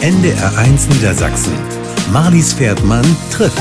NDR1 0.00 0.94
Niedersachsen. 0.94 1.52
Marlies 2.12 2.54
Pferdmann 2.54 3.04
trifft. 3.32 3.58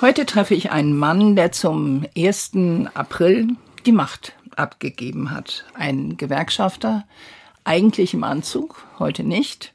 Heute 0.00 0.24
treffe 0.24 0.54
ich 0.54 0.70
einen 0.70 0.96
Mann, 0.96 1.34
der 1.34 1.50
zum 1.50 2.06
1. 2.16 2.52
April 2.94 3.48
die 3.86 3.90
Macht 3.90 4.34
abgegeben 4.54 5.32
hat. 5.32 5.64
Ein 5.74 6.16
Gewerkschafter, 6.16 7.08
eigentlich 7.64 8.14
im 8.14 8.22
Anzug, 8.22 8.84
heute 9.00 9.24
nicht. 9.24 9.74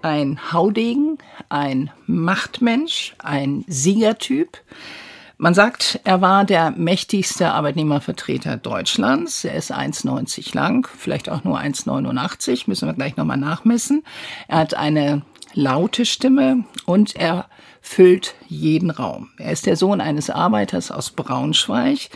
Ein 0.00 0.52
Haudegen, 0.52 1.18
ein 1.48 1.90
Machtmensch, 2.06 3.16
ein 3.18 3.64
Siegertyp. 3.66 4.58
Man 5.44 5.52
sagt, 5.52 6.00
er 6.04 6.22
war 6.22 6.46
der 6.46 6.70
mächtigste 6.70 7.52
Arbeitnehmervertreter 7.52 8.56
Deutschlands. 8.56 9.44
Er 9.44 9.54
ist 9.56 9.74
1,90 9.74 10.54
lang, 10.54 10.88
vielleicht 10.96 11.28
auch 11.28 11.44
nur 11.44 11.60
1,89, 11.60 12.62
müssen 12.66 12.88
wir 12.88 12.94
gleich 12.94 13.18
nochmal 13.18 13.36
nachmessen. 13.36 14.04
Er 14.48 14.60
hat 14.60 14.72
eine 14.72 15.20
laute 15.52 16.06
Stimme 16.06 16.64
und 16.86 17.14
er 17.16 17.44
füllt 17.82 18.36
jeden 18.48 18.88
Raum. 18.90 19.32
Er 19.36 19.52
ist 19.52 19.66
der 19.66 19.76
Sohn 19.76 20.00
eines 20.00 20.30
Arbeiters 20.30 20.90
aus 20.90 21.10
Braunschweig. 21.10 22.08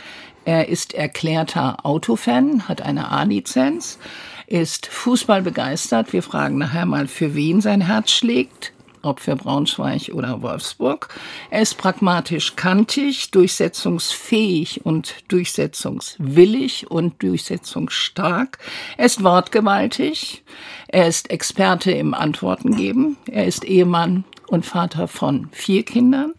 Er 0.45 0.67
ist 0.67 0.95
erklärter 0.95 1.85
Autofan, 1.85 2.67
hat 2.67 2.81
eine 2.81 3.11
A-Lizenz, 3.11 3.99
ist 4.47 4.87
Fußball 4.87 5.43
begeistert. 5.43 6.13
Wir 6.13 6.23
fragen 6.23 6.57
nachher 6.57 6.87
mal, 6.87 7.07
für 7.07 7.35
wen 7.35 7.61
sein 7.61 7.81
Herz 7.81 8.09
schlägt 8.09 8.73
ob 9.01 9.19
für 9.19 9.35
Braunschweig 9.35 10.11
oder 10.13 10.41
Wolfsburg. 10.41 11.09
Er 11.49 11.61
ist 11.61 11.77
pragmatisch 11.77 12.55
kantig, 12.55 13.31
durchsetzungsfähig 13.31 14.85
und 14.85 15.15
durchsetzungswillig 15.27 16.89
und 16.89 17.21
durchsetzungsstark. 17.21 18.57
Er 18.97 19.05
ist 19.05 19.23
wortgewaltig. 19.23 20.43
Er 20.87 21.07
ist 21.07 21.29
Experte 21.29 21.91
im 21.91 22.13
Antworten 22.13 22.75
geben. 22.75 23.17
Er 23.25 23.45
ist 23.45 23.63
Ehemann 23.63 24.23
und 24.47 24.65
Vater 24.65 25.07
von 25.07 25.49
vier 25.51 25.83
Kindern 25.83 26.33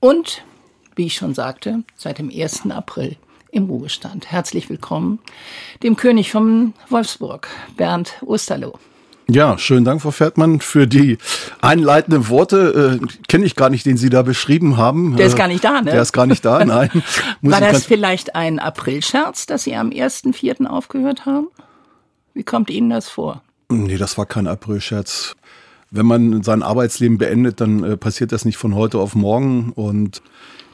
und, 0.00 0.42
wie 0.96 1.06
ich 1.06 1.14
schon 1.14 1.34
sagte, 1.34 1.84
seit 1.96 2.18
dem 2.18 2.30
1. 2.30 2.70
April 2.70 3.16
im 3.52 3.66
Ruhestand. 3.66 4.32
Herzlich 4.32 4.68
willkommen 4.68 5.20
dem 5.82 5.96
König 5.96 6.32
von 6.32 6.74
Wolfsburg, 6.88 7.48
Bernd 7.76 8.14
Osterloh. 8.22 8.78
Ja, 9.34 9.56
schönen 9.56 9.86
Dank, 9.86 10.02
Frau 10.02 10.10
Pferdmann, 10.10 10.60
für 10.60 10.86
die 10.86 11.16
einleitenden 11.62 12.28
Worte. 12.28 13.00
Äh, 13.00 13.06
Kenne 13.28 13.46
ich 13.46 13.56
gar 13.56 13.70
nicht, 13.70 13.86
den 13.86 13.96
Sie 13.96 14.10
da 14.10 14.20
beschrieben 14.20 14.76
haben. 14.76 15.16
Der 15.16 15.26
ist 15.26 15.36
gar 15.36 15.48
nicht 15.48 15.64
da, 15.64 15.80
ne? 15.80 15.90
Der 15.90 16.02
ist 16.02 16.12
gar 16.12 16.26
nicht 16.26 16.44
da, 16.44 16.62
nein. 16.64 16.90
War 17.40 17.60
das 17.60 17.86
vielleicht 17.86 18.36
ein 18.36 18.58
Aprilscherz, 18.58 19.46
dass 19.46 19.64
Sie 19.64 19.74
am 19.74 19.88
1.4. 19.88 20.66
aufgehört 20.66 21.24
haben? 21.24 21.48
Wie 22.34 22.42
kommt 22.42 22.68
Ihnen 22.68 22.90
das 22.90 23.08
vor? 23.08 23.42
Nee, 23.70 23.96
das 23.96 24.18
war 24.18 24.26
kein 24.26 24.46
Aprilscherz. 24.46 25.34
Wenn 25.90 26.04
man 26.04 26.42
sein 26.42 26.62
Arbeitsleben 26.62 27.16
beendet, 27.16 27.62
dann 27.62 27.84
äh, 27.84 27.96
passiert 27.96 28.32
das 28.32 28.44
nicht 28.44 28.58
von 28.58 28.74
heute 28.74 28.98
auf 28.98 29.14
morgen. 29.14 29.72
Und 29.74 30.20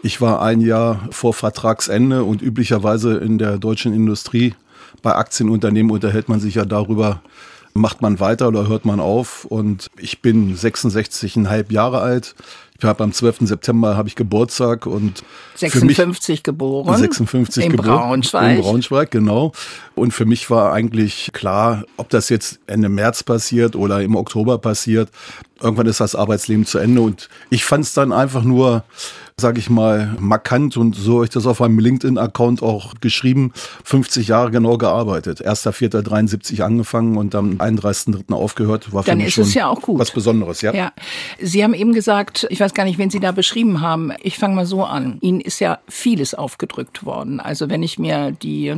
ich 0.03 0.21
war 0.21 0.43
ein 0.43 0.61
Jahr 0.61 1.09
vor 1.13 1.33
Vertragsende 1.33 2.25
und 2.25 2.43
üblicherweise 2.43 3.19
in 3.19 3.39
der 3.39 3.59
deutschen 3.59 3.95
Industrie 3.95 4.55
bei 5.03 5.15
Aktienunternehmen 5.15 5.93
unterhält 5.93 6.29
man 6.29 6.41
sich 6.41 6.57
ja 6.57 6.65
darüber, 6.65 7.23
macht 7.79 8.03
man 8.03 8.21
weiter 8.21 8.49
oder 8.49 8.69
hört 8.69 8.85
man 8.85 9.01
auf? 9.01 9.45
Und 9.45 9.89
ich 9.99 10.21
bin 10.21 10.57
66,5 10.57 11.73
Jahre 11.73 12.01
alt. 12.01 12.35
Ich 12.81 12.85
habe 12.85 13.03
am 13.03 13.13
12. 13.13 13.39
September 13.41 13.97
habe 13.97 14.09
ich 14.09 14.15
Geburtstag 14.15 14.87
und 14.87 15.25
56 15.57 16.29
mich, 16.29 16.43
geboren. 16.45 16.97
56 16.97 17.65
in 17.65 17.73
geboren. 17.73 17.89
Braunschweig. 17.89 18.57
In 18.59 18.63
Braunschweig, 18.63 19.11
genau. 19.11 19.51
Und 19.97 20.13
für 20.13 20.27
mich 20.27 20.49
war 20.49 20.73
eigentlich 20.73 21.31
klar, 21.33 21.85
ob 21.97 22.09
das 22.09 22.29
jetzt 22.29 22.61
Ende 22.69 22.89
März 22.89 23.25
passiert 23.25 23.75
oder 23.75 24.01
im 24.01 24.15
Oktober 24.15 24.59
passiert, 24.59 25.11
irgendwann 25.61 25.87
ist 25.87 25.99
das 25.99 26.15
Arbeitsleben 26.15 26.67
zu 26.67 26.79
Ende. 26.79 27.01
Und 27.01 27.29
ich 27.51 27.65
fand 27.65 27.85
es 27.85 27.95
dann 27.95 28.13
einfach 28.13 28.45
nur 28.45 28.85
sage 29.41 29.59
ich 29.59 29.71
mal, 29.71 30.17
markant 30.19 30.77
und 30.77 30.97
so 30.97 31.17
habe 31.17 31.25
ich 31.25 31.31
das 31.31 31.47
auf 31.47 31.61
meinem 31.61 31.79
LinkedIn-Account 31.79 32.63
auch 32.63 32.95
geschrieben, 33.01 33.53
50 33.85 34.29
Jahre 34.29 34.51
genau 34.51 34.79
gearbeitet. 34.79 35.47
1.4.73 35.47 36.63
angefangen 36.63 37.17
und 37.17 37.35
am 37.35 37.53
31.3. 37.59 38.33
aufgehört. 38.33 38.93
War 38.93 39.05
Dann 39.05 39.21
ist 39.21 39.39
es 39.39 39.55
ja 39.55 39.69
auch 39.69 39.81
gut. 39.81 39.99
Was 39.99 40.11
Besonderes, 40.11 40.61
ja. 40.61 40.75
ja. 40.75 40.93
Sie 41.41 41.63
haben 41.63 41.75
eben 41.75 41.93
gesagt, 41.93 42.47
ich 42.51 42.61
weiß 42.61 42.75
gar 42.75 42.85
nicht, 42.85 42.99
wen 42.99 43.11
Sie 43.11 43.21
da 43.21 43.33
beschrieben 43.33 43.81
haben. 43.81 44.13
Ich 44.23 44.39
fange 44.39 44.55
mal 44.55 44.67
so 44.67 44.85
an. 44.85 45.19
Ihnen 45.21 45.41
ist 45.41 45.61
ja 45.61 45.79
vieles 45.89 46.35
aufgedrückt 46.35 47.05
worden. 47.05 47.41
Also 47.41 47.71
wenn 47.71 47.83
ich 47.83 47.99
mir 47.99 48.33
die 48.33 48.75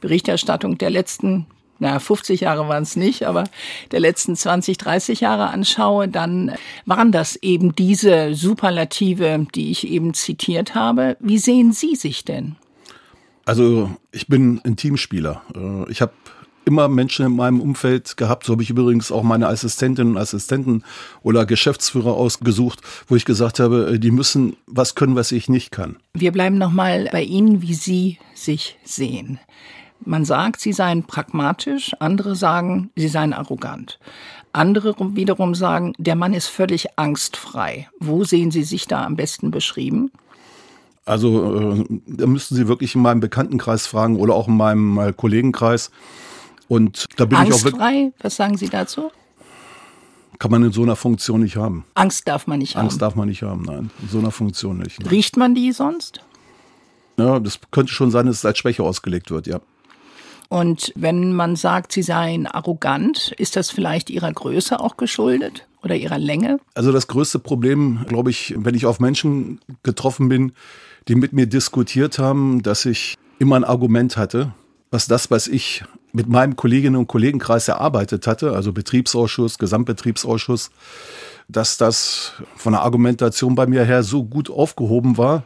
Berichterstattung 0.00 0.78
der 0.78 0.90
letzten 0.90 1.46
na, 1.78 1.98
50 1.98 2.40
Jahre 2.40 2.68
waren 2.68 2.82
es 2.82 2.96
nicht, 2.96 3.24
aber 3.24 3.44
der 3.90 4.00
letzten 4.00 4.36
20, 4.36 4.78
30 4.78 5.20
Jahre 5.20 5.48
anschaue, 5.48 6.08
dann 6.08 6.52
waren 6.86 7.12
das 7.12 7.36
eben 7.36 7.74
diese 7.74 8.34
Superlative, 8.34 9.46
die 9.54 9.70
ich 9.70 9.88
eben 9.88 10.14
zitiert 10.14 10.74
habe. 10.74 11.16
Wie 11.20 11.38
sehen 11.38 11.72
Sie 11.72 11.96
sich 11.96 12.24
denn? 12.24 12.56
Also 13.44 13.90
ich 14.12 14.26
bin 14.26 14.60
ein 14.64 14.76
Teamspieler. 14.76 15.42
Äh, 15.54 15.90
ich 15.90 16.00
habe 16.00 16.12
immer 16.64 16.88
Menschen 16.88 17.26
in 17.26 17.36
meinem 17.36 17.60
Umfeld 17.60 18.16
gehabt. 18.16 18.44
So 18.44 18.52
habe 18.52 18.62
ich 18.62 18.70
übrigens 18.70 19.12
auch 19.12 19.22
meine 19.22 19.48
Assistentinnen 19.48 20.14
und 20.14 20.18
Assistenten 20.18 20.82
oder 21.22 21.46
Geschäftsführer 21.46 22.14
ausgesucht, 22.14 22.80
wo 23.08 23.16
ich 23.16 23.24
gesagt 23.24 23.60
habe, 23.60 23.94
äh, 23.94 23.98
die 23.98 24.10
müssen 24.10 24.56
was 24.66 24.94
können, 24.94 25.16
was 25.16 25.32
ich 25.32 25.48
nicht 25.48 25.70
kann. 25.70 25.96
Wir 26.14 26.32
bleiben 26.32 26.58
nochmal 26.58 27.08
bei 27.12 27.22
Ihnen, 27.22 27.62
wie 27.62 27.74
Sie 27.74 28.18
sich 28.34 28.78
sehen. 28.84 29.38
Man 30.06 30.24
sagt, 30.24 30.60
sie 30.60 30.72
seien 30.72 31.04
pragmatisch, 31.04 31.92
andere 31.98 32.36
sagen, 32.36 32.90
sie 32.96 33.08
seien 33.08 33.32
arrogant. 33.32 33.98
Andere 34.52 34.94
wiederum 35.16 35.54
sagen, 35.54 35.94
der 35.98 36.14
Mann 36.14 36.32
ist 36.32 36.46
völlig 36.46 36.96
angstfrei. 36.96 37.88
Wo 37.98 38.22
sehen 38.24 38.52
Sie 38.52 38.62
sich 38.62 38.86
da 38.86 39.04
am 39.04 39.16
besten 39.16 39.50
beschrieben? 39.50 40.12
Also 41.04 41.74
äh, 41.80 41.84
da 42.06 42.26
müssten 42.26 42.54
Sie 42.54 42.68
wirklich 42.68 42.94
in 42.94 43.02
meinem 43.02 43.20
Bekanntenkreis 43.20 43.86
fragen 43.86 44.16
oder 44.16 44.34
auch 44.34 44.46
in 44.46 44.56
meinem 44.56 44.98
äh, 44.98 45.12
Kollegenkreis. 45.12 45.90
Und 46.68 47.06
da 47.16 47.24
bin 47.24 47.36
Angstfrei? 47.36 47.68
ich 47.68 47.74
auch 47.74 47.80
wirklich. 47.80 48.12
Was 48.20 48.36
sagen 48.36 48.56
Sie 48.56 48.68
dazu? 48.68 49.10
Kann 50.38 50.50
man 50.50 50.62
in 50.62 50.72
so 50.72 50.82
einer 50.82 50.96
Funktion 50.96 51.40
nicht 51.42 51.56
haben. 51.56 51.84
Angst 51.94 52.28
darf 52.28 52.46
man 52.46 52.58
nicht 52.58 52.76
haben. 52.76 52.84
Angst 52.84 53.02
darf 53.02 53.16
man 53.16 53.28
nicht 53.28 53.42
haben, 53.42 53.62
nein. 53.62 53.90
In 54.02 54.08
so 54.08 54.18
einer 54.18 54.30
Funktion 54.30 54.78
nicht. 54.78 55.00
Nein. 55.00 55.08
Riecht 55.08 55.36
man 55.36 55.54
die 55.54 55.72
sonst? 55.72 56.20
Ja, 57.16 57.38
das 57.38 57.58
könnte 57.70 57.92
schon 57.92 58.10
sein, 58.10 58.26
dass 58.26 58.38
es 58.38 58.44
als 58.44 58.58
Schwäche 58.58 58.82
ausgelegt 58.82 59.30
wird, 59.30 59.46
ja. 59.46 59.60
Und 60.48 60.92
wenn 60.94 61.32
man 61.32 61.56
sagt, 61.56 61.92
sie 61.92 62.02
seien 62.02 62.46
arrogant, 62.46 63.32
ist 63.38 63.56
das 63.56 63.70
vielleicht 63.70 64.10
ihrer 64.10 64.32
Größe 64.32 64.78
auch 64.80 64.96
geschuldet 64.96 65.66
oder 65.82 65.96
ihrer 65.96 66.18
Länge? 66.18 66.58
Also 66.74 66.92
das 66.92 67.06
größte 67.06 67.38
Problem, 67.38 68.04
glaube 68.08 68.30
ich, 68.30 68.54
wenn 68.56 68.74
ich 68.74 68.86
auf 68.86 69.00
Menschen 69.00 69.60
getroffen 69.82 70.28
bin, 70.28 70.52
die 71.08 71.14
mit 71.14 71.32
mir 71.32 71.46
diskutiert 71.46 72.18
haben, 72.18 72.62
dass 72.62 72.86
ich 72.86 73.16
immer 73.38 73.56
ein 73.56 73.64
Argument 73.64 74.16
hatte, 74.16 74.52
was 74.90 75.06
das, 75.06 75.30
was 75.30 75.48
ich 75.48 75.84
mit 76.12 76.28
meinem 76.28 76.54
Kolleginnen 76.54 76.96
und 76.96 77.08
Kollegenkreis 77.08 77.66
erarbeitet 77.66 78.26
hatte, 78.26 78.52
also 78.52 78.72
Betriebsausschuss, 78.72 79.58
Gesamtbetriebsausschuss, 79.58 80.70
dass 81.48 81.76
das 81.76 82.32
von 82.56 82.72
der 82.72 82.82
Argumentation 82.82 83.56
bei 83.56 83.66
mir 83.66 83.84
her 83.84 84.02
so 84.02 84.24
gut 84.24 84.48
aufgehoben 84.48 85.18
war, 85.18 85.42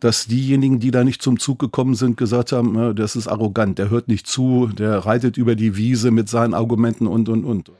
dass 0.00 0.26
diejenigen, 0.26 0.80
die 0.80 0.90
da 0.90 1.04
nicht 1.04 1.22
zum 1.22 1.38
Zug 1.38 1.58
gekommen 1.58 1.94
sind, 1.94 2.16
gesagt 2.16 2.52
haben, 2.52 2.96
das 2.96 3.16
ist 3.16 3.28
arrogant, 3.28 3.78
der 3.78 3.90
hört 3.90 4.08
nicht 4.08 4.26
zu, 4.26 4.66
der 4.66 4.98
reitet 4.98 5.36
über 5.36 5.54
die 5.54 5.76
Wiese 5.76 6.10
mit 6.10 6.28
seinen 6.28 6.54
Argumenten 6.54 7.06
und, 7.06 7.28
und, 7.28 7.44
und. 7.44 7.70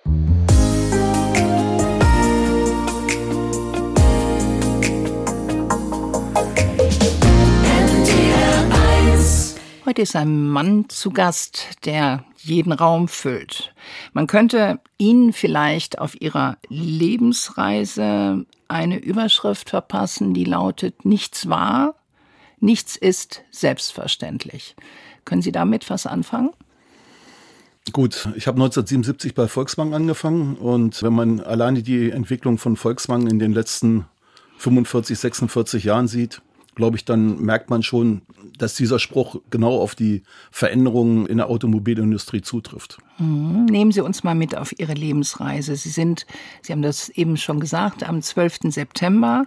Heute 9.86 10.02
ist 10.02 10.14
ein 10.14 10.48
Mann 10.48 10.88
zu 10.88 11.10
Gast, 11.10 11.66
der 11.84 12.24
jeden 12.36 12.72
Raum 12.72 13.08
füllt. 13.08 13.74
Man 14.12 14.26
könnte 14.26 14.78
Ihnen 14.98 15.32
vielleicht 15.32 15.98
auf 15.98 16.20
Ihrer 16.20 16.58
Lebensreise 16.68 18.46
eine 18.68 18.98
Überschrift 18.98 19.70
verpassen, 19.70 20.32
die 20.32 20.44
lautet 20.44 21.04
Nichts 21.04 21.48
wahr, 21.48 21.96
Nichts 22.60 22.96
ist 22.96 23.42
selbstverständlich. 23.50 24.76
Können 25.24 25.42
Sie 25.42 25.52
damit 25.52 25.88
was 25.90 26.06
anfangen? 26.06 26.50
Gut, 27.92 28.28
ich 28.36 28.46
habe 28.46 28.56
1977 28.56 29.34
bei 29.34 29.48
Volkswagen 29.48 29.94
angefangen 29.94 30.56
und 30.56 31.02
wenn 31.02 31.14
man 31.14 31.40
alleine 31.40 31.82
die 31.82 32.10
Entwicklung 32.10 32.58
von 32.58 32.76
Volkswagen 32.76 33.26
in 33.26 33.38
den 33.38 33.52
letzten 33.52 34.04
45, 34.58 35.18
46 35.18 35.84
Jahren 35.84 36.06
sieht, 36.06 36.42
glaube 36.80 36.96
ich, 36.96 37.04
dann 37.04 37.40
merkt 37.40 37.68
man 37.68 37.82
schon, 37.82 38.22
dass 38.56 38.74
dieser 38.74 38.98
Spruch 38.98 39.36
genau 39.50 39.78
auf 39.78 39.94
die 39.94 40.22
Veränderungen 40.50 41.26
in 41.26 41.36
der 41.36 41.50
Automobilindustrie 41.50 42.40
zutrifft. 42.40 42.96
Mhm. 43.18 43.66
Nehmen 43.66 43.92
Sie 43.92 44.00
uns 44.00 44.24
mal 44.24 44.34
mit 44.34 44.56
auf 44.56 44.72
Ihre 44.78 44.94
Lebensreise. 44.94 45.76
Sie 45.76 45.90
sind, 45.90 46.26
Sie 46.62 46.72
haben 46.72 46.80
das 46.80 47.10
eben 47.10 47.36
schon 47.36 47.60
gesagt, 47.60 48.02
am 48.02 48.22
12. 48.22 48.60
September 48.70 49.44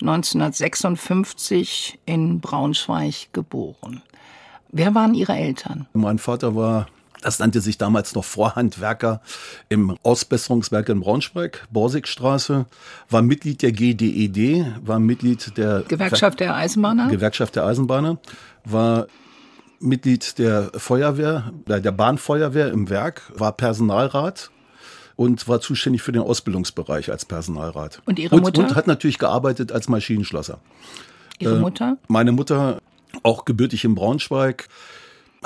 1956 0.00 1.98
in 2.06 2.38
Braunschweig 2.38 3.32
geboren. 3.32 4.02
Wer 4.70 4.94
waren 4.94 5.14
Ihre 5.14 5.34
Eltern? 5.34 5.88
Mein 5.92 6.18
Vater 6.18 6.54
war 6.54 6.86
Das 7.22 7.38
nannte 7.38 7.60
sich 7.60 7.78
damals 7.78 8.14
noch 8.14 8.24
Vorhandwerker 8.24 9.20
im 9.68 9.96
Ausbesserungswerk 10.02 10.88
in 10.88 11.00
Braunschweig, 11.00 11.66
Borsigstraße, 11.70 12.66
war 13.08 13.22
Mitglied 13.22 13.62
der 13.62 13.72
GDED, 13.72 14.66
war 14.82 14.98
Mitglied 14.98 15.56
der 15.56 15.82
Gewerkschaft 15.88 16.40
der 16.40 16.54
Eisenbahner. 16.54 17.08
Gewerkschaft 17.08 17.56
der 17.56 17.64
Eisenbahner, 17.64 18.18
war 18.64 19.06
Mitglied 19.80 20.38
der 20.38 20.70
Feuerwehr, 20.76 21.52
der 21.66 21.92
Bahnfeuerwehr 21.92 22.70
im 22.70 22.88
Werk, 22.90 23.22
war 23.34 23.52
Personalrat 23.52 24.50
und 25.16 25.48
war 25.48 25.60
zuständig 25.60 26.02
für 26.02 26.12
den 26.12 26.22
Ausbildungsbereich 26.22 27.10
als 27.10 27.24
Personalrat. 27.24 28.02
Und 28.04 28.18
Ihre 28.18 28.36
Mutter? 28.36 28.60
Und, 28.60 28.68
und 28.70 28.76
hat 28.76 28.86
natürlich 28.86 29.18
gearbeitet 29.18 29.72
als 29.72 29.88
Maschinenschlosser. 29.88 30.58
Ihre 31.38 31.58
Mutter? 31.58 31.98
Meine 32.08 32.32
Mutter, 32.32 32.80
auch 33.22 33.44
gebürtig 33.44 33.84
in 33.84 33.94
Braunschweig, 33.94 34.68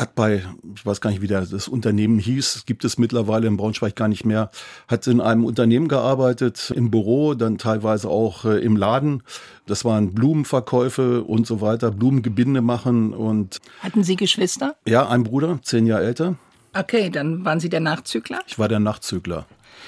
hat 0.01 0.15
bei, 0.15 0.43
ich 0.75 0.87
weiß 0.87 1.03
gar 1.03 1.11
nicht, 1.11 1.21
wie 1.21 1.27
das 1.27 1.69
Unternehmen 1.69 2.19
hieß, 2.19 2.65
gibt 2.65 2.85
es 2.87 2.97
mittlerweile 2.97 3.47
in 3.47 3.59
Braunschweig 3.59 3.95
gar 3.95 4.09
nicht 4.09 4.25
mehr, 4.25 4.51
hat 4.89 5.07
in 5.07 5.21
einem 5.21 5.45
Unternehmen 5.45 5.89
gearbeitet, 5.89 6.73
im 6.75 6.91
Büro, 6.91 7.35
dann 7.35 7.59
teilweise 7.59 8.09
auch 8.09 8.47
äh, 8.47 8.59
im 8.61 8.77
Laden. 8.77 9.23
Das 9.67 9.85
waren 9.85 10.15
Blumenverkäufe 10.15 11.23
und 11.23 11.47
so 11.47 11.61
weiter, 11.61 11.91
Blumengebinde 11.91 12.63
machen 12.63 13.13
und. 13.13 13.59
Hatten 13.81 14.03
Sie 14.03 14.17
Geschwister? 14.17 14.75
Ja, 14.87 15.07
ein 15.07 15.23
Bruder, 15.23 15.61
zehn 15.63 15.85
Jahre 15.87 16.05
älter. 16.05 16.37
Okay, 16.73 17.11
dann 17.11 17.45
waren 17.45 17.61
Sie 17.61 17.69
der 17.69 17.81
Nachzügler? 17.81 18.41
Ich 18.47 18.59
war 18.59 18.69
der 18.69 18.81
Nachzügler. 18.81 19.45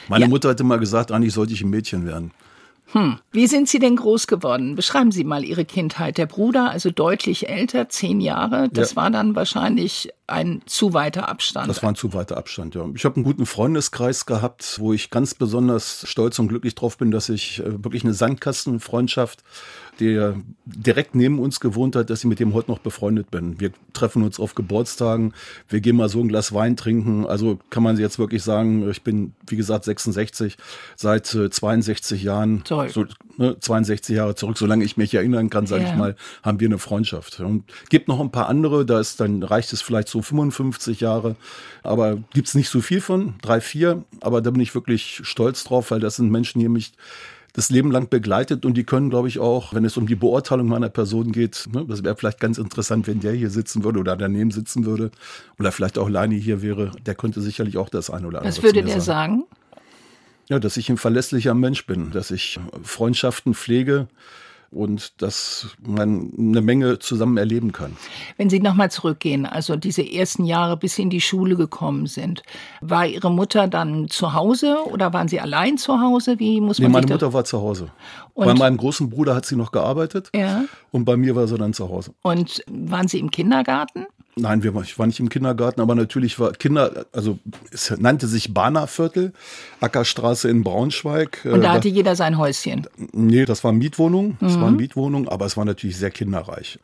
Meine 0.08 0.24
ja. 0.24 0.28
Mutter 0.28 0.50
hatte 0.50 0.64
mal 0.64 0.78
gesagt, 0.78 1.10
eigentlich 1.10 1.32
sollte 1.32 1.54
ich 1.54 1.62
ein 1.62 1.70
Mädchen 1.70 2.04
werden. 2.04 2.32
Hm. 2.92 3.18
Wie 3.30 3.46
sind 3.46 3.68
Sie 3.68 3.78
denn 3.78 3.96
groß 3.96 4.26
geworden? 4.26 4.74
Beschreiben 4.74 5.12
Sie 5.12 5.24
mal 5.24 5.44
Ihre 5.44 5.64
Kindheit. 5.64 6.18
Der 6.18 6.26
Bruder, 6.26 6.70
also 6.70 6.90
deutlich 6.90 7.48
älter, 7.48 7.88
zehn 7.88 8.20
Jahre, 8.20 8.68
das 8.68 8.90
ja. 8.90 8.96
war 8.96 9.10
dann 9.10 9.34
wahrscheinlich 9.34 10.10
ein 10.26 10.62
zu 10.66 10.94
weiter 10.94 11.28
Abstand. 11.28 11.68
Das 11.68 11.82
war 11.82 11.90
ein 11.90 11.94
zu 11.94 12.14
weiter 12.14 12.36
Abstand, 12.36 12.74
ja. 12.74 12.86
Ich 12.94 13.04
habe 13.04 13.16
einen 13.16 13.24
guten 13.24 13.46
Freundeskreis 13.46 14.24
gehabt, 14.26 14.78
wo 14.78 14.92
ich 14.92 15.10
ganz 15.10 15.34
besonders 15.34 16.08
stolz 16.08 16.38
und 16.38 16.48
glücklich 16.48 16.74
drauf 16.74 16.96
bin, 16.96 17.10
dass 17.10 17.28
ich 17.28 17.60
äh, 17.60 17.84
wirklich 17.84 18.04
eine 18.04 18.14
Sandkastenfreundschaft 18.14 19.42
der 20.00 20.36
direkt 20.64 21.14
neben 21.14 21.38
uns 21.38 21.60
gewohnt 21.60 21.96
hat, 21.96 22.08
dass 22.08 22.20
ich 22.20 22.24
mit 22.24 22.40
dem 22.40 22.54
heute 22.54 22.70
noch 22.70 22.78
befreundet 22.78 23.30
bin. 23.30 23.60
Wir 23.60 23.72
treffen 23.92 24.22
uns 24.22 24.40
auf 24.40 24.54
Geburtstagen, 24.54 25.34
wir 25.68 25.80
gehen 25.80 25.96
mal 25.96 26.08
so 26.08 26.20
ein 26.20 26.28
Glas 26.28 26.54
Wein 26.54 26.76
trinken. 26.76 27.26
Also 27.26 27.58
kann 27.68 27.82
man 27.82 27.98
jetzt 27.98 28.18
wirklich 28.18 28.42
sagen, 28.42 28.88
ich 28.90 29.02
bin, 29.02 29.34
wie 29.46 29.56
gesagt, 29.56 29.84
66, 29.84 30.56
seit 30.96 31.34
äh, 31.34 31.50
62 31.50 32.22
Jahren, 32.22 32.64
so, 32.66 33.04
ne, 33.36 33.58
62 33.60 34.16
Jahre 34.16 34.34
zurück, 34.34 34.56
solange 34.56 34.84
ich 34.84 34.96
mich 34.96 35.14
erinnern 35.14 35.50
kann, 35.50 35.66
sage 35.66 35.84
ja. 35.84 35.90
ich 35.90 35.96
mal, 35.96 36.16
haben 36.42 36.58
wir 36.58 36.68
eine 36.68 36.78
Freundschaft. 36.78 37.40
Und 37.40 37.64
gibt 37.90 38.08
noch 38.08 38.20
ein 38.20 38.32
paar 38.32 38.48
andere, 38.48 38.86
da 38.86 38.98
ist 38.98 39.20
dann 39.20 39.42
reicht 39.42 39.72
es 39.74 39.82
vielleicht 39.82 40.08
so 40.12 40.22
55 40.22 41.00
Jahre, 41.00 41.34
aber 41.82 42.18
gibt's 42.32 42.54
nicht 42.54 42.68
so 42.68 42.80
viel 42.80 43.00
von, 43.00 43.34
drei, 43.42 43.60
vier, 43.60 44.04
aber 44.20 44.40
da 44.40 44.50
bin 44.50 44.60
ich 44.60 44.74
wirklich 44.74 45.20
stolz 45.24 45.64
drauf, 45.64 45.90
weil 45.90 46.00
das 46.00 46.16
sind 46.16 46.30
Menschen, 46.30 46.60
die 46.60 46.68
mich 46.68 46.92
das 47.52 47.70
Leben 47.70 47.90
lang 47.90 48.08
begleitet. 48.08 48.64
Und 48.64 48.74
die 48.74 48.84
können, 48.84 49.10
glaube 49.10 49.28
ich, 49.28 49.38
auch, 49.38 49.74
wenn 49.74 49.84
es 49.84 49.96
um 49.96 50.06
die 50.06 50.14
Beurteilung 50.14 50.68
meiner 50.68 50.88
Person 50.88 51.32
geht, 51.32 51.68
ne, 51.72 51.84
das 51.86 52.02
wäre 52.02 52.16
vielleicht 52.16 52.40
ganz 52.40 52.58
interessant, 52.58 53.06
wenn 53.06 53.20
der 53.20 53.32
hier 53.32 53.50
sitzen 53.50 53.84
würde 53.84 53.98
oder 53.98 54.16
daneben 54.16 54.50
sitzen 54.50 54.86
würde. 54.86 55.10
Oder 55.58 55.72
vielleicht 55.72 55.98
auch 55.98 56.08
Leini 56.08 56.40
hier 56.40 56.62
wäre, 56.62 56.92
der 57.04 57.14
könnte 57.14 57.40
sicherlich 57.40 57.76
auch 57.76 57.88
das 57.88 58.10
eine 58.10 58.26
oder 58.26 58.38
andere 58.38 58.56
Was 58.56 58.62
würde 58.62 58.82
der 58.82 59.00
sagen? 59.00 59.02
sagen? 59.02 59.44
Ja, 60.48 60.58
dass 60.58 60.76
ich 60.76 60.88
ein 60.90 60.98
verlässlicher 60.98 61.54
Mensch 61.54 61.86
bin, 61.86 62.10
dass 62.10 62.30
ich 62.30 62.58
Freundschaften 62.82 63.54
pflege, 63.54 64.08
und 64.72 65.20
dass 65.22 65.68
man 65.80 66.32
eine 66.36 66.60
Menge 66.62 66.98
zusammen 66.98 67.36
erleben 67.36 67.72
kann. 67.72 67.96
Wenn 68.36 68.50
Sie 68.50 68.60
nochmal 68.60 68.90
zurückgehen, 68.90 69.46
also 69.46 69.76
diese 69.76 70.02
ersten 70.02 70.44
Jahre, 70.44 70.76
bis 70.76 70.96
Sie 70.96 71.02
in 71.02 71.10
die 71.10 71.20
Schule 71.20 71.56
gekommen 71.56 72.06
sind, 72.06 72.42
war 72.80 73.06
Ihre 73.06 73.30
Mutter 73.30 73.68
dann 73.68 74.08
zu 74.08 74.32
Hause 74.32 74.78
oder 74.90 75.12
waren 75.12 75.28
Sie 75.28 75.40
allein 75.40 75.78
zu 75.78 76.00
Hause? 76.00 76.38
Wie 76.38 76.60
muss 76.60 76.78
man 76.78 76.90
nee, 76.90 76.94
meine 76.94 77.12
Mutter 77.12 77.32
war 77.32 77.44
zu 77.44 77.60
Hause. 77.60 77.90
Und 78.34 78.46
bei 78.46 78.54
meinem 78.54 78.78
großen 78.78 79.10
Bruder 79.10 79.34
hat 79.34 79.44
sie 79.44 79.56
noch 79.56 79.72
gearbeitet 79.72 80.30
ja. 80.34 80.64
und 80.90 81.04
bei 81.04 81.16
mir 81.16 81.36
war 81.36 81.46
sie 81.46 81.58
dann 81.58 81.74
zu 81.74 81.88
Hause. 81.90 82.14
Und 82.22 82.64
waren 82.70 83.08
Sie 83.08 83.18
im 83.18 83.30
Kindergarten? 83.30 84.06
Nein, 84.34 84.62
wir, 84.62 84.74
ich 84.82 84.98
war 84.98 85.06
nicht 85.06 85.20
im 85.20 85.28
Kindergarten, 85.28 85.80
aber 85.82 85.94
natürlich 85.94 86.38
war 86.38 86.52
Kinder, 86.52 87.04
also 87.12 87.38
es 87.70 87.94
nannte 87.98 88.26
sich 88.26 88.54
Bahnerviertel, 88.54 89.32
Ackerstraße 89.80 90.48
in 90.48 90.62
Braunschweig. 90.62 91.40
Und 91.44 91.60
da 91.60 91.72
äh, 91.72 91.76
hatte 91.76 91.88
jeder 91.88 92.16
sein 92.16 92.38
Häuschen? 92.38 92.86
Nee, 93.12 93.44
das 93.44 93.62
war 93.62 93.72
Mietwohnung, 93.72 94.38
das 94.40 94.56
mhm. 94.56 94.60
war 94.62 94.70
Mietwohnung, 94.70 95.28
aber 95.28 95.44
es 95.44 95.58
war 95.58 95.66
natürlich 95.66 95.98
sehr 95.98 96.10
kinderreich. 96.10 96.78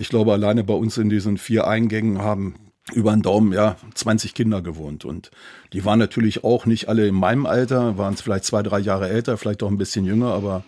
Ich 0.00 0.08
glaube, 0.08 0.32
alleine 0.32 0.64
bei 0.64 0.74
uns 0.74 0.98
in 0.98 1.08
diesen 1.08 1.38
vier 1.38 1.68
Eingängen 1.68 2.18
haben 2.18 2.54
über 2.92 3.12
den 3.12 3.22
Daumen, 3.22 3.52
ja, 3.52 3.76
20 3.94 4.34
Kinder 4.34 4.62
gewohnt. 4.62 5.04
Und 5.04 5.30
die 5.72 5.84
waren 5.84 5.98
natürlich 5.98 6.42
auch 6.42 6.66
nicht 6.66 6.88
alle 6.88 7.06
in 7.06 7.14
meinem 7.14 7.46
Alter, 7.46 7.96
waren 7.98 8.14
es 8.14 8.22
vielleicht 8.22 8.44
zwei, 8.44 8.62
drei 8.62 8.78
Jahre 8.78 9.08
älter, 9.08 9.36
vielleicht 9.36 9.62
auch 9.62 9.68
ein 9.68 9.78
bisschen 9.78 10.04
jünger, 10.04 10.32
aber 10.32 10.64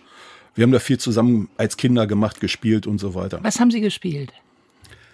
wir 0.53 0.63
haben 0.63 0.71
da 0.71 0.79
viel 0.79 0.97
zusammen 0.97 1.49
als 1.57 1.77
Kinder 1.77 2.07
gemacht, 2.07 2.39
gespielt 2.39 2.87
und 2.87 2.99
so 2.99 3.15
weiter. 3.15 3.39
Was 3.41 3.59
haben 3.59 3.71
Sie 3.71 3.81
gespielt? 3.81 4.31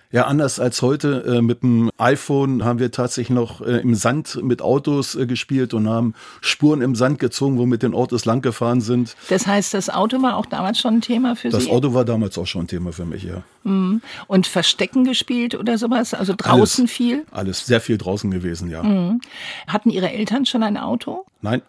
Ja, 0.09 0.25
anders 0.25 0.59
als 0.59 0.81
heute 0.81 1.23
äh, 1.27 1.41
mit 1.41 1.63
dem 1.63 1.89
iPhone 1.97 2.63
haben 2.63 2.79
wir 2.79 2.91
tatsächlich 2.91 3.29
noch 3.35 3.59
äh, 3.59 3.79
im 3.79 3.93
Sand 3.93 4.41
mit 4.41 4.61
Autos 4.61 5.15
äh, 5.15 5.25
gespielt 5.27 5.73
und 5.73 5.89
haben 5.89 6.13
Spuren 6.39 6.81
im 6.81 6.95
Sand 6.95 7.19
gezogen, 7.19 7.57
wo 7.57 7.65
mit 7.65 7.83
den 7.83 7.93
Autos 7.93 8.23
langgefahren 8.23 8.79
sind. 8.79 9.17
Das 9.27 9.45
heißt, 9.45 9.73
das 9.73 9.89
Auto 9.89 10.21
war 10.21 10.37
auch 10.37 10.45
damals 10.45 10.79
schon 10.79 10.95
ein 10.95 11.01
Thema 11.01 11.35
für 11.35 11.49
das 11.49 11.63
Sie? 11.63 11.67
Das 11.67 11.75
Auto 11.75 11.93
war 11.93 12.05
damals 12.05 12.37
auch 12.37 12.47
schon 12.47 12.63
ein 12.63 12.67
Thema 12.67 12.93
für 12.93 13.03
mich, 13.03 13.23
ja. 13.23 13.43
Mhm. 13.63 14.01
Und 14.27 14.47
Verstecken 14.47 15.03
gespielt 15.03 15.55
oder 15.55 15.77
sowas? 15.77 16.13
Also 16.13 16.33
draußen 16.37 16.83
alles, 16.83 16.91
viel? 16.91 17.25
Alles, 17.31 17.65
sehr 17.65 17.81
viel 17.81 17.97
draußen 17.97 18.31
gewesen, 18.31 18.69
ja. 18.69 18.83
Mhm. 18.83 19.19
Hatten 19.67 19.89
Ihre 19.89 20.09
Eltern 20.09 20.45
schon 20.45 20.63
ein 20.63 20.77
Auto? 20.77 21.25
Nein, 21.41 21.61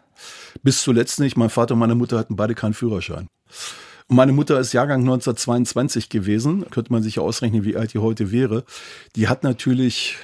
bis 0.63 0.83
zuletzt 0.83 1.19
nicht. 1.19 1.37
Mein 1.37 1.51
Vater 1.51 1.75
und 1.75 1.81
meine 1.81 1.97
Mutter 1.97 2.17
hatten 2.19 2.37
beide 2.37 2.55
keinen 2.55 2.75
Führerschein. 2.75 3.27
Und 4.09 4.17
meine 4.17 4.33
Mutter 4.33 4.59
ist 4.59 4.73
Jahrgang 4.73 5.01
1922 5.01 6.09
gewesen. 6.09 6.65
Könnte 6.71 6.93
man 6.93 7.03
sich 7.03 7.17
ja 7.17 7.23
ausrechnen, 7.23 7.65
wie 7.65 7.77
alt 7.77 7.93
die 7.93 7.99
heute 7.99 8.33
wäre. 8.33 8.65
Die 9.17 9.29
hat 9.29 9.45
natürlich 9.45 10.17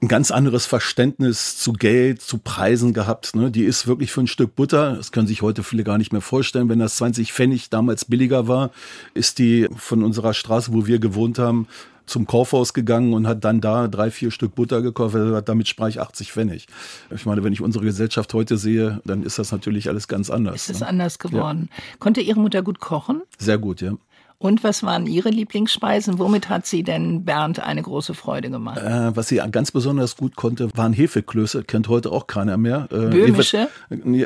ein 0.00 0.08
ganz 0.08 0.30
anderes 0.30 0.66
Verständnis 0.66 1.56
zu 1.56 1.72
Geld, 1.72 2.22
zu 2.22 2.38
Preisen 2.38 2.92
gehabt. 2.92 3.34
Ne? 3.34 3.50
Die 3.50 3.64
ist 3.64 3.86
wirklich 3.86 4.12
für 4.12 4.20
ein 4.20 4.26
Stück 4.28 4.54
Butter, 4.54 4.94
das 4.94 5.10
können 5.10 5.26
sich 5.26 5.42
heute 5.42 5.64
viele 5.64 5.82
gar 5.82 5.98
nicht 5.98 6.12
mehr 6.12 6.20
vorstellen, 6.20 6.68
wenn 6.68 6.78
das 6.78 6.96
20 6.96 7.32
Pfennig 7.32 7.68
damals 7.70 8.04
billiger 8.04 8.46
war, 8.46 8.70
ist 9.14 9.38
die 9.38 9.68
von 9.76 10.04
unserer 10.04 10.34
Straße, 10.34 10.72
wo 10.72 10.86
wir 10.86 11.00
gewohnt 11.00 11.38
haben, 11.38 11.66
zum 12.08 12.26
Kaufhaus 12.26 12.72
gegangen 12.72 13.12
und 13.12 13.26
hat 13.26 13.44
dann 13.44 13.60
da 13.60 13.86
drei, 13.86 14.10
vier 14.10 14.30
Stück 14.30 14.54
Butter 14.54 14.82
gekauft. 14.82 15.14
Damit 15.44 15.68
sprach 15.68 15.88
ich 15.88 16.00
80 16.00 16.32
Pfennig. 16.32 16.66
Ich 17.14 17.26
meine, 17.26 17.44
wenn 17.44 17.52
ich 17.52 17.60
unsere 17.60 17.84
Gesellschaft 17.84 18.32
heute 18.34 18.56
sehe, 18.56 19.00
dann 19.04 19.22
ist 19.22 19.38
das 19.38 19.52
natürlich 19.52 19.88
alles 19.88 20.08
ganz 20.08 20.30
anders. 20.30 20.54
Ist 20.54 20.70
es 20.70 20.80
ne? 20.80 20.88
anders 20.88 21.18
geworden. 21.18 21.68
Ja. 21.70 21.82
Konnte 21.98 22.20
Ihre 22.20 22.40
Mutter 22.40 22.62
gut 22.62 22.80
kochen? 22.80 23.22
Sehr 23.38 23.58
gut, 23.58 23.82
ja. 23.82 23.92
Und 24.40 24.62
was 24.62 24.84
waren 24.84 25.06
Ihre 25.06 25.30
Lieblingsspeisen? 25.30 26.20
Womit 26.20 26.48
hat 26.48 26.64
sie 26.64 26.84
denn 26.84 27.24
Bernd 27.24 27.58
eine 27.58 27.82
große 27.82 28.14
Freude 28.14 28.50
gemacht? 28.50 28.78
Äh, 28.78 29.16
was 29.16 29.28
sie 29.28 29.42
ganz 29.50 29.72
besonders 29.72 30.16
gut 30.16 30.36
konnte, 30.36 30.70
waren 30.76 30.92
Hefeklöße. 30.92 31.64
Kennt 31.64 31.88
heute 31.88 32.12
auch 32.12 32.28
keiner 32.28 32.56
mehr. 32.56 32.86
Äh, 32.92 33.08
Böhmische? 33.08 33.68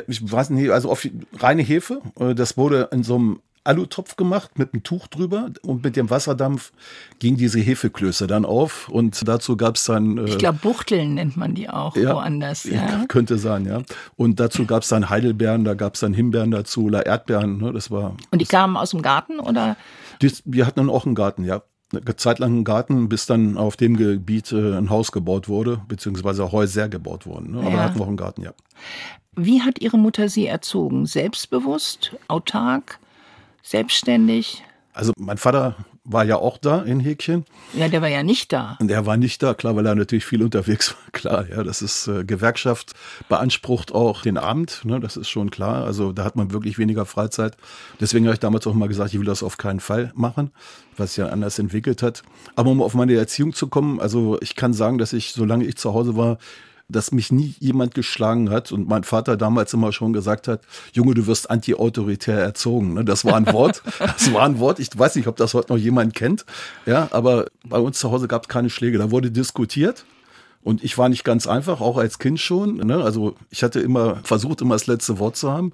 Ich 0.07 0.31
weiß 0.31 0.51
nicht, 0.51 0.69
also 0.69 0.91
auf 0.91 1.07
reine 1.39 1.63
Hefe. 1.63 2.01
Äh, 2.19 2.35
das 2.35 2.57
wurde 2.57 2.89
in 2.91 3.03
so 3.03 3.15
einem 3.15 3.39
Alutopf 3.63 4.15
gemacht 4.15 4.59
mit 4.59 4.73
einem 4.73 4.83
Tuch 4.83 5.07
drüber 5.07 5.49
und 5.61 5.83
mit 5.83 5.95
dem 5.95 6.09
Wasserdampf 6.09 6.71
ging 7.19 7.37
diese 7.37 7.59
Hefeklöße 7.59 8.27
dann 8.27 8.45
auf 8.45 8.89
und 8.89 9.27
dazu 9.27 9.55
gab 9.55 9.77
es 9.77 9.85
dann. 9.85 10.17
Äh, 10.17 10.25
ich 10.25 10.37
glaube, 10.37 10.59
Buchteln 10.61 11.13
nennt 11.13 11.37
man 11.37 11.55
die 11.55 11.69
auch 11.69 11.95
ja, 11.95 12.13
woanders. 12.13 12.65
Ja? 12.65 13.05
Könnte 13.07 13.37
sein, 13.37 13.65
ja. 13.65 13.81
Und 14.15 14.39
dazu 14.39 14.65
gab 14.65 14.83
es 14.83 14.89
dann 14.89 15.09
Heidelbeeren, 15.09 15.63
da 15.63 15.73
gab 15.73 15.95
es 15.95 16.01
dann 16.01 16.13
Himbeeren 16.13 16.51
dazu 16.51 16.85
oder 16.85 17.05
Erdbeeren. 17.05 17.57
Ne, 17.57 17.71
das 17.71 17.89
war. 17.89 18.15
Und 18.31 18.41
die 18.41 18.45
kamen 18.45 18.75
aus 18.75 18.91
dem 18.91 19.01
Garten 19.01 19.39
oder? 19.39 19.77
Die, 20.23 20.31
wir 20.45 20.65
hatten 20.65 20.79
dann 20.79 20.89
auch 20.89 21.05
einen 21.05 21.15
Garten, 21.15 21.43
ja. 21.43 21.63
Eine 21.93 22.15
Zeit 22.15 22.39
lang 22.39 22.51
einen 22.53 22.63
Garten, 22.63 23.07
bis 23.07 23.27
dann 23.27 23.55
auf 23.55 23.75
dem 23.77 23.95
Gebiet 23.97 24.51
äh, 24.51 24.75
ein 24.75 24.89
Haus 24.89 25.11
gebaut 25.11 25.47
wurde, 25.47 25.81
beziehungsweise 25.87 26.51
Häuser 26.51 26.89
gebaut 26.89 27.27
wurden. 27.27 27.51
Ne? 27.51 27.59
Aber 27.59 27.69
ja. 27.69 27.83
hatten 27.83 27.99
wir 27.99 28.03
auch 28.03 28.07
einen 28.07 28.17
Garten, 28.17 28.41
ja. 28.41 28.53
Wie 29.35 29.61
hat 29.61 29.79
Ihre 29.79 29.99
Mutter 29.99 30.27
Sie 30.27 30.47
erzogen? 30.47 31.05
Selbstbewusst, 31.05 32.15
autark? 32.27 32.99
selbstständig? 33.63 34.63
Also 34.93 35.13
mein 35.17 35.37
Vater 35.37 35.75
war 36.05 36.25
ja 36.25 36.35
auch 36.35 36.57
da 36.57 36.81
in 36.81 36.99
Häkchen. 36.99 37.45
Ja, 37.73 37.87
der 37.87 38.01
war 38.01 38.09
ja 38.09 38.23
nicht 38.23 38.51
da. 38.51 38.77
Und 38.81 38.89
der 38.89 39.05
war 39.05 39.15
nicht 39.15 39.41
da, 39.41 39.53
klar, 39.53 39.75
weil 39.75 39.85
er 39.85 39.95
natürlich 39.95 40.25
viel 40.25 40.43
unterwegs 40.43 40.91
war. 40.91 40.97
Klar, 41.13 41.47
ja, 41.47 41.63
das 41.63 41.81
ist 41.81 42.07
äh, 42.07 42.25
Gewerkschaft 42.25 42.93
beansprucht 43.29 43.93
auch 43.93 44.23
den 44.23 44.37
Abend, 44.37 44.81
ne, 44.83 44.99
das 44.99 45.15
ist 45.15 45.29
schon 45.29 45.51
klar. 45.51 45.85
Also 45.85 46.11
da 46.11 46.25
hat 46.25 46.35
man 46.35 46.51
wirklich 46.51 46.77
weniger 46.77 47.05
Freizeit. 47.05 47.55
Deswegen 48.01 48.25
habe 48.25 48.33
ich 48.33 48.39
damals 48.39 48.67
auch 48.67 48.73
mal 48.73 48.87
gesagt, 48.87 49.13
ich 49.13 49.19
will 49.19 49.25
das 49.25 49.43
auf 49.43 49.57
keinen 49.57 49.79
Fall 49.79 50.11
machen, 50.15 50.51
was 50.97 51.11
sich 51.13 51.17
ja 51.17 51.29
anders 51.29 51.59
entwickelt 51.59 52.01
hat. 52.01 52.23
Aber 52.55 52.71
um 52.71 52.81
auf 52.81 52.95
meine 52.95 53.13
Erziehung 53.13 53.53
zu 53.53 53.67
kommen, 53.67 54.01
also 54.01 54.37
ich 54.41 54.55
kann 54.55 54.73
sagen, 54.73 54.97
dass 54.97 55.13
ich, 55.13 55.31
solange 55.31 55.65
ich 55.65 55.77
zu 55.77 55.93
Hause 55.93 56.17
war, 56.17 56.37
dass 56.89 57.11
mich 57.11 57.31
nie 57.31 57.55
jemand 57.59 57.95
geschlagen 57.95 58.49
hat 58.49 58.71
und 58.71 58.87
mein 58.87 59.03
Vater 59.03 59.37
damals 59.37 59.73
immer 59.73 59.91
schon 59.91 60.13
gesagt 60.13 60.47
hat, 60.47 60.61
Junge, 60.93 61.13
du 61.13 61.27
wirst 61.27 61.49
anti-autoritär 61.49 62.39
erzogen. 62.39 62.93
Ne? 62.93 63.05
Das 63.05 63.25
war 63.25 63.35
ein 63.35 63.51
Wort, 63.51 63.81
das 63.99 64.33
war 64.33 64.43
ein 64.43 64.59
Wort. 64.59 64.79
Ich 64.79 64.89
weiß 64.97 65.15
nicht, 65.15 65.27
ob 65.27 65.37
das 65.37 65.53
heute 65.53 65.73
noch 65.73 65.79
jemand 65.79 66.13
kennt. 66.13 66.45
Ja, 66.85 67.07
aber 67.11 67.47
bei 67.65 67.79
uns 67.79 67.99
zu 67.99 68.11
Hause 68.11 68.27
gab 68.27 68.43
es 68.43 68.49
keine 68.49 68.69
Schläge. 68.69 68.97
Da 68.97 69.11
wurde 69.11 69.31
diskutiert 69.31 70.05
Und 70.63 70.83
ich 70.83 70.97
war 70.97 71.09
nicht 71.09 71.23
ganz 71.23 71.47
einfach, 71.47 71.81
auch 71.81 71.97
als 71.97 72.19
Kind 72.19 72.39
schon. 72.39 72.77
Ne? 72.77 73.03
Also 73.03 73.35
ich 73.49 73.63
hatte 73.63 73.79
immer 73.79 74.17
versucht, 74.23 74.61
immer 74.61 74.75
das 74.75 74.87
letzte 74.87 75.19
Wort 75.19 75.35
zu 75.35 75.51
haben. 75.51 75.73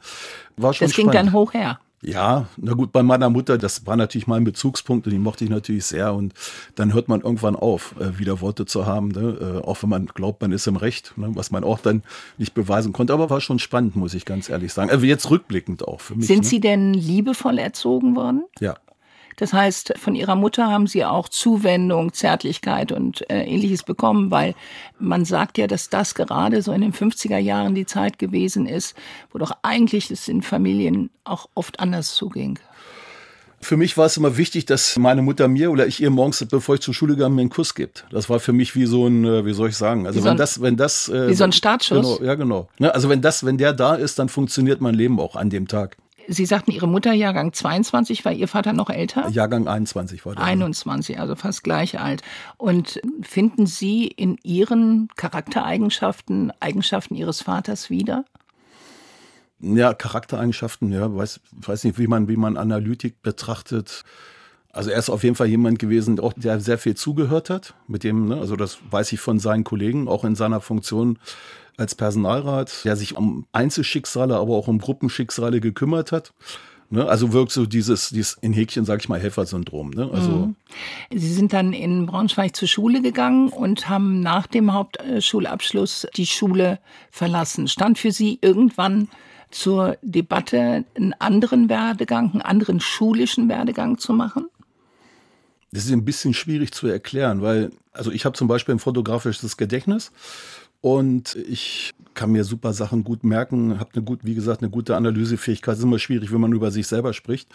War 0.57 0.73
schon 0.73 0.87
das 0.87 0.95
ging 0.95 1.09
spannend. 1.09 1.27
dann 1.27 1.33
hoch 1.33 1.53
her. 1.53 1.79
Ja, 2.01 2.47
na 2.57 2.73
gut, 2.73 2.91
bei 2.91 3.03
meiner 3.03 3.29
Mutter, 3.29 3.57
das 3.57 3.85
war 3.85 3.97
natürlich 3.97 4.25
mein 4.25 4.45
Bezugspunkt 4.45 5.05
und 5.05 5.11
die 5.11 5.19
mochte 5.19 5.43
ich 5.43 5.49
natürlich 5.49 5.85
sehr. 5.85 6.13
Und 6.13 6.33
dann 6.75 6.93
hört 6.93 7.09
man 7.09 7.21
irgendwann 7.21 7.55
auf, 7.55 7.95
äh, 7.99 8.17
wieder 8.17 8.39
Worte 8.39 8.65
zu 8.65 8.85
haben, 8.85 9.09
ne? 9.09 9.61
äh, 9.61 9.65
auch 9.65 9.83
wenn 9.83 9.89
man 9.89 10.05
glaubt, 10.05 10.41
man 10.41 10.51
ist 10.53 10.65
im 10.67 10.77
Recht, 10.77 11.17
ne? 11.17 11.29
was 11.33 11.51
man 11.51 11.63
auch 11.63 11.79
dann 11.79 12.03
nicht 12.37 12.53
beweisen 12.53 12.93
konnte. 12.93 13.11
Aber 13.13 13.29
war 13.29 13.41
schon 13.41 13.59
spannend, 13.59 13.95
muss 13.97 14.13
ich 14.13 14.23
ganz 14.23 14.49
ehrlich 14.49 14.71
sagen. 14.71 14.89
Also 14.89 15.05
jetzt 15.05 15.29
rückblickend 15.29 15.85
auch 15.87 15.99
für 15.99 16.15
mich. 16.15 16.27
Sind 16.27 16.43
ne? 16.43 16.47
Sie 16.47 16.59
denn 16.61 16.93
liebevoll 16.93 17.57
erzogen 17.57 18.15
worden? 18.15 18.45
Ja. 18.59 18.77
Das 19.39 19.53
heißt, 19.53 19.93
von 19.97 20.15
ihrer 20.15 20.35
Mutter 20.35 20.67
haben 20.67 20.85
sie 20.85 21.05
auch 21.05 21.29
Zuwendung, 21.29 22.11
Zärtlichkeit 22.11 22.91
und 22.91 23.27
äh, 23.29 23.43
ähnliches 23.43 23.83
bekommen, 23.83 24.31
weil 24.31 24.53
man 24.99 25.23
sagt 25.23 25.57
ja, 25.57 25.65
dass 25.65 25.89
das 25.89 26.13
gerade 26.13 26.61
so 26.61 26.73
in 26.73 26.81
den 26.81 26.91
50er 26.91 27.37
Jahren 27.37 27.73
die 27.73 27.85
Zeit 27.85 28.19
gewesen 28.19 28.65
ist, 28.65 28.95
wo 29.31 29.37
doch 29.39 29.53
eigentlich 29.61 30.11
es 30.11 30.27
in 30.27 30.41
Familien 30.41 31.09
auch 31.23 31.47
oft 31.55 31.79
anders 31.79 32.15
zuging. 32.15 32.59
Für 33.61 33.77
mich 33.77 33.97
war 33.97 34.05
es 34.05 34.17
immer 34.17 34.35
wichtig, 34.35 34.65
dass 34.65 34.97
meine 34.97 35.21
Mutter 35.21 35.47
mir 35.47 35.71
oder 35.71 35.87
ich 35.87 36.01
ihr 36.01 36.09
morgens, 36.09 36.45
bevor 36.45 36.75
ich 36.75 36.81
zur 36.81 36.93
Schule 36.93 37.15
gegangen 37.15 37.35
bin, 37.35 37.43
einen 37.43 37.49
Kuss 37.49 37.75
gibt. 37.75 38.05
Das 38.11 38.29
war 38.29 38.41
für 38.41 38.53
mich 38.53 38.75
wie 38.75 38.85
so 38.85 39.07
ein, 39.07 39.23
äh, 39.23 39.45
wie 39.45 39.53
soll 39.53 39.69
ich 39.69 39.77
sagen, 39.77 40.05
also 40.05 40.19
wie 40.19 40.23
wenn 40.23 40.29
so 40.29 40.31
ein, 40.31 40.37
das, 40.37 40.61
wenn 40.61 40.75
das, 40.75 41.07
äh, 41.07 41.29
wie 41.29 41.33
so 41.33 41.45
ein 41.45 41.53
Startschuss. 41.53 42.19
Genau, 42.19 42.27
ja 42.27 42.35
genau. 42.35 42.67
Ne, 42.77 42.93
also 42.93 43.07
wenn 43.07 43.21
das, 43.21 43.45
wenn 43.45 43.57
der 43.57 43.71
da 43.71 43.95
ist, 43.95 44.19
dann 44.19 44.27
funktioniert 44.27 44.81
mein 44.81 44.95
Leben 44.95 45.17
auch 45.19 45.37
an 45.37 45.49
dem 45.49 45.69
Tag. 45.69 45.97
Sie 46.31 46.45
sagten, 46.45 46.69
Ihre 46.69 46.87
Mutter 46.87 47.11
Jahrgang 47.11 47.53
22, 47.53 48.23
war 48.23 48.31
Ihr 48.31 48.47
Vater 48.47 48.71
noch 48.71 48.91
älter? 48.91 49.27
Jahrgang 49.29 49.67
21 49.67 50.25
war 50.27 50.35
der. 50.35 50.43
21, 50.43 51.19
also 51.19 51.35
fast 51.35 51.63
gleich 51.63 51.99
alt. 51.99 52.21
Und 52.57 53.01
finden 53.21 53.65
Sie 53.65 54.05
in 54.05 54.37
Ihren 54.43 55.07
Charaktereigenschaften 55.15 56.53
Eigenschaften 56.59 57.15
Ihres 57.15 57.41
Vaters 57.41 57.89
wieder? 57.89 58.25
Ja, 59.59 59.93
Charaktereigenschaften, 59.95 60.91
ja, 60.91 61.13
weiß, 61.13 61.41
weiß 61.51 61.83
nicht, 61.83 61.97
wie 61.97 62.07
man, 62.07 62.27
wie 62.27 62.37
man 62.37 62.57
Analytik 62.57 63.23
betrachtet. 63.23 64.03
Also 64.71 64.91
er 64.91 64.99
ist 64.99 65.09
auf 65.09 65.23
jeden 65.23 65.35
Fall 65.35 65.47
jemand 65.47 65.79
gewesen, 65.79 66.19
auch 66.19 66.33
der 66.33 66.59
sehr 66.59 66.77
viel 66.77 66.95
zugehört 66.95 67.49
hat, 67.49 67.73
mit 67.87 68.03
dem, 68.03 68.27
ne, 68.27 68.37
also 68.37 68.55
das 68.55 68.77
weiß 68.91 69.11
ich 69.13 69.19
von 69.19 69.39
seinen 69.39 69.63
Kollegen, 69.63 70.07
auch 70.07 70.23
in 70.23 70.35
seiner 70.35 70.61
Funktion 70.61 71.17
als 71.79 71.95
Personalrat, 71.95 72.83
der 72.83 72.95
sich 72.95 73.15
um 73.15 73.45
Einzelschicksale, 73.51 74.35
aber 74.35 74.55
auch 74.55 74.67
um 74.67 74.79
Gruppenschicksale 74.79 75.61
gekümmert 75.61 76.11
hat. 76.11 76.33
Ne? 76.89 77.07
Also 77.07 77.33
wirkt 77.33 77.51
so 77.51 77.65
dieses, 77.65 78.09
dieses 78.09 78.37
in 78.41 78.51
Häkchen, 78.51 78.83
sag 78.83 78.99
ich 78.99 79.09
mal, 79.09 79.19
Helfersyndrom. 79.19 79.91
Ne? 79.91 80.09
Also 80.11 80.31
mhm. 80.31 80.55
Sie 81.11 81.33
sind 81.33 81.53
dann 81.53 81.71
in 81.71 82.05
Braunschweig 82.07 82.55
zur 82.55 82.67
Schule 82.67 83.01
gegangen 83.01 83.49
und 83.49 83.87
haben 83.87 84.21
nach 84.21 84.47
dem 84.47 84.73
Hauptschulabschluss 84.73 86.07
die 86.15 86.25
Schule 86.25 86.79
verlassen. 87.11 87.67
Stand 87.67 87.99
für 87.99 88.11
Sie 88.11 88.39
irgendwann 88.41 89.07
zur 89.51 89.97
Debatte, 90.01 90.83
einen 90.95 91.13
anderen 91.19 91.69
Werdegang, 91.69 92.31
einen 92.31 92.41
anderen 92.41 92.79
schulischen 92.79 93.49
Werdegang 93.49 93.97
zu 93.97 94.13
machen? 94.13 94.47
Das 95.71 95.85
ist 95.85 95.91
ein 95.91 96.05
bisschen 96.05 96.33
schwierig 96.33 96.71
zu 96.71 96.87
erklären, 96.87 97.43
weil, 97.43 97.71
also 97.91 98.11
ich 98.11 98.25
habe 98.25 98.35
zum 98.35 98.47
Beispiel 98.47 98.73
ein 98.75 98.79
fotografisches 98.79 99.57
Gedächtnis 99.57 100.11
und 100.81 101.35
ich 101.35 101.93
kann 102.13 102.31
mir 102.31 102.43
super 102.43 102.73
Sachen 102.73 103.03
gut 103.03 103.23
merken, 103.23 103.79
habe 103.79 103.91
eine 103.93 104.03
gut, 104.03 104.21
wie 104.23 104.35
gesagt, 104.35 104.61
eine 104.61 104.69
gute 104.69 104.95
Analysefähigkeit. 104.95 105.73
Das 105.73 105.79
ist 105.79 105.85
immer 105.85 105.99
schwierig, 105.99 106.31
wenn 106.31 106.41
man 106.41 106.53
über 106.53 106.71
sich 106.71 106.87
selber 106.87 107.13
spricht. 107.13 107.49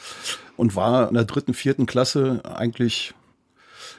Und 0.56 0.76
war 0.76 1.08
in 1.08 1.14
der 1.14 1.24
dritten, 1.24 1.54
vierten 1.54 1.86
Klasse 1.86 2.42
eigentlich, 2.44 3.14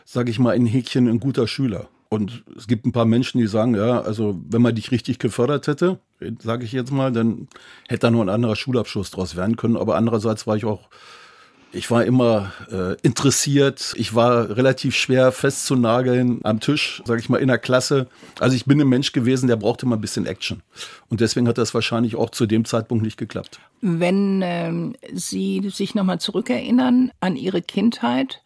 sage 0.05 0.31
ich 0.31 0.39
mal, 0.39 0.53
in 0.53 0.65
Häkchen 0.65 1.07
ein 1.07 1.19
guter 1.19 1.47
Schüler. 1.47 1.87
Und 2.09 2.43
es 2.55 2.67
gibt 2.67 2.85
ein 2.85 2.91
paar 2.91 3.05
Menschen, 3.05 3.39
die 3.39 3.47
sagen, 3.47 3.75
ja, 3.75 4.01
also 4.01 4.39
wenn 4.47 4.61
man 4.61 4.75
dich 4.75 4.91
richtig 4.91 5.19
gefördert 5.19 5.67
hätte, 5.67 5.99
sage 6.39 6.63
ich 6.63 6.71
jetzt 6.71 6.91
mal, 6.91 7.11
dann 7.11 7.47
hätte 7.87 8.01
da 8.01 8.11
nur 8.11 8.23
ein 8.23 8.29
anderer 8.29 8.55
Schulabschluss 8.55 9.11
draus 9.11 9.35
werden 9.35 9.57
können. 9.57 9.75
Aber 9.75 9.97
andererseits 9.97 10.47
war 10.47 10.55
ich 10.55 10.65
auch 10.65 10.89
ich 11.75 11.91
war 11.91 12.05
immer 12.05 12.51
äh, 12.71 12.95
interessiert. 13.01 13.93
Ich 13.97 14.15
war 14.15 14.55
relativ 14.55 14.95
schwer 14.95 15.31
festzunageln 15.31 16.39
am 16.43 16.59
Tisch, 16.59 17.03
sage 17.05 17.19
ich 17.19 17.29
mal, 17.29 17.37
in 17.37 17.47
der 17.47 17.57
Klasse. 17.57 18.07
Also 18.39 18.55
ich 18.55 18.65
bin 18.65 18.79
ein 18.79 18.87
Mensch 18.87 19.11
gewesen, 19.11 19.47
der 19.47 19.57
brauchte 19.57 19.85
mal 19.85 19.95
ein 19.95 20.01
bisschen 20.01 20.25
Action. 20.25 20.61
Und 21.09 21.21
deswegen 21.21 21.47
hat 21.47 21.57
das 21.57 21.73
wahrscheinlich 21.73 22.15
auch 22.15 22.29
zu 22.29 22.45
dem 22.45 22.65
Zeitpunkt 22.65 23.03
nicht 23.03 23.17
geklappt. 23.17 23.59
Wenn 23.81 24.41
ähm, 24.43 24.95
Sie 25.13 25.69
sich 25.69 25.95
nochmal 25.95 26.19
zurückerinnern 26.19 27.11
an 27.19 27.35
Ihre 27.35 27.61
Kindheit, 27.61 28.41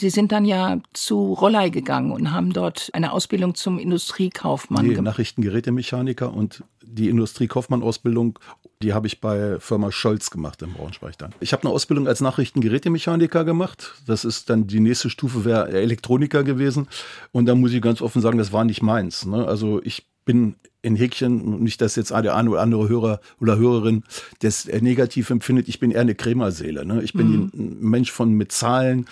Sie 0.00 0.10
sind 0.10 0.32
dann 0.32 0.44
ja 0.44 0.80
zu 0.92 1.32
Rollei 1.34 1.70
gegangen 1.70 2.10
und 2.10 2.32
haben 2.32 2.52
dort 2.52 2.90
eine 2.92 3.12
Ausbildung 3.12 3.54
zum 3.54 3.78
Industriekaufmann 3.78 4.86
nee, 4.86 4.94
gemacht. 4.94 5.12
Nachrichtengerätemechaniker 5.12 6.32
und 6.32 6.64
die 6.82 7.08
Industriekaufmann-Ausbildung, 7.08 8.38
die 8.84 8.92
habe 8.92 9.06
ich 9.06 9.20
bei 9.20 9.58
Firma 9.58 9.90
Scholz 9.90 10.30
gemacht 10.30 10.60
in 10.62 10.74
Braunschweig 10.74 11.16
dann. 11.16 11.32
Ich 11.40 11.52
habe 11.52 11.62
eine 11.64 11.72
Ausbildung 11.72 12.06
als 12.06 12.20
Nachrichtengerätemechaniker 12.20 13.44
gemacht. 13.44 13.94
Das 14.06 14.24
ist 14.24 14.50
dann 14.50 14.66
die 14.66 14.80
nächste 14.80 15.08
Stufe 15.08 15.44
wäre 15.44 15.70
Elektroniker 15.70 16.44
gewesen. 16.44 16.86
Und 17.32 17.46
da 17.46 17.54
muss 17.54 17.72
ich 17.72 17.80
ganz 17.80 18.02
offen 18.02 18.20
sagen, 18.20 18.36
das 18.36 18.52
war 18.52 18.64
nicht 18.64 18.82
meins. 18.82 19.24
Ne? 19.24 19.46
Also 19.46 19.82
ich 19.82 20.06
bin 20.26 20.56
in 20.82 20.96
Häkchen, 20.96 21.62
nicht, 21.62 21.80
dass 21.80 21.96
jetzt 21.96 22.10
der 22.10 22.36
eine 22.36 22.50
oder 22.50 22.60
andere 22.60 22.90
Hörer 22.90 23.20
oder 23.40 23.56
Hörerin 23.56 24.04
das 24.40 24.66
negativ 24.66 25.30
empfindet, 25.30 25.66
ich 25.66 25.80
bin 25.80 25.90
eher 25.90 26.02
eine 26.02 26.14
Krämerseele. 26.14 26.84
Ne? 26.84 27.02
Ich 27.02 27.14
bin 27.14 27.28
mhm. 27.28 27.50
ein 27.54 27.76
Mensch 27.80 28.12
von 28.12 28.32
mit 28.32 28.52
Zahlen, 28.52 29.06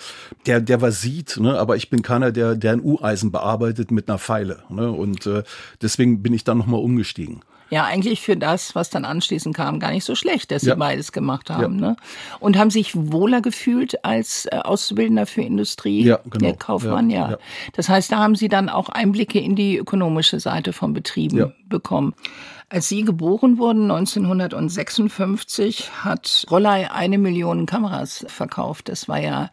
der, 0.45 0.61
der 0.61 0.81
was 0.81 1.01
sieht, 1.01 1.37
ne? 1.37 1.57
aber 1.57 1.75
ich 1.75 1.89
bin 1.89 2.03
keiner, 2.03 2.31
der, 2.31 2.55
der 2.55 2.73
ein 2.73 2.81
U-Eisen 2.83 3.31
bearbeitet 3.31 3.89
mit 3.89 4.07
einer 4.07 4.19
Pfeile. 4.19 4.63
Ne? 4.69 4.91
Und 4.91 5.25
äh, 5.25 5.41
deswegen 5.81 6.21
bin 6.21 6.33
ich 6.33 6.43
dann 6.43 6.59
nochmal 6.59 6.79
umgestiegen 6.79 7.41
ja 7.73 7.83
eigentlich 7.83 8.21
für 8.21 8.37
das, 8.37 8.75
was 8.75 8.89
dann 8.89 9.05
anschließend 9.05 9.55
kam, 9.55 9.79
gar 9.79 9.91
nicht 9.91 10.05
so 10.05 10.15
schlecht, 10.15 10.51
dass 10.51 10.63
ja. 10.63 10.73
sie 10.73 10.79
beides 10.79 11.11
gemacht 11.11 11.49
haben. 11.49 11.79
Ja. 11.79 11.89
Ne? 11.89 11.95
Und 12.39 12.57
haben 12.57 12.69
sich 12.69 12.95
wohler 12.95 13.41
gefühlt 13.41 14.05
als 14.05 14.45
äh, 14.45 14.57
Auszubildender 14.57 15.25
für 15.25 15.41
Industrie, 15.41 16.03
ja, 16.03 16.19
genau. 16.23 16.45
der 16.45 16.55
Kaufmann, 16.55 17.09
ja, 17.09 17.31
ja. 17.31 17.37
Das 17.73 17.89
heißt, 17.89 18.11
da 18.11 18.19
haben 18.19 18.35
sie 18.35 18.47
dann 18.47 18.69
auch 18.69 18.89
Einblicke 18.89 19.39
in 19.39 19.55
die 19.55 19.77
ökonomische 19.77 20.39
Seite 20.39 20.73
von 20.73 20.93
Betrieben 20.93 21.53
bekommen. 21.67 22.13
Als 22.69 22.89
Sie 22.89 23.03
geboren 23.03 23.59
wurden, 23.59 23.91
1956, 23.91 25.91
hat 26.03 26.45
Rollei 26.49 26.89
eine 26.89 27.19
Million 27.19 27.67
Kameras 27.67 28.25
verkauft. 28.27 28.89
Das 28.89 29.07
war 29.07 29.19
ja 29.19 29.51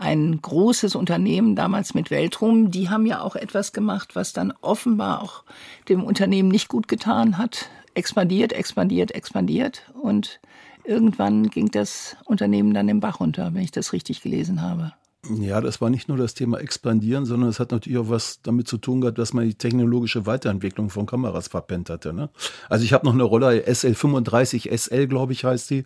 ein 0.00 0.40
großes 0.40 0.94
Unternehmen 0.94 1.54
damals 1.54 1.92
mit 1.92 2.10
Weltruhm, 2.10 2.70
die 2.70 2.88
haben 2.88 3.04
ja 3.04 3.20
auch 3.20 3.36
etwas 3.36 3.72
gemacht, 3.72 4.16
was 4.16 4.32
dann 4.32 4.52
offenbar 4.62 5.22
auch 5.22 5.44
dem 5.88 6.02
Unternehmen 6.02 6.48
nicht 6.48 6.68
gut 6.68 6.88
getan 6.88 7.36
hat. 7.36 7.68
Expandiert, 7.94 8.52
expandiert, 8.52 9.10
expandiert 9.14 9.90
und 10.00 10.40
irgendwann 10.84 11.50
ging 11.50 11.70
das 11.70 12.16
Unternehmen 12.24 12.72
dann 12.72 12.88
im 12.88 13.00
Bach 13.00 13.20
runter, 13.20 13.52
wenn 13.52 13.62
ich 13.62 13.72
das 13.72 13.92
richtig 13.92 14.22
gelesen 14.22 14.62
habe. 14.62 14.94
Ja, 15.38 15.60
das 15.60 15.80
war 15.80 15.90
nicht 15.90 16.08
nur 16.08 16.16
das 16.16 16.34
Thema 16.34 16.58
Expandieren, 16.58 17.24
sondern 17.24 17.48
es 17.50 17.60
hat 17.60 17.70
natürlich 17.70 17.98
auch 17.98 18.08
was 18.08 18.40
damit 18.42 18.66
zu 18.66 18.78
tun 18.78 19.00
gehabt, 19.00 19.18
dass 19.18 19.32
man 19.32 19.44
die 19.44 19.54
technologische 19.54 20.26
Weiterentwicklung 20.26 20.90
von 20.90 21.06
Kameras 21.06 21.48
verpennt 21.48 21.88
hatte. 21.88 22.12
Ne? 22.12 22.30
Also 22.68 22.84
ich 22.84 22.92
habe 22.92 23.06
noch 23.06 23.12
eine 23.12 23.22
Rolle 23.22 23.64
SL35 23.66 24.76
SL, 24.76 25.06
glaube 25.06 25.32
ich, 25.32 25.44
heißt 25.44 25.70
die. 25.70 25.84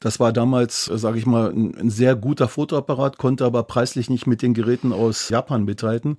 Das 0.00 0.18
war 0.18 0.32
damals, 0.32 0.86
sage 0.86 1.18
ich 1.18 1.26
mal, 1.26 1.50
ein, 1.50 1.76
ein, 1.76 1.90
sehr 1.90 2.16
guter 2.16 2.48
Fotoapparat, 2.48 3.18
konnte 3.18 3.44
aber 3.44 3.62
preislich 3.62 4.10
nicht 4.10 4.26
mit 4.26 4.42
den 4.42 4.54
Geräten 4.54 4.92
aus 4.92 5.28
Japan 5.28 5.64
mithalten. 5.64 6.16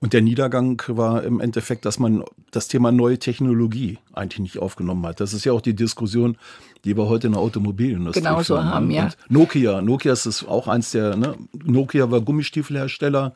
Und 0.00 0.12
der 0.12 0.22
Niedergang 0.22 0.82
war 0.88 1.22
im 1.22 1.40
Endeffekt, 1.40 1.84
dass 1.84 1.98
man 1.98 2.24
das 2.50 2.68
Thema 2.68 2.90
neue 2.90 3.18
Technologie 3.18 3.98
eigentlich 4.12 4.40
nicht 4.40 4.58
aufgenommen 4.58 5.06
hat. 5.06 5.20
Das 5.20 5.32
ist 5.32 5.44
ja 5.44 5.52
auch 5.52 5.60
die 5.60 5.76
Diskussion, 5.76 6.36
die 6.84 6.96
wir 6.96 7.08
heute 7.08 7.26
in 7.26 7.34
der 7.34 7.42
Automobilindustrie 7.42 8.22
genau 8.22 8.42
so 8.42 8.62
haben. 8.62 8.88
Ne? 8.88 8.94
Ja. 8.94 9.04
Und 9.04 9.16
Nokia, 9.28 9.82
Nokia 9.82 10.12
ist 10.12 10.44
auch 10.46 10.68
eins 10.68 10.92
der, 10.92 11.16
ne? 11.16 11.36
Nokia 11.64 12.10
war 12.10 12.20
Gummistiefelhersteller, 12.20 13.34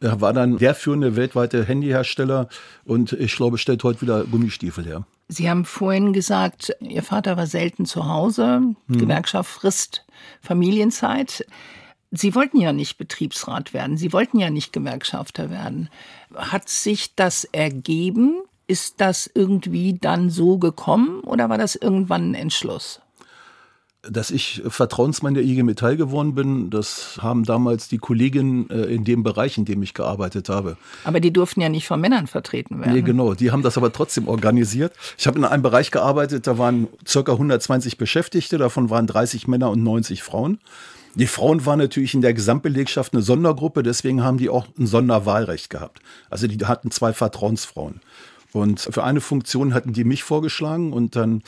war 0.00 0.32
dann 0.32 0.58
der 0.58 0.74
führende 0.74 1.16
weltweite 1.16 1.64
Handyhersteller 1.64 2.48
und 2.84 3.12
ich 3.12 3.34
glaube, 3.36 3.58
stellt 3.58 3.82
heute 3.84 4.02
wieder 4.02 4.24
Gummistiefel 4.24 4.84
her. 4.84 5.06
Sie 5.28 5.48
haben 5.48 5.64
vorhin 5.64 6.12
gesagt, 6.12 6.76
Ihr 6.80 7.02
Vater 7.02 7.36
war 7.36 7.46
selten 7.46 7.86
zu 7.86 8.06
Hause. 8.06 8.56
Hm. 8.56 8.76
Gewerkschaft 8.88 9.50
frisst 9.50 10.04
Familienzeit. 10.40 11.46
Sie 12.10 12.34
wollten 12.34 12.60
ja 12.60 12.72
nicht 12.72 12.98
Betriebsrat 12.98 13.74
werden. 13.74 13.96
Sie 13.96 14.12
wollten 14.12 14.38
ja 14.38 14.50
nicht 14.50 14.72
Gewerkschafter 14.72 15.50
werden. 15.50 15.88
Hat 16.34 16.68
sich 16.68 17.14
das 17.16 17.44
ergeben? 17.44 18.42
Ist 18.66 19.00
das 19.00 19.30
irgendwie 19.34 19.98
dann 20.00 20.30
so 20.30 20.58
gekommen 20.58 21.20
oder 21.20 21.48
war 21.48 21.58
das 21.58 21.76
irgendwann 21.76 22.30
ein 22.30 22.34
Entschluss? 22.34 23.00
dass 24.10 24.30
ich 24.30 24.62
Vertrauensmann 24.66 25.34
der 25.34 25.44
IG 25.44 25.62
Metall 25.62 25.96
geworden 25.96 26.34
bin, 26.34 26.70
das 26.70 27.18
haben 27.20 27.44
damals 27.44 27.88
die 27.88 27.98
Kolleginnen 27.98 28.68
äh, 28.70 28.82
in 28.84 29.04
dem 29.04 29.22
Bereich, 29.22 29.58
in 29.58 29.64
dem 29.64 29.82
ich 29.82 29.94
gearbeitet 29.94 30.48
habe. 30.48 30.76
Aber 31.04 31.20
die 31.20 31.32
durften 31.32 31.60
ja 31.60 31.68
nicht 31.68 31.86
von 31.86 32.00
Männern 32.00 32.26
vertreten 32.26 32.80
werden. 32.80 32.92
Nee, 32.92 33.02
genau. 33.02 33.34
Die 33.34 33.50
haben 33.50 33.62
das 33.62 33.76
aber 33.76 33.92
trotzdem 33.92 34.28
organisiert. 34.28 34.92
Ich 35.18 35.26
habe 35.26 35.38
in 35.38 35.44
einem 35.44 35.62
Bereich 35.62 35.90
gearbeitet, 35.90 36.46
da 36.46 36.58
waren 36.58 36.88
circa 37.06 37.32
120 37.32 37.98
Beschäftigte, 37.98 38.58
davon 38.58 38.90
waren 38.90 39.06
30 39.06 39.48
Männer 39.48 39.70
und 39.70 39.82
90 39.82 40.22
Frauen. 40.22 40.58
Die 41.14 41.28
Frauen 41.28 41.64
waren 41.64 41.78
natürlich 41.78 42.14
in 42.14 42.22
der 42.22 42.34
Gesamtbelegschaft 42.34 43.12
eine 43.12 43.22
Sondergruppe, 43.22 43.84
deswegen 43.84 44.24
haben 44.24 44.36
die 44.36 44.48
auch 44.48 44.66
ein 44.78 44.86
Sonderwahlrecht 44.86 45.70
gehabt. 45.70 46.00
Also 46.28 46.48
die 46.48 46.64
hatten 46.66 46.90
zwei 46.90 47.12
Vertrauensfrauen. 47.12 48.00
Und 48.54 48.80
für 48.80 49.02
eine 49.02 49.20
Funktion 49.20 49.74
hatten 49.74 49.92
die 49.92 50.04
mich 50.04 50.22
vorgeschlagen 50.22 50.92
und 50.92 51.16
dann 51.16 51.42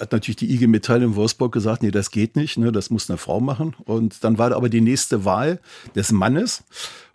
hat 0.00 0.12
natürlich 0.12 0.36
die 0.36 0.50
IG 0.50 0.66
Metall 0.66 1.02
in 1.02 1.14
Wolfsburg 1.14 1.52
gesagt, 1.52 1.82
nee, 1.82 1.90
das 1.90 2.10
geht 2.10 2.36
nicht, 2.36 2.56
ne, 2.56 2.72
das 2.72 2.88
muss 2.88 3.10
eine 3.10 3.18
Frau 3.18 3.38
machen. 3.38 3.76
Und 3.84 4.24
dann 4.24 4.38
war 4.38 4.50
aber 4.52 4.70
die 4.70 4.80
nächste 4.80 5.26
Wahl 5.26 5.60
des 5.94 6.10
Mannes 6.10 6.64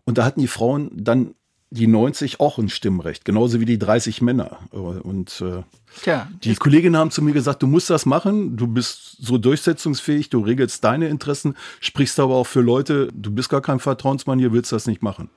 und 0.06 0.20
da 0.20 0.24
hatten 0.24 0.40
die 0.40 0.48
Frauen 0.48 0.92
dann 0.94 1.34
die 1.72 1.88
90 1.88 2.40
auch 2.40 2.60
ein 2.60 2.70
Stimmrecht, 2.70 3.26
genauso 3.26 3.60
wie 3.60 3.66
die 3.66 3.80
30 3.80 4.22
Männer. 4.22 4.60
Und 4.72 5.42
äh, 5.42 5.64
Tja, 6.04 6.30
die 6.44 6.54
Kolleginnen 6.54 6.96
haben 6.96 7.10
zu 7.10 7.24
mir 7.24 7.34
gesagt, 7.34 7.64
du 7.64 7.68
musst 7.68 7.90
das 7.90 8.06
machen, 8.06 8.56
du 8.56 8.68
bist 8.68 9.18
so 9.20 9.40
durchsetzungsfähig, 9.40 10.30
du 10.30 10.42
regelst 10.42 10.84
deine 10.84 11.08
Interessen, 11.08 11.58
sprichst 11.80 12.20
aber 12.20 12.36
auch 12.36 12.48
für 12.48 12.62
Leute, 12.62 13.10
du 13.14 13.32
bist 13.32 13.50
gar 13.50 13.62
kein 13.62 13.80
Vertrauensmann, 13.80 14.38
hier 14.38 14.54
willst 14.54 14.72
du 14.72 14.76
das 14.76 14.86
nicht 14.86 15.02
machen. 15.02 15.32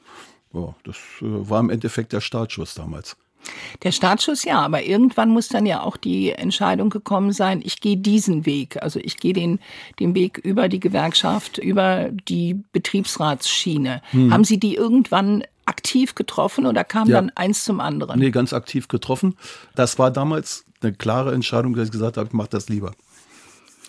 Ja, 0.53 0.75
das 0.85 0.97
äh, 1.23 1.25
war 1.49 1.61
im 1.61 1.71
Endeffekt 1.71 2.13
der 2.13 2.21
Startschuss 2.21 2.75
damals. 2.75 3.17
Der 3.83 3.93
Startschuss 3.93 4.45
ja, 4.45 4.61
aber 4.61 4.83
irgendwann 4.83 5.31
muss 5.31 5.49
dann 5.49 5.67
ja 5.67 5.83
auch 5.83 5.97
die 5.97 6.33
Entscheidung 6.33 6.91
gekommen 6.91 7.33
sein, 7.33 7.61
ich 7.65 7.81
gehe 7.81 7.97
diesen 7.97 8.47
Weg. 8.47 8.83
Also 8.83 9.01
ich 9.03 9.17
gehe 9.17 9.33
den, 9.33 9.59
den 9.99 10.15
Weg 10.15 10.39
über 10.39 10.69
die 10.69 10.81
Gewerkschaft, 10.81 11.59
über 11.59 12.11
die 12.29 12.63
Betriebsratsschiene. 12.73 14.03
Hm. 14.11 14.33
Haben 14.33 14.45
Sie 14.45 14.59
die 14.59 14.75
irgendwann 14.75 15.45
aktiv 15.67 16.15
getroffen 16.15 16.67
oder 16.67 16.85
kam 16.85 17.09
ja. 17.09 17.17
dann 17.17 17.31
eins 17.31 17.65
zum 17.65 17.81
anderen? 17.81 18.19
Nee, 18.19 18.31
ganz 18.31 18.53
aktiv 18.53 18.89
getroffen. 18.89 19.37
Das 19.75 19.99
war 19.99 20.11
damals 20.11 20.65
eine 20.83 20.93
klare 20.93 21.33
Entscheidung, 21.33 21.75
dass 21.75 21.87
ich 21.87 21.93
gesagt 21.93 22.17
habe, 22.17 22.27
ich 22.27 22.33
mache 22.33 22.49
das 22.51 22.69
lieber. 22.69 22.93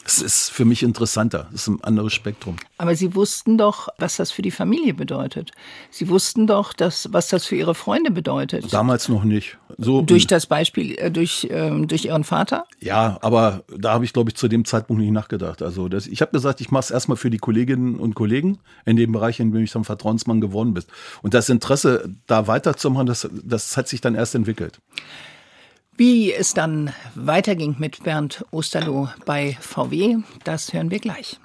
Es 0.05 0.21
ist 0.21 0.49
für 0.49 0.65
mich 0.65 0.83
interessanter, 0.83 1.47
es 1.53 1.61
ist 1.61 1.67
ein 1.67 1.83
anderes 1.83 2.13
Spektrum. 2.13 2.55
Aber 2.77 2.95
Sie 2.95 3.13
wussten 3.13 3.57
doch, 3.57 3.87
was 3.97 4.17
das 4.17 4.31
für 4.31 4.41
die 4.41 4.51
Familie 4.51 4.93
bedeutet. 4.93 5.51
Sie 5.91 6.09
wussten 6.09 6.47
doch, 6.47 6.73
dass, 6.73 7.09
was 7.11 7.29
das 7.29 7.45
für 7.45 7.55
Ihre 7.55 7.75
Freunde 7.75 8.11
bedeutet. 8.11 8.73
Damals 8.73 9.09
noch 9.09 9.23
nicht. 9.23 9.57
So 9.77 10.01
durch 10.01 10.27
das 10.27 10.47
Beispiel, 10.47 10.95
äh, 10.97 11.11
durch, 11.11 11.47
ähm, 11.51 11.87
durch 11.87 12.05
Ihren 12.05 12.23
Vater? 12.23 12.65
Ja, 12.79 13.19
aber 13.21 13.63
da 13.75 13.93
habe 13.93 14.05
ich, 14.05 14.13
glaube 14.13 14.31
ich, 14.31 14.35
zu 14.35 14.47
dem 14.47 14.65
Zeitpunkt 14.65 15.01
nicht 15.01 15.11
nachgedacht. 15.11 15.61
Also 15.61 15.87
das, 15.87 16.07
ich 16.07 16.21
habe 16.21 16.31
gesagt, 16.31 16.61
ich 16.61 16.71
mache 16.71 16.81
es 16.81 16.91
erstmal 16.91 17.17
für 17.17 17.29
die 17.29 17.37
Kolleginnen 17.37 17.95
und 17.95 18.15
Kollegen 18.15 18.59
in 18.85 18.95
dem 18.95 19.11
Bereich, 19.11 19.39
in 19.39 19.51
dem 19.51 19.63
ich 19.63 19.71
dann 19.71 19.83
Vertrauensmann 19.83 20.41
geworden 20.41 20.73
bin. 20.73 20.83
Und 21.21 21.33
das 21.33 21.49
Interesse, 21.49 22.15
da 22.27 22.47
weiterzumachen, 22.47 23.05
das, 23.05 23.29
das 23.43 23.77
hat 23.77 23.87
sich 23.87 24.01
dann 24.01 24.15
erst 24.15 24.35
entwickelt. 24.35 24.79
Wie 25.97 26.31
es 26.31 26.53
dann 26.53 26.93
weiterging 27.15 27.75
mit 27.77 28.03
Bernd 28.03 28.45
Osterloh 28.51 29.09
bei 29.25 29.57
VW, 29.59 30.19
das 30.45 30.71
hören 30.71 30.89
wir 30.89 30.99
gleich. 30.99 31.37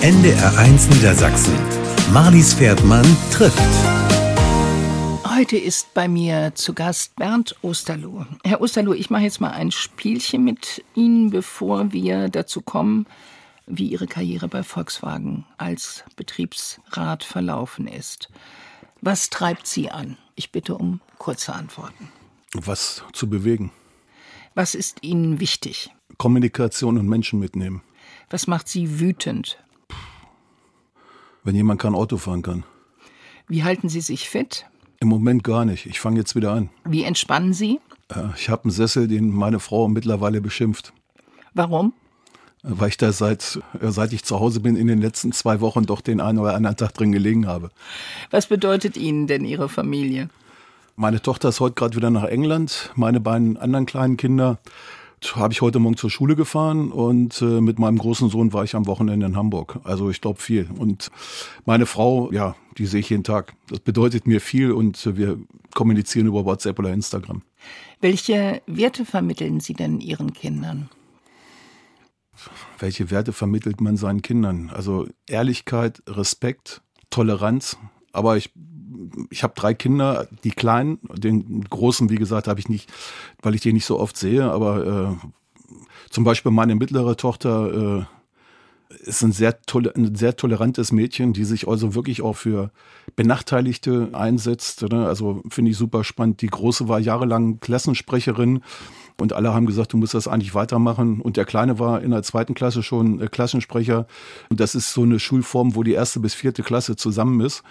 NDR 0.00 0.56
1 0.56 0.90
Niedersachsen. 0.90 1.54
Marlies 2.12 2.54
Pferdmann 2.54 3.04
trifft. 3.32 3.58
Heute 5.28 5.56
ist 5.56 5.92
bei 5.92 6.06
mir 6.06 6.52
zu 6.54 6.72
Gast 6.72 7.16
Bernd 7.16 7.56
Osterloh. 7.62 8.26
Herr 8.44 8.60
Osterloh, 8.60 8.92
ich 8.94 9.10
mache 9.10 9.24
jetzt 9.24 9.40
mal 9.40 9.50
ein 9.50 9.72
Spielchen 9.72 10.44
mit 10.44 10.84
Ihnen, 10.94 11.30
bevor 11.30 11.92
wir 11.92 12.28
dazu 12.28 12.60
kommen, 12.60 13.06
wie 13.66 13.88
Ihre 13.88 14.06
Karriere 14.06 14.46
bei 14.46 14.62
Volkswagen 14.62 15.44
als 15.58 16.04
Betriebsrat 16.14 17.24
verlaufen 17.24 17.88
ist. 17.88 18.28
Was 19.00 19.30
treibt 19.30 19.66
Sie 19.66 19.90
an? 19.90 20.16
Ich 20.36 20.52
bitte 20.52 20.76
um 20.76 21.00
kurze 21.18 21.54
Antworten 21.54 22.08
was 22.54 23.02
zu 23.12 23.28
bewegen. 23.28 23.70
Was 24.54 24.74
ist 24.74 25.02
Ihnen 25.02 25.40
wichtig? 25.40 25.90
Kommunikation 26.16 26.98
und 26.98 27.08
Menschen 27.08 27.40
mitnehmen. 27.40 27.82
Was 28.30 28.46
macht 28.46 28.68
Sie 28.68 29.00
wütend? 29.00 29.58
Wenn 31.42 31.54
jemand 31.54 31.80
kein 31.80 31.94
Auto 31.94 32.16
fahren 32.16 32.42
kann. 32.42 32.64
Wie 33.48 33.64
halten 33.64 33.88
Sie 33.88 34.00
sich 34.00 34.28
fit? 34.28 34.66
Im 35.00 35.08
Moment 35.08 35.44
gar 35.44 35.64
nicht. 35.64 35.86
Ich 35.86 36.00
fange 36.00 36.18
jetzt 36.18 36.34
wieder 36.34 36.52
an. 36.52 36.70
Wie 36.84 37.02
entspannen 37.02 37.52
Sie? 37.52 37.80
Äh, 38.08 38.28
ich 38.36 38.48
habe 38.48 38.64
einen 38.64 38.70
Sessel, 38.70 39.08
den 39.08 39.30
meine 39.30 39.60
Frau 39.60 39.88
mittlerweile 39.88 40.40
beschimpft. 40.40 40.92
Warum? 41.52 41.92
Äh, 42.62 42.68
weil 42.70 42.88
ich 42.88 42.96
da 42.96 43.12
seit, 43.12 43.60
äh, 43.80 43.90
seit 43.90 44.12
ich 44.12 44.24
zu 44.24 44.40
Hause 44.40 44.60
bin, 44.60 44.76
in 44.76 44.86
den 44.86 45.00
letzten 45.00 45.32
zwei 45.32 45.60
Wochen 45.60 45.84
doch 45.84 46.00
den 46.00 46.20
einen 46.20 46.38
oder 46.38 46.54
anderen 46.54 46.76
Tag 46.76 46.94
drin 46.94 47.12
gelegen 47.12 47.46
habe. 47.46 47.70
Was 48.30 48.46
bedeutet 48.46 48.96
Ihnen 48.96 49.26
denn 49.26 49.44
Ihre 49.44 49.68
Familie? 49.68 50.30
Meine 50.96 51.20
Tochter 51.20 51.48
ist 51.48 51.58
heute 51.58 51.74
gerade 51.74 51.96
wieder 51.96 52.10
nach 52.10 52.22
England. 52.24 52.92
Meine 52.94 53.18
beiden 53.18 53.56
anderen 53.56 53.84
kleinen 53.84 54.16
Kinder 54.16 54.60
habe 55.34 55.52
ich 55.52 55.60
heute 55.60 55.80
Morgen 55.80 55.96
zur 55.96 56.10
Schule 56.10 56.36
gefahren 56.36 56.92
und 56.92 57.42
äh, 57.42 57.60
mit 57.60 57.80
meinem 57.80 57.98
großen 57.98 58.28
Sohn 58.28 58.52
war 58.52 58.62
ich 58.62 58.76
am 58.76 58.86
Wochenende 58.86 59.26
in 59.26 59.36
Hamburg. 59.36 59.80
Also 59.82 60.08
ich 60.10 60.20
glaube 60.20 60.40
viel. 60.40 60.68
Und 60.78 61.10
meine 61.64 61.86
Frau, 61.86 62.30
ja, 62.30 62.54
die 62.78 62.86
sehe 62.86 63.00
ich 63.00 63.10
jeden 63.10 63.24
Tag. 63.24 63.54
Das 63.68 63.80
bedeutet 63.80 64.28
mir 64.28 64.40
viel 64.40 64.70
und 64.70 65.04
äh, 65.04 65.16
wir 65.16 65.38
kommunizieren 65.74 66.28
über 66.28 66.44
WhatsApp 66.44 66.78
oder 66.78 66.92
Instagram. 66.92 67.42
Welche 68.00 68.62
Werte 68.66 69.04
vermitteln 69.04 69.58
Sie 69.58 69.74
denn 69.74 70.00
Ihren 70.00 70.32
Kindern? 70.32 70.90
Welche 72.78 73.10
Werte 73.10 73.32
vermittelt 73.32 73.80
man 73.80 73.96
seinen 73.96 74.22
Kindern? 74.22 74.70
Also 74.72 75.08
Ehrlichkeit, 75.26 76.02
Respekt, 76.06 76.82
Toleranz. 77.10 77.78
Aber 78.12 78.36
ich 78.36 78.52
ich 79.30 79.42
habe 79.42 79.54
drei 79.56 79.74
Kinder, 79.74 80.28
die 80.44 80.50
kleinen, 80.50 80.98
den 81.14 81.64
großen, 81.64 82.10
wie 82.10 82.16
gesagt, 82.16 82.48
habe 82.48 82.60
ich 82.60 82.68
nicht, 82.68 82.90
weil 83.42 83.54
ich 83.54 83.60
den 83.60 83.74
nicht 83.74 83.86
so 83.86 83.98
oft 83.98 84.16
sehe, 84.16 84.50
aber 84.50 85.18
äh, 85.20 85.26
zum 86.10 86.24
Beispiel 86.24 86.52
meine 86.52 86.74
mittlere 86.74 87.16
Tochter 87.16 88.06
äh, 88.06 88.14
ist 89.02 89.22
ein 89.22 89.32
sehr, 89.32 89.58
ein 89.96 90.14
sehr 90.14 90.36
tolerantes 90.36 90.92
Mädchen, 90.92 91.32
die 91.32 91.44
sich 91.44 91.66
also 91.66 91.94
wirklich 91.94 92.22
auch 92.22 92.34
für 92.34 92.70
Benachteiligte 93.16 94.10
einsetzt. 94.12 94.82
Ne? 94.82 95.06
Also 95.06 95.42
finde 95.48 95.70
ich 95.70 95.76
super 95.76 96.04
spannend. 96.04 96.42
Die 96.42 96.46
Große 96.46 96.88
war 96.88 97.00
jahrelang 97.00 97.60
Klassensprecherin 97.60 98.60
und 99.20 99.32
alle 99.32 99.54
haben 99.54 99.66
gesagt, 99.66 99.92
du 99.92 99.96
musst 99.96 100.14
das 100.14 100.28
eigentlich 100.28 100.54
weitermachen. 100.54 101.20
Und 101.20 101.36
der 101.36 101.44
Kleine 101.44 101.78
war 101.78 102.02
in 102.02 102.10
der 102.10 102.22
zweiten 102.22 102.54
Klasse 102.54 102.82
schon 102.82 103.20
äh, 103.20 103.28
Klassensprecher. 103.28 104.06
Und 104.50 104.60
das 104.60 104.74
ist 104.74 104.92
so 104.92 105.02
eine 105.02 105.20
Schulform, 105.20 105.76
wo 105.76 105.82
die 105.82 105.92
erste 105.92 106.20
bis 106.20 106.34
vierte 106.34 106.62
Klasse 106.62 106.96
zusammen 106.96 107.40
ist. 107.40 107.62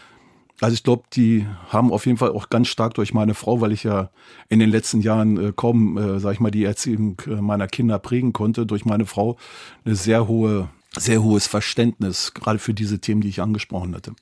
Also 0.61 0.75
ich 0.75 0.83
glaube, 0.83 1.03
die 1.13 1.45
haben 1.69 1.91
auf 1.91 2.05
jeden 2.05 2.17
Fall 2.17 2.31
auch 2.31 2.49
ganz 2.49 2.67
stark 2.67 2.93
durch 2.93 3.13
meine 3.13 3.33
Frau, 3.33 3.59
weil 3.59 3.71
ich 3.71 3.83
ja 3.83 4.11
in 4.49 4.59
den 4.59 4.69
letzten 4.69 5.01
Jahren 5.01 5.37
äh, 5.37 5.53
kaum, 5.55 5.97
äh, 5.97 6.19
sag 6.19 6.33
ich 6.33 6.39
mal, 6.39 6.51
die 6.51 6.63
Erziehung 6.63 7.21
äh, 7.25 7.41
meiner 7.41 7.67
Kinder 7.67 7.99
prägen 7.99 8.33
konnte, 8.33 8.65
durch 8.65 8.85
meine 8.85 9.05
Frau 9.05 9.37
eine 9.83 9.95
sehr 9.95 10.27
hohe, 10.27 10.69
sehr 10.95 11.23
hohes 11.23 11.47
Verständnis, 11.47 12.33
gerade 12.33 12.59
für 12.59 12.73
diese 12.73 12.99
Themen, 12.99 13.21
die 13.21 13.29
ich 13.29 13.41
angesprochen 13.41 13.95
hatte. 13.95 14.13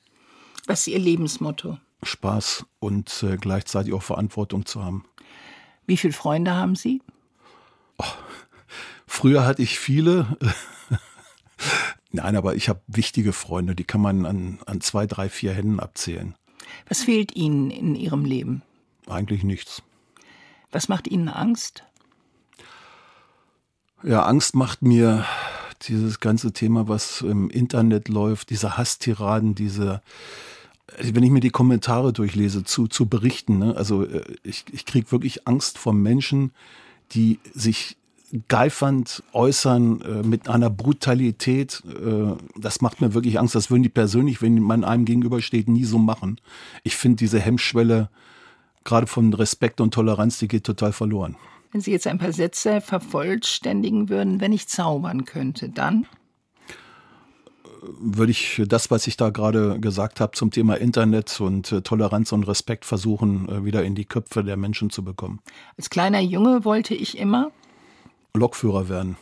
Was 0.66 0.80
ist 0.80 0.88
Ihr 0.88 0.98
Lebensmotto? 0.98 1.78
Spaß 2.02 2.66
und 2.80 3.22
äh, 3.22 3.36
gleichzeitig 3.36 3.92
auch 3.92 4.02
Verantwortung 4.02 4.66
zu 4.66 4.82
haben. 4.84 5.04
Wie 5.86 5.96
viele 5.96 6.12
Freunde 6.12 6.54
haben 6.54 6.74
Sie? 6.74 7.02
Oh, 7.98 8.04
früher 9.06 9.44
hatte 9.44 9.62
ich 9.62 9.78
viele. 9.78 10.36
Nein, 12.12 12.36
aber 12.36 12.54
ich 12.54 12.68
habe 12.68 12.80
wichtige 12.86 13.32
Freunde, 13.32 13.74
die 13.74 13.84
kann 13.84 14.02
man 14.02 14.26
an, 14.26 14.58
an 14.66 14.80
zwei, 14.80 15.06
drei, 15.06 15.28
vier 15.28 15.52
Händen 15.52 15.80
abzählen. 15.80 16.34
Was 16.88 17.02
fehlt 17.02 17.34
Ihnen 17.34 17.70
in 17.70 17.94
Ihrem 17.94 18.24
Leben? 18.24 18.62
Eigentlich 19.08 19.42
nichts. 19.44 19.82
Was 20.70 20.88
macht 20.88 21.08
Ihnen 21.08 21.28
Angst? 21.28 21.84
Ja, 24.02 24.24
Angst 24.24 24.54
macht 24.54 24.82
mir 24.82 25.24
dieses 25.82 26.20
ganze 26.20 26.52
Thema, 26.52 26.88
was 26.88 27.22
im 27.22 27.50
Internet 27.50 28.08
läuft, 28.08 28.50
diese 28.50 28.76
Hasstiraden, 28.76 29.54
diese, 29.54 30.02
wenn 30.98 31.22
ich 31.22 31.30
mir 31.30 31.40
die 31.40 31.50
Kommentare 31.50 32.12
durchlese 32.12 32.64
zu, 32.64 32.88
zu 32.88 33.06
Berichten, 33.06 33.58
ne? 33.58 33.76
also 33.76 34.04
äh, 34.04 34.22
ich, 34.42 34.64
ich 34.72 34.86
kriege 34.86 35.12
wirklich 35.12 35.46
Angst 35.46 35.78
vor 35.78 35.92
Menschen, 35.92 36.52
die 37.12 37.40
sich 37.54 37.96
geifernd 38.48 39.22
äußern, 39.32 40.00
äh, 40.00 40.26
mit 40.26 40.48
einer 40.48 40.70
Brutalität, 40.70 41.82
äh, 41.86 42.34
das 42.56 42.80
macht 42.80 43.00
mir 43.00 43.14
wirklich 43.14 43.38
Angst. 43.38 43.54
Das 43.54 43.70
würden 43.70 43.82
die 43.82 43.88
persönlich, 43.88 44.40
wenn 44.40 44.60
man 44.60 44.84
einem 44.84 45.04
gegenübersteht, 45.04 45.68
nie 45.68 45.84
so 45.84 45.98
machen. 45.98 46.40
Ich 46.82 46.96
finde 46.96 47.16
diese 47.16 47.40
Hemmschwelle, 47.40 48.08
gerade 48.84 49.06
von 49.06 49.32
Respekt 49.34 49.80
und 49.80 49.92
Toleranz, 49.92 50.38
die 50.38 50.48
geht 50.48 50.64
total 50.64 50.92
verloren. 50.92 51.36
Wenn 51.72 51.80
Sie 51.80 51.90
jetzt 51.90 52.06
ein 52.06 52.18
paar 52.18 52.32
Sätze 52.32 52.80
vervollständigen 52.80 54.08
würden, 54.08 54.40
wenn 54.40 54.52
ich 54.52 54.68
zaubern 54.68 55.24
könnte, 55.24 55.68
dann? 55.68 56.06
würde 57.98 58.30
ich 58.30 58.62
das, 58.66 58.90
was 58.90 59.06
ich 59.06 59.16
da 59.16 59.30
gerade 59.30 59.80
gesagt 59.80 60.20
habe 60.20 60.32
zum 60.32 60.50
Thema 60.50 60.74
Internet 60.76 61.40
und 61.40 61.72
äh, 61.72 61.82
Toleranz 61.82 62.32
und 62.32 62.44
Respekt 62.44 62.84
versuchen, 62.84 63.48
äh, 63.48 63.64
wieder 63.64 63.82
in 63.82 63.94
die 63.94 64.04
Köpfe 64.04 64.44
der 64.44 64.56
Menschen 64.56 64.90
zu 64.90 65.02
bekommen. 65.02 65.40
Als 65.76 65.90
kleiner 65.90 66.20
Junge 66.20 66.64
wollte 66.64 66.94
ich 66.94 67.18
immer 67.18 67.50
Lokführer 68.36 68.88
werden. 68.88 69.16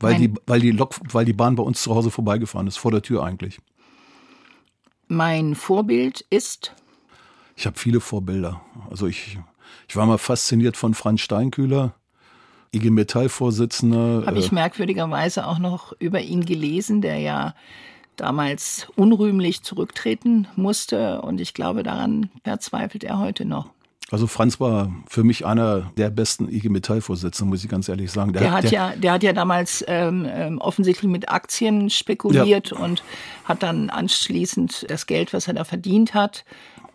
Weil 0.00 0.16
die, 0.16 0.32
weil, 0.46 0.60
die 0.60 0.70
Lok, 0.70 0.94
weil 1.12 1.24
die 1.24 1.34
Bahn 1.34 1.56
bei 1.56 1.62
uns 1.62 1.82
zu 1.82 1.94
Hause 1.94 2.10
vorbeigefahren 2.10 2.66
ist, 2.66 2.78
vor 2.78 2.90
der 2.90 3.02
Tür 3.02 3.22
eigentlich. 3.22 3.58
Mein 5.08 5.54
Vorbild 5.54 6.24
ist? 6.30 6.74
Ich 7.56 7.66
habe 7.66 7.78
viele 7.78 8.00
Vorbilder. 8.00 8.62
Also 8.90 9.06
ich, 9.06 9.38
ich 9.88 9.96
war 9.96 10.06
mal 10.06 10.18
fasziniert 10.18 10.76
von 10.76 10.94
Franz 10.94 11.20
Steinkühler. 11.20 11.94
IG 12.72 12.90
Metall-Vorsitzender. 12.90 14.24
Habe 14.26 14.38
ich 14.38 14.52
merkwürdigerweise 14.52 15.46
auch 15.46 15.58
noch 15.58 15.92
über 15.98 16.20
ihn 16.20 16.46
gelesen, 16.46 17.02
der 17.02 17.18
ja 17.18 17.54
damals 18.16 18.86
unrühmlich 18.96 19.62
zurücktreten 19.62 20.46
musste. 20.54 21.20
Und 21.22 21.40
ich 21.40 21.52
glaube, 21.52 21.82
daran 21.82 22.30
verzweifelt 22.44 23.02
er 23.02 23.18
heute 23.18 23.44
noch. 23.44 23.70
Also 24.10 24.26
Franz 24.26 24.58
war 24.58 24.92
für 25.06 25.22
mich 25.22 25.46
einer 25.46 25.92
der 25.96 26.10
besten 26.10 26.48
IG 26.48 26.68
Metall-Vorsitzenden, 26.68 27.48
muss 27.48 27.62
ich 27.62 27.70
ganz 27.70 27.88
ehrlich 27.88 28.10
sagen. 28.10 28.32
Der, 28.32 28.42
der 28.42 28.52
hat 28.52 28.64
der, 28.64 28.70
ja, 28.70 28.92
der 28.96 29.12
hat 29.12 29.22
ja 29.22 29.32
damals 29.32 29.84
ähm, 29.86 30.26
ähm, 30.28 30.58
offensichtlich 30.58 31.10
mit 31.10 31.28
Aktien 31.28 31.90
spekuliert 31.90 32.70
ja. 32.72 32.78
und 32.78 33.04
hat 33.44 33.62
dann 33.62 33.88
anschließend 33.88 34.86
das 34.88 35.06
Geld, 35.06 35.32
was 35.32 35.46
er 35.46 35.54
da 35.54 35.64
verdient 35.64 36.12
hat, 36.14 36.44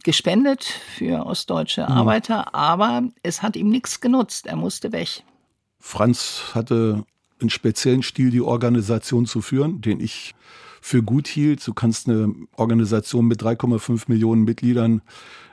gespendet 0.03 0.65
für 0.65 1.25
ostdeutsche 1.25 1.83
mhm. 1.83 1.91
Arbeiter. 1.91 2.53
Aber 2.53 3.03
es 3.23 3.41
hat 3.41 3.55
ihm 3.55 3.69
nichts 3.69 4.01
genutzt. 4.01 4.45
Er 4.45 4.57
musste 4.57 4.91
weg. 4.91 5.23
Franz 5.79 6.51
hatte 6.53 7.05
einen 7.39 7.49
speziellen 7.49 8.03
Stil, 8.03 8.29
die 8.29 8.41
Organisation 8.41 9.25
zu 9.25 9.41
führen, 9.41 9.81
den 9.81 10.01
ich 10.01 10.35
für 10.85 11.01
gut 11.01 11.27
hielt. 11.27 11.65
Du 11.65 11.73
kannst 11.73 12.07
eine 12.07 12.31
Organisation 12.57 13.25
mit 13.25 13.41
3,5 13.41 14.03
Millionen 14.05 14.43
Mitgliedern 14.43 15.01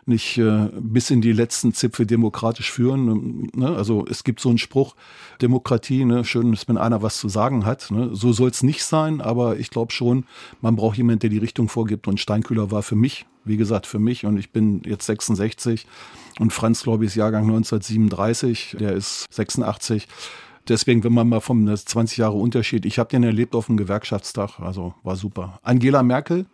nicht 0.04 0.36
äh, 0.36 0.68
bis 0.78 1.10
in 1.10 1.22
die 1.22 1.32
letzten 1.32 1.72
Zipfel 1.72 2.04
demokratisch 2.04 2.70
führen. 2.70 3.48
Ne? 3.54 3.74
Also 3.74 4.04
es 4.10 4.24
gibt 4.24 4.40
so 4.40 4.50
einen 4.50 4.58
Spruch, 4.58 4.94
Demokratie, 5.40 6.04
ne? 6.04 6.26
schön 6.26 6.52
ist, 6.52 6.68
wenn 6.68 6.76
einer 6.76 7.00
was 7.00 7.16
zu 7.16 7.30
sagen 7.30 7.64
hat. 7.64 7.90
Ne? 7.90 8.10
So 8.12 8.34
soll 8.34 8.50
es 8.50 8.62
nicht 8.62 8.84
sein, 8.84 9.22
aber 9.22 9.56
ich 9.56 9.70
glaube 9.70 9.92
schon, 9.92 10.26
man 10.60 10.76
braucht 10.76 10.98
jemanden, 10.98 11.20
der 11.20 11.30
die 11.30 11.38
Richtung 11.38 11.70
vorgibt. 11.70 12.08
Und 12.08 12.20
Steinkühler 12.20 12.70
war 12.70 12.82
für 12.82 12.96
mich, 12.96 13.24
wie 13.46 13.56
gesagt, 13.56 13.86
für 13.86 14.00
mich, 14.00 14.26
und 14.26 14.36
ich 14.36 14.50
bin 14.50 14.82
jetzt 14.84 15.06
66 15.06 15.86
und 16.40 16.52
Franz, 16.52 16.82
glaube 16.82 17.04
ich, 17.04 17.12
ist 17.12 17.16
Jahrgang 17.16 17.44
1937, 17.44 18.76
der 18.78 18.92
ist 18.92 19.32
86. 19.32 20.08
Deswegen, 20.68 21.02
wenn 21.02 21.12
man 21.12 21.28
mal 21.28 21.40
vom 21.40 21.66
20 21.74 22.18
Jahre 22.18 22.36
Unterschied, 22.36 22.86
ich 22.86 22.98
habe 22.98 23.10
den 23.10 23.24
erlebt 23.24 23.54
auf 23.54 23.66
dem 23.66 23.76
Gewerkschaftstag, 23.76 24.60
also 24.60 24.94
war 25.02 25.16
super. 25.16 25.58
Angela 25.62 26.02
Merkel 26.02 26.46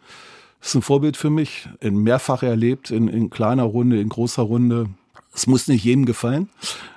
ist 0.60 0.74
ein 0.74 0.82
Vorbild 0.82 1.16
für 1.16 1.30
mich, 1.30 1.68
in 1.80 1.98
mehrfach 1.98 2.42
erlebt, 2.42 2.90
in, 2.90 3.08
in 3.08 3.30
kleiner 3.30 3.64
Runde, 3.64 4.00
in 4.00 4.08
großer 4.08 4.42
Runde. 4.42 4.86
Es 5.34 5.46
muss 5.46 5.68
nicht 5.68 5.84
jedem 5.84 6.04
gefallen. 6.04 6.48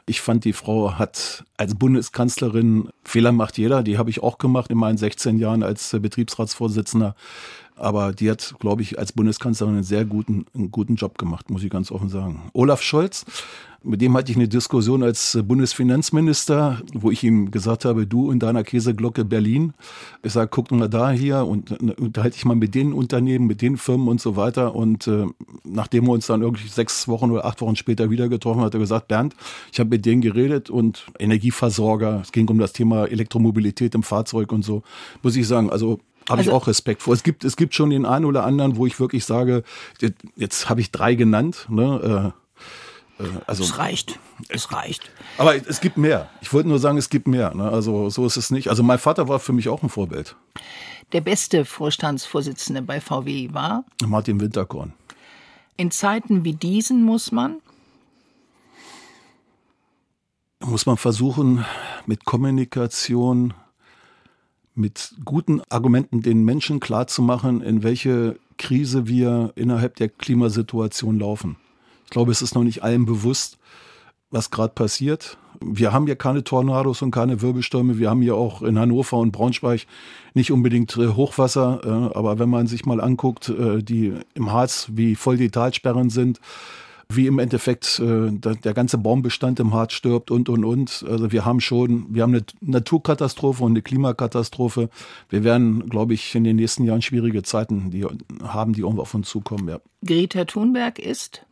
Ich 0.05 0.21
fand, 0.21 0.45
die 0.45 0.53
Frau 0.53 0.93
hat 0.93 1.43
als 1.57 1.75
Bundeskanzlerin, 1.75 2.89
Fehler 3.03 3.31
macht 3.31 3.57
jeder, 3.57 3.83
die 3.83 3.97
habe 3.97 4.09
ich 4.09 4.23
auch 4.23 4.37
gemacht 4.37 4.71
in 4.71 4.77
meinen 4.77 4.97
16 4.97 5.37
Jahren 5.37 5.63
als 5.63 5.91
Betriebsratsvorsitzender. 5.91 7.15
Aber 7.75 8.13
die 8.13 8.29
hat, 8.29 8.55
glaube 8.59 8.83
ich, 8.83 8.99
als 8.99 9.11
Bundeskanzlerin 9.11 9.75
einen 9.75 9.83
sehr 9.83 10.05
guten, 10.05 10.45
einen 10.53 10.71
guten 10.71 10.95
Job 10.95 11.17
gemacht, 11.17 11.49
muss 11.49 11.63
ich 11.63 11.69
ganz 11.69 11.91
offen 11.91 12.09
sagen. 12.09 12.49
Olaf 12.53 12.81
Scholz 12.81 13.25
mit 13.83 14.01
dem 14.01 14.15
hatte 14.15 14.31
ich 14.31 14.37
eine 14.37 14.47
Diskussion 14.47 15.01
als 15.01 15.39
Bundesfinanzminister, 15.43 16.81
wo 16.93 17.09
ich 17.09 17.23
ihm 17.23 17.49
gesagt 17.49 17.85
habe, 17.85 18.05
du 18.05 18.31
in 18.31 18.39
deiner 18.39 18.63
Käseglocke 18.63 19.25
Berlin. 19.25 19.73
Ich 20.21 20.33
sage, 20.33 20.49
guck 20.51 20.71
mal 20.71 20.87
da 20.87 21.11
hier 21.11 21.45
und 21.45 21.71
unterhalte 21.99 22.37
ich 22.37 22.45
mal 22.45 22.55
mit 22.55 22.75
den 22.75 22.93
Unternehmen, 22.93 23.47
mit 23.47 23.61
den 23.61 23.77
Firmen 23.77 24.07
und 24.07 24.21
so 24.21 24.35
weiter. 24.35 24.75
Und 24.75 25.07
äh, 25.07 25.25
nachdem 25.63 26.05
wir 26.05 26.11
uns 26.11 26.27
dann 26.27 26.41
irgendwie 26.41 26.67
sechs 26.67 27.07
Wochen 27.07 27.31
oder 27.31 27.45
acht 27.45 27.61
Wochen 27.61 27.75
später 27.75 28.09
wieder 28.11 28.29
getroffen 28.29 28.61
hat 28.61 28.73
er 28.73 28.79
gesagt, 28.79 29.07
Bernd, 29.07 29.35
ich 29.71 29.79
habe 29.79 29.89
mit 29.89 30.05
denen 30.05 30.21
geredet 30.21 30.69
und 30.69 31.07
Energieversorger, 31.17 32.21
es 32.21 32.31
ging 32.31 32.47
um 32.49 32.59
das 32.59 32.73
Thema 32.73 33.05
Elektromobilität 33.05 33.95
im 33.95 34.03
Fahrzeug 34.03 34.51
und 34.51 34.63
so, 34.63 34.83
muss 35.23 35.35
ich 35.35 35.47
sagen, 35.47 35.71
also 35.71 35.99
habe 36.29 36.39
also, 36.39 36.51
ich 36.51 36.55
auch 36.55 36.67
Respekt 36.67 37.01
vor. 37.01 37.13
Es 37.13 37.23
gibt, 37.23 37.43
es 37.43 37.57
gibt 37.57 37.73
schon 37.73 37.89
den 37.89 38.05
einen 38.05 38.25
oder 38.25 38.43
anderen, 38.43 38.77
wo 38.77 38.85
ich 38.85 38.99
wirklich 38.99 39.25
sage, 39.25 39.63
jetzt 40.35 40.69
habe 40.69 40.81
ich 40.81 40.91
drei 40.91 41.15
genannt, 41.15 41.65
ne, 41.69 41.99
äh, 42.03 42.27
äh, 42.27 42.31
also, 43.47 43.63
es 43.63 43.77
reicht. 43.77 44.19
Es 44.49 44.71
reicht. 44.71 45.11
Aber 45.37 45.55
es 45.55 45.81
gibt 45.81 45.97
mehr. 45.97 46.29
Ich 46.41 46.53
wollte 46.53 46.69
nur 46.69 46.79
sagen, 46.79 46.97
es 46.97 47.09
gibt 47.09 47.27
mehr. 47.27 47.53
Ne? 47.53 47.69
Also 47.69 48.09
so 48.09 48.25
ist 48.25 48.37
es 48.37 48.51
nicht. 48.51 48.69
Also 48.69 48.83
mein 48.83 48.99
Vater 48.99 49.27
war 49.27 49.39
für 49.39 49.53
mich 49.53 49.69
auch 49.69 49.83
ein 49.83 49.89
Vorbild. 49.89 50.35
Der 51.13 51.21
beste 51.21 51.65
Vorstandsvorsitzende 51.65 52.81
bei 52.81 53.01
VW 53.01 53.53
war? 53.53 53.83
Martin 54.05 54.39
Winterkorn. 54.39 54.93
In 55.77 55.91
Zeiten 55.91 56.43
wie 56.43 56.53
diesen 56.53 57.03
muss 57.03 57.31
man? 57.31 57.57
Muss 60.59 60.85
man 60.85 60.97
versuchen, 60.97 61.65
mit 62.05 62.23
Kommunikation, 62.23 63.53
mit 64.75 65.15
guten 65.25 65.61
Argumenten 65.69 66.21
den 66.21 66.43
Menschen 66.45 66.79
klarzumachen, 66.79 67.61
in 67.61 67.83
welche 67.83 68.37
Krise 68.57 69.07
wir 69.07 69.53
innerhalb 69.55 69.95
der 69.95 70.07
Klimasituation 70.07 71.19
laufen. 71.19 71.57
Ich 72.11 72.13
glaube, 72.13 72.33
es 72.33 72.41
ist 72.41 72.55
noch 72.55 72.65
nicht 72.65 72.83
allen 72.83 73.05
bewusst, 73.05 73.57
was 74.31 74.51
gerade 74.51 74.73
passiert. 74.73 75.37
Wir 75.61 75.93
haben 75.93 76.07
ja 76.07 76.15
keine 76.15 76.43
Tornados 76.43 77.01
und 77.01 77.11
keine 77.11 77.41
Wirbelstürme. 77.41 77.99
Wir 77.99 78.09
haben 78.09 78.21
ja 78.21 78.33
auch 78.33 78.61
in 78.63 78.77
Hannover 78.77 79.15
und 79.15 79.31
Braunschweig 79.31 79.87
nicht 80.33 80.51
unbedingt 80.51 80.97
äh, 80.97 81.07
Hochwasser. 81.07 81.79
Äh, 81.85 82.17
aber 82.17 82.37
wenn 82.37 82.49
man 82.49 82.67
sich 82.67 82.85
mal 82.85 82.99
anguckt, 82.99 83.47
äh, 83.47 83.81
die 83.81 84.13
im 84.33 84.51
Harz, 84.51 84.89
wie 84.91 85.15
voll 85.15 85.37
die 85.37 85.51
Talsperren 85.51 86.09
sind, 86.09 86.41
wie 87.07 87.27
im 87.27 87.39
Endeffekt 87.39 88.01
der 88.01 88.73
ganze 88.73 88.97
Baumbestand 88.97 89.59
im 89.59 89.73
Harz 89.73 89.91
stirbt 89.91 90.31
und, 90.31 90.47
und, 90.47 90.63
und. 90.63 91.05
Also 91.09 91.31
wir 91.33 91.43
haben 91.43 91.59
schon, 91.59 92.05
wir 92.09 92.23
haben 92.23 92.33
eine 92.33 92.45
Naturkatastrophe 92.61 93.63
und 93.65 93.71
eine 93.71 93.81
Klimakatastrophe. 93.81 94.89
Wir 95.29 95.43
werden, 95.45 95.89
glaube 95.89 96.13
ich, 96.13 96.35
in 96.35 96.45
den 96.45 96.55
nächsten 96.55 96.85
Jahren 96.85 97.01
schwierige 97.01 97.43
Zeiten 97.43 97.91
haben, 98.43 98.71
die 98.71 98.85
auf 98.85 99.13
uns 99.13 99.29
zukommen. 99.29 99.67
Ja. 99.67 99.79
Greta 100.05 100.45
Thunberg 100.45 100.99
ist 100.99 101.45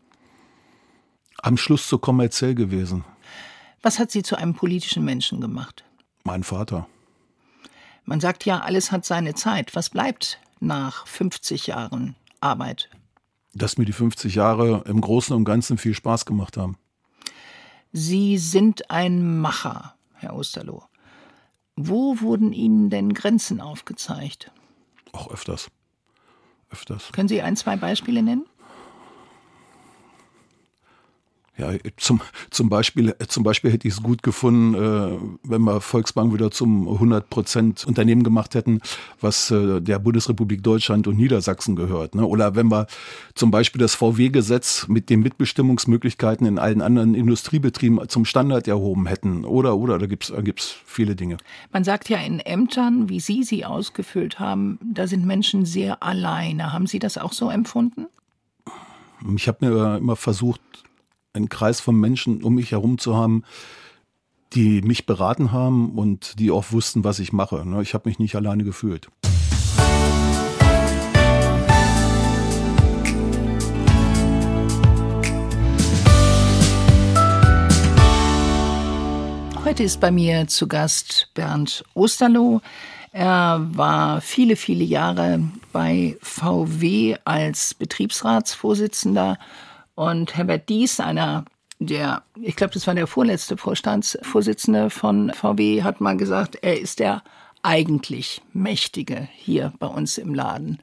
am 1.43 1.57
Schluss 1.57 1.87
so 1.87 1.97
kommerziell 1.97 2.55
gewesen. 2.55 3.03
Was 3.81 3.99
hat 3.99 4.11
Sie 4.11 4.23
zu 4.23 4.35
einem 4.35 4.53
politischen 4.53 5.05
Menschen 5.05 5.41
gemacht? 5.41 5.83
Mein 6.23 6.43
Vater. 6.43 6.87
Man 8.05 8.19
sagt 8.19 8.45
ja, 8.45 8.59
alles 8.59 8.91
hat 8.91 9.05
seine 9.05 9.35
Zeit. 9.35 9.75
Was 9.75 9.89
bleibt 9.89 10.39
nach 10.59 11.07
50 11.07 11.67
Jahren 11.67 12.15
Arbeit? 12.41 12.89
Dass 13.53 13.77
mir 13.77 13.85
die 13.85 13.93
50 13.93 14.35
Jahre 14.35 14.83
im 14.85 15.01
Großen 15.01 15.35
und 15.35 15.45
Ganzen 15.45 15.77
viel 15.77 15.93
Spaß 15.93 16.25
gemacht 16.25 16.57
haben. 16.57 16.77
Sie 17.91 18.37
sind 18.37 18.91
ein 18.91 19.39
Macher, 19.39 19.95
Herr 20.13 20.35
Osterloh. 20.35 20.83
Wo 21.75 22.19
wurden 22.19 22.53
Ihnen 22.53 22.89
denn 22.89 23.13
Grenzen 23.13 23.61
aufgezeigt? 23.61 24.51
Auch 25.11 25.31
öfters. 25.31 25.69
Öfters. 26.69 27.11
Können 27.11 27.29
Sie 27.29 27.41
ein, 27.41 27.55
zwei 27.55 27.77
Beispiele 27.77 28.21
nennen? 28.21 28.45
Ja, 31.59 31.73
zum, 31.97 32.21
zum, 32.49 32.69
Beispiel, 32.69 33.13
zum 33.27 33.43
Beispiel 33.43 33.71
hätte 33.71 33.87
ich 33.87 33.95
es 33.95 34.01
gut 34.01 34.23
gefunden, 34.23 34.75
äh, 34.75 35.17
wenn 35.43 35.61
wir 35.63 35.81
Volksbank 35.81 36.33
wieder 36.33 36.51
zum 36.51 36.87
100 36.87 37.29
Prozent 37.29 37.85
Unternehmen 37.85 38.23
gemacht 38.23 38.55
hätten, 38.55 38.79
was 39.19 39.51
äh, 39.51 39.81
der 39.81 39.99
Bundesrepublik 39.99 40.63
Deutschland 40.63 41.07
und 41.07 41.17
Niedersachsen 41.17 41.75
gehört. 41.75 42.15
Ne? 42.15 42.25
Oder 42.25 42.55
wenn 42.55 42.71
wir 42.71 42.87
zum 43.35 43.51
Beispiel 43.51 43.79
das 43.79 43.93
VW-Gesetz 43.95 44.87
mit 44.87 45.09
den 45.09 45.19
Mitbestimmungsmöglichkeiten 45.19 46.47
in 46.47 46.59
allen 46.59 46.81
anderen 46.81 47.13
Industriebetrieben 47.13 48.07
zum 48.07 48.23
Standard 48.23 48.67
erhoben 48.67 49.05
hätten. 49.07 49.43
Oder, 49.43 49.75
oder, 49.75 49.99
da 49.99 50.05
gibt's 50.05 50.29
da 50.29 50.41
gibt's 50.41 50.77
viele 50.85 51.17
Dinge. 51.17 51.35
Man 51.73 51.83
sagt 51.83 52.07
ja 52.07 52.17
in 52.19 52.39
Ämtern, 52.39 53.09
wie 53.09 53.19
Sie 53.19 53.43
sie 53.43 53.65
ausgefüllt 53.65 54.39
haben, 54.39 54.79
da 54.81 55.07
sind 55.07 55.25
Menschen 55.25 55.65
sehr 55.65 56.01
alleine. 56.01 56.71
Haben 56.71 56.87
Sie 56.87 56.99
das 56.99 57.17
auch 57.17 57.33
so 57.33 57.49
empfunden? 57.49 58.05
Ich 59.35 59.49
habe 59.49 59.65
mir 59.65 59.97
immer 59.97 60.15
versucht, 60.15 60.61
einen 61.33 61.49
Kreis 61.49 61.79
von 61.79 61.95
Menschen 61.95 62.43
um 62.43 62.55
mich 62.55 62.71
herum 62.71 62.97
zu 62.97 63.15
haben, 63.15 63.43
die 64.53 64.81
mich 64.81 65.05
beraten 65.05 65.51
haben 65.51 65.91
und 65.91 66.39
die 66.39 66.49
auch 66.49 66.71
wussten, 66.71 67.03
was 67.03 67.19
ich 67.19 67.33
mache. 67.33 67.65
Ne? 67.67 67.81
Ich 67.83 67.93
habe 67.93 68.09
mich 68.09 68.17
nicht 68.17 68.35
alleine 68.35 68.63
gefühlt. 68.63 69.09
Heute 79.63 79.83
ist 79.83 79.99
bei 79.99 80.09
mir 80.09 80.47
zu 80.47 80.67
Gast 80.67 81.29
Bernd 81.35 81.83
Osterloh. 81.93 82.61
Er 83.11 83.67
war 83.75 84.19
viele, 84.21 84.55
viele 84.55 84.83
Jahre 84.83 85.43
bei 85.71 86.17
VW 86.21 87.17
als 87.23 87.75
Betriebsratsvorsitzender 87.75 89.37
und 89.99 90.37
Herbert 90.37 90.69
Dies, 90.69 91.01
einer 91.01 91.43
der, 91.79 92.23
ich 92.41 92.55
glaube, 92.55 92.73
das 92.73 92.87
war 92.87 92.95
der 92.95 93.05
vorletzte 93.05 93.57
Vorstandsvorsitzende 93.57 94.89
von 94.89 95.33
VW, 95.33 95.83
hat 95.83 95.99
mal 95.99 96.15
gesagt, 96.15 96.57
er 96.61 96.79
ist 96.79 96.99
der 96.99 97.21
eigentlich 97.63 98.41
Mächtige 98.53 99.27
hier 99.35 99.73
bei 99.77 99.87
uns 99.87 100.17
im 100.17 100.33
Laden. 100.33 100.79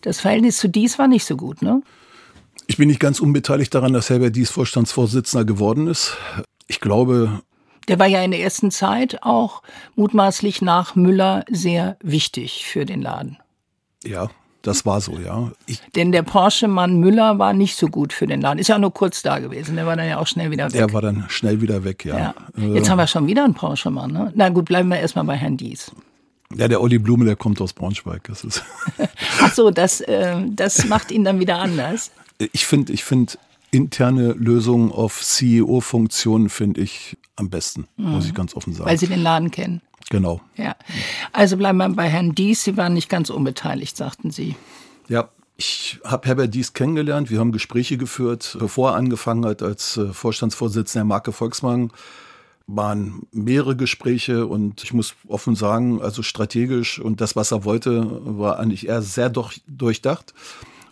Das 0.00 0.20
Verhältnis 0.20 0.56
zu 0.56 0.70
Dies 0.70 0.98
war 0.98 1.06
nicht 1.06 1.26
so 1.26 1.36
gut, 1.36 1.60
ne? 1.60 1.82
Ich 2.66 2.78
bin 2.78 2.88
nicht 2.88 2.98
ganz 2.98 3.20
unbeteiligt 3.20 3.74
daran, 3.74 3.92
dass 3.92 4.08
Herbert 4.08 4.34
Dies 4.34 4.48
Vorstandsvorsitzender 4.48 5.44
geworden 5.44 5.86
ist. 5.86 6.16
Ich 6.66 6.80
glaube. 6.80 7.42
Der 7.88 7.98
war 7.98 8.06
ja 8.06 8.24
in 8.24 8.30
der 8.30 8.40
ersten 8.40 8.70
Zeit 8.70 9.22
auch 9.22 9.62
mutmaßlich 9.96 10.62
nach 10.62 10.94
Müller 10.94 11.44
sehr 11.50 11.98
wichtig 12.02 12.64
für 12.64 12.86
den 12.86 13.02
Laden. 13.02 13.36
Ja, 14.02 14.30
das 14.66 14.84
war 14.84 15.00
so, 15.00 15.18
ja. 15.18 15.52
Ich, 15.66 15.80
Denn 15.94 16.10
der 16.10 16.22
Porsche-Mann 16.22 16.98
Müller 16.98 17.38
war 17.38 17.52
nicht 17.52 17.76
so 17.76 17.86
gut 17.86 18.12
für 18.12 18.26
den 18.26 18.40
Laden. 18.40 18.58
Ist 18.58 18.68
ja 18.68 18.78
nur 18.78 18.92
kurz 18.92 19.22
da 19.22 19.38
gewesen. 19.38 19.76
Der 19.76 19.86
war 19.86 19.96
dann 19.96 20.08
ja 20.08 20.18
auch 20.18 20.26
schnell 20.26 20.50
wieder 20.50 20.64
weg. 20.64 20.72
Der 20.72 20.92
war 20.92 21.02
dann 21.02 21.24
schnell 21.28 21.60
wieder 21.60 21.84
weg, 21.84 22.04
ja. 22.04 22.34
ja. 22.56 22.64
Jetzt 22.74 22.88
äh, 22.88 22.90
haben 22.90 22.98
wir 22.98 23.06
schon 23.06 23.28
wieder 23.28 23.44
einen 23.44 23.54
Porsche-Mann, 23.54 24.10
ne? 24.10 24.32
Na 24.34 24.48
gut, 24.48 24.64
bleiben 24.64 24.88
wir 24.88 24.98
erstmal 24.98 25.24
bei 25.24 25.36
Herrn 25.36 25.56
Dies. 25.56 25.92
Ja, 26.54 26.66
der 26.66 26.80
Olli 26.80 26.98
Blume, 26.98 27.24
der 27.24 27.36
kommt 27.36 27.60
aus 27.60 27.72
Braunschweig. 27.72 28.24
Das 28.24 28.42
ist 28.42 28.64
Ach 29.40 29.54
so, 29.54 29.70
das, 29.70 30.00
äh, 30.00 30.36
das 30.50 30.86
macht 30.86 31.12
ihn 31.12 31.22
dann 31.22 31.38
wieder 31.38 31.58
anders. 31.58 32.10
Ich 32.52 32.66
finde, 32.66 32.92
ich 32.92 33.04
finde 33.04 33.34
interne 33.70 34.32
Lösungen 34.32 34.90
auf 34.90 35.22
CEO-Funktionen 35.22 36.48
finde 36.48 36.80
ich 36.80 37.16
am 37.36 37.50
besten, 37.50 37.86
mhm. 37.96 38.10
muss 38.10 38.26
ich 38.26 38.34
ganz 38.34 38.54
offen 38.56 38.72
sagen. 38.72 38.88
Weil 38.88 38.98
Sie 38.98 39.06
den 39.06 39.22
Laden 39.22 39.50
kennen. 39.50 39.80
Genau. 40.10 40.40
Ja. 40.56 40.76
Also 41.32 41.56
bleiben 41.56 41.78
wir 41.78 41.88
bei 41.88 42.08
Herrn 42.08 42.34
Dies. 42.34 42.64
Sie 42.64 42.76
waren 42.76 42.94
nicht 42.94 43.08
ganz 43.08 43.30
unbeteiligt, 43.30 43.96
sagten 43.96 44.30
Sie. 44.30 44.54
Ja, 45.08 45.28
ich 45.56 45.98
habe 46.04 46.28
Herbert 46.28 46.54
Dies 46.54 46.74
kennengelernt. 46.74 47.30
Wir 47.30 47.40
haben 47.40 47.52
Gespräche 47.52 47.96
geführt, 47.96 48.56
bevor 48.60 48.90
er 48.90 48.96
angefangen 48.96 49.44
hat 49.46 49.62
als 49.62 49.96
äh, 49.96 50.12
Vorstandsvorsitzender 50.12 51.00
der 51.00 51.08
Marke 51.08 51.32
Volkswagen 51.32 51.90
waren 52.66 53.22
mehrere 53.30 53.76
Gespräche 53.76 54.46
und 54.46 54.82
ich 54.82 54.92
muss 54.92 55.14
offen 55.28 55.54
sagen, 55.54 56.02
also 56.02 56.22
strategisch 56.22 56.98
und 56.98 57.20
das, 57.20 57.36
was 57.36 57.52
er 57.52 57.64
wollte, 57.64 58.20
war 58.24 58.58
eigentlich 58.58 58.88
eher 58.88 59.02
sehr 59.02 59.30
doch 59.30 59.52
durchdacht. 59.68 60.34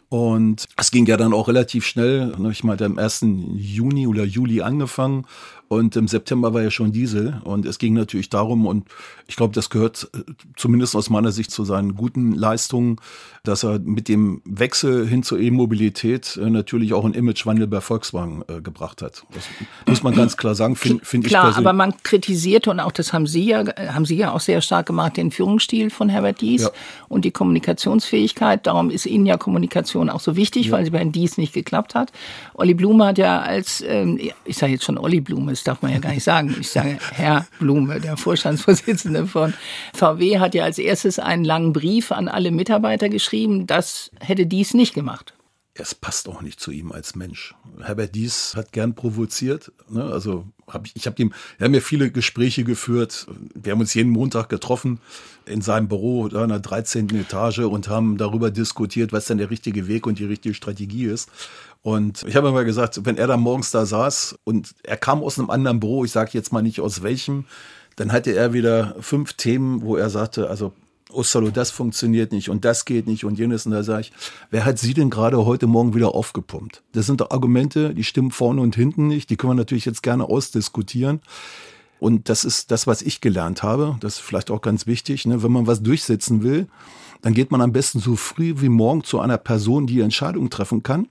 Und 0.08 0.66
es 0.76 0.92
ging 0.92 1.06
ja 1.06 1.16
dann 1.16 1.32
auch 1.32 1.48
relativ 1.48 1.84
schnell. 1.84 2.32
Ich 2.50 2.62
meine, 2.62 2.84
am 2.84 2.98
1. 2.98 3.26
Juni 3.56 4.06
oder 4.06 4.22
Juli 4.22 4.60
angefangen 4.62 5.26
und 5.74 5.96
im 5.96 6.08
September 6.08 6.54
war 6.54 6.62
ja 6.62 6.70
schon 6.70 6.92
Diesel. 6.92 7.40
Und 7.44 7.66
es 7.66 7.78
ging 7.78 7.94
natürlich 7.94 8.30
darum, 8.30 8.66
und 8.66 8.86
ich 9.26 9.36
glaube, 9.36 9.54
das 9.54 9.70
gehört 9.70 10.08
äh, 10.14 10.20
zumindest 10.56 10.96
aus 10.96 11.10
meiner 11.10 11.32
Sicht 11.32 11.50
zu 11.50 11.64
seinen 11.64 11.94
guten 11.94 12.32
Leistungen, 12.32 12.96
dass 13.42 13.62
er 13.62 13.78
mit 13.78 14.08
dem 14.08 14.40
Wechsel 14.44 15.06
hin 15.06 15.22
zur 15.22 15.38
E-Mobilität 15.38 16.36
äh, 16.36 16.48
natürlich 16.50 16.94
auch 16.94 17.04
einen 17.04 17.14
Imagewandel 17.14 17.66
bei 17.66 17.80
Volkswagen 17.80 18.42
äh, 18.48 18.60
gebracht 18.60 19.02
hat. 19.02 19.24
Das 19.34 19.44
muss 19.86 20.02
man 20.02 20.14
ganz 20.14 20.36
klar 20.36 20.54
sagen, 20.54 20.76
finde 20.76 21.04
find 21.04 21.24
ich 21.24 21.30
Klar, 21.30 21.56
aber 21.56 21.72
man 21.72 21.94
kritisierte, 22.02 22.70
und 22.70 22.80
auch 22.80 22.92
das 22.92 23.12
haben 23.12 23.26
Sie 23.26 23.44
ja, 23.44 23.64
haben 23.92 24.04
Sie 24.04 24.16
ja 24.16 24.32
auch 24.32 24.40
sehr 24.40 24.60
stark 24.60 24.86
gemacht, 24.86 25.16
den 25.16 25.30
Führungsstil 25.30 25.90
von 25.90 26.08
Herbert 26.08 26.40
Dies 26.40 26.62
ja. 26.62 26.70
und 27.08 27.24
die 27.24 27.30
Kommunikationsfähigkeit. 27.30 28.66
Darum 28.66 28.90
ist 28.90 29.06
Ihnen 29.06 29.26
ja 29.26 29.36
Kommunikation 29.36 30.08
auch 30.08 30.20
so 30.20 30.36
wichtig, 30.36 30.66
ja. 30.66 30.72
weil 30.72 30.84
sie 30.84 30.90
bei 30.90 30.98
Herrn 30.98 31.12
Dies 31.12 31.36
nicht 31.36 31.52
geklappt 31.52 31.94
hat. 31.94 32.12
Olli 32.54 32.74
Blume 32.74 33.06
hat 33.06 33.18
ja 33.18 33.40
als, 33.40 33.84
ähm, 33.86 34.18
ich 34.44 34.56
sage 34.56 34.72
jetzt 34.72 34.84
schon 34.84 34.98
Olli 34.98 35.20
Blume, 35.20 35.52
das 35.64 35.72
darf 35.72 35.82
man 35.82 35.92
ja 35.92 35.98
gar 35.98 36.12
nicht 36.12 36.24
sagen. 36.24 36.54
Ich 36.60 36.70
sage 36.70 36.98
Herr 37.12 37.46
Blume, 37.58 37.98
der 37.98 38.18
Vorstandsvorsitzende 38.18 39.26
von 39.26 39.54
VW, 39.94 40.38
hat 40.38 40.54
ja 40.54 40.64
als 40.64 40.78
erstes 40.78 41.18
einen 41.18 41.44
langen 41.44 41.72
Brief 41.72 42.12
an 42.12 42.28
alle 42.28 42.50
Mitarbeiter 42.50 43.08
geschrieben. 43.08 43.66
Das 43.66 44.10
hätte 44.20 44.46
dies 44.46 44.74
nicht 44.74 44.92
gemacht. 44.92 45.32
Es 45.76 45.94
passt 45.94 46.28
auch 46.28 46.42
nicht 46.42 46.60
zu 46.60 46.70
ihm 46.70 46.92
als 46.92 47.16
Mensch. 47.16 47.54
Herbert 47.82 48.14
Dies 48.14 48.54
hat 48.54 48.72
gern 48.72 48.94
provoziert. 48.94 49.72
Ne? 49.88 50.04
Also 50.04 50.46
hab 50.68 50.86
ich, 50.86 50.94
ich 50.94 51.06
habe 51.06 51.20
ihm, 51.20 51.32
wir 51.58 51.64
haben 51.64 51.74
ja 51.74 51.80
viele 51.80 52.12
Gespräche 52.12 52.62
geführt. 52.62 53.26
Wir 53.54 53.72
haben 53.72 53.80
uns 53.80 53.94
jeden 53.94 54.10
Montag 54.10 54.48
getroffen 54.48 55.00
in 55.46 55.62
seinem 55.62 55.88
Büro 55.88 56.28
da 56.28 56.44
in 56.44 56.50
der 56.50 56.60
13. 56.60 57.08
Etage 57.16 57.60
und 57.60 57.88
haben 57.88 58.18
darüber 58.18 58.52
diskutiert, 58.52 59.12
was 59.12 59.26
denn 59.26 59.38
der 59.38 59.50
richtige 59.50 59.88
Weg 59.88 60.06
und 60.06 60.20
die 60.20 60.26
richtige 60.26 60.54
Strategie 60.54 61.06
ist. 61.06 61.28
Und 61.84 62.24
ich 62.26 62.34
habe 62.34 62.48
immer 62.48 62.64
gesagt, 62.64 63.04
wenn 63.04 63.18
er 63.18 63.26
da 63.26 63.36
morgens 63.36 63.70
da 63.70 63.84
saß 63.84 64.38
und 64.44 64.74
er 64.84 64.96
kam 64.96 65.22
aus 65.22 65.38
einem 65.38 65.50
anderen 65.50 65.80
Büro, 65.80 66.06
ich 66.06 66.12
sage 66.12 66.30
jetzt 66.32 66.50
mal 66.50 66.62
nicht 66.62 66.80
aus 66.80 67.02
welchem, 67.02 67.44
dann 67.96 68.10
hatte 68.10 68.32
er 68.32 68.54
wieder 68.54 68.96
fünf 69.00 69.34
Themen, 69.34 69.82
wo 69.82 69.94
er 69.94 70.08
sagte, 70.08 70.48
also 70.48 70.72
Ostalo, 71.10 71.50
das 71.50 71.70
funktioniert 71.70 72.32
nicht 72.32 72.48
und 72.48 72.64
das 72.64 72.86
geht 72.86 73.06
nicht 73.06 73.26
und 73.26 73.38
jenes. 73.38 73.66
Und 73.66 73.72
da 73.72 73.82
sage 73.82 74.00
ich, 74.00 74.12
wer 74.50 74.64
hat 74.64 74.78
Sie 74.78 74.94
denn 74.94 75.10
gerade 75.10 75.44
heute 75.44 75.66
Morgen 75.66 75.94
wieder 75.94 76.14
aufgepumpt? 76.14 76.82
Das 76.92 77.04
sind 77.04 77.20
doch 77.20 77.30
Argumente, 77.30 77.94
die 77.94 78.02
stimmen 78.02 78.30
vorne 78.30 78.62
und 78.62 78.74
hinten 78.74 79.06
nicht. 79.06 79.28
Die 79.28 79.36
können 79.36 79.50
wir 79.50 79.56
natürlich 79.56 79.84
jetzt 79.84 80.02
gerne 80.02 80.24
ausdiskutieren. 80.24 81.20
Und 82.00 82.30
das 82.30 82.46
ist 82.46 82.70
das, 82.70 82.86
was 82.86 83.02
ich 83.02 83.20
gelernt 83.20 83.62
habe. 83.62 83.98
Das 84.00 84.14
ist 84.14 84.20
vielleicht 84.20 84.50
auch 84.50 84.62
ganz 84.62 84.86
wichtig. 84.86 85.26
Ne? 85.26 85.42
Wenn 85.42 85.52
man 85.52 85.66
was 85.66 85.82
durchsetzen 85.82 86.42
will, 86.42 86.66
dann 87.20 87.34
geht 87.34 87.50
man 87.50 87.60
am 87.60 87.72
besten 87.72 87.98
so 87.98 88.16
früh 88.16 88.54
wie 88.56 88.70
morgen 88.70 89.04
zu 89.04 89.20
einer 89.20 89.38
Person, 89.38 89.86
die 89.86 90.00
Entscheidungen 90.00 90.48
treffen 90.48 90.82
kann 90.82 91.08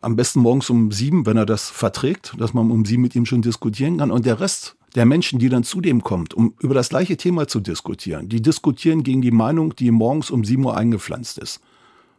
am 0.00 0.16
besten 0.16 0.40
morgens 0.40 0.70
um 0.70 0.92
sieben, 0.92 1.26
wenn 1.26 1.36
er 1.36 1.46
das 1.46 1.68
verträgt, 1.68 2.34
dass 2.38 2.54
man 2.54 2.70
um 2.70 2.84
sieben 2.84 3.02
mit 3.02 3.14
ihm 3.14 3.26
schon 3.26 3.42
diskutieren 3.42 3.98
kann. 3.98 4.10
Und 4.10 4.26
der 4.26 4.40
Rest 4.40 4.76
der 4.94 5.04
Menschen, 5.04 5.38
die 5.38 5.48
dann 5.48 5.62
zu 5.62 5.80
dem 5.80 6.02
kommt, 6.02 6.32
um 6.34 6.54
über 6.60 6.74
das 6.74 6.88
gleiche 6.88 7.16
Thema 7.16 7.46
zu 7.46 7.60
diskutieren, 7.60 8.28
die 8.28 8.40
diskutieren 8.40 9.02
gegen 9.02 9.20
die 9.20 9.30
Meinung, 9.30 9.76
die 9.76 9.90
morgens 9.90 10.30
um 10.30 10.44
sieben 10.44 10.64
Uhr 10.64 10.76
eingepflanzt 10.76 11.38
ist. 11.38 11.60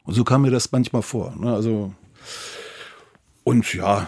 Und 0.03 0.13
so 0.13 0.23
kam 0.23 0.43
mir 0.43 0.51
das 0.51 0.71
manchmal 0.71 1.01
vor. 1.01 1.35
Ne? 1.37 1.53
Also, 1.53 1.93
und 3.43 3.73
ja, 3.73 4.07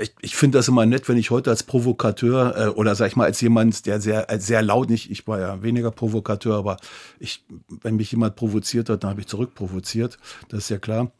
ich, 0.00 0.12
ich 0.20 0.36
finde 0.36 0.58
das 0.58 0.68
immer 0.68 0.86
nett, 0.86 1.08
wenn 1.08 1.16
ich 1.16 1.30
heute 1.30 1.50
als 1.50 1.62
Provokateur 1.62 2.56
äh, 2.56 2.68
oder 2.68 2.94
sag 2.94 3.06
ich 3.08 3.16
mal 3.16 3.24
als 3.24 3.40
jemand, 3.40 3.86
der 3.86 4.00
sehr 4.00 4.26
sehr 4.38 4.62
laut 4.62 4.90
nicht, 4.90 5.10
ich 5.10 5.26
war 5.26 5.38
ja 5.38 5.62
weniger 5.62 5.90
Provokateur, 5.90 6.56
aber 6.56 6.76
ich, 7.18 7.44
wenn 7.82 7.96
mich 7.96 8.10
jemand 8.10 8.36
provoziert 8.36 8.90
hat, 8.90 9.04
dann 9.04 9.10
habe 9.10 9.20
ich 9.20 9.26
zurückprovoziert. 9.26 10.18
Das 10.48 10.60
ist 10.60 10.68
ja 10.68 10.78
klar. 10.78 11.10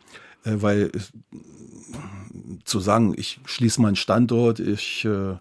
Äh, 0.44 0.54
weil 0.56 0.90
äh, 0.94 0.98
zu 2.64 2.80
sagen, 2.80 3.14
ich 3.16 3.40
schließe 3.44 3.80
meinen 3.80 3.96
Standort, 3.96 4.60
ich 4.60 5.04
äh, 5.04 5.36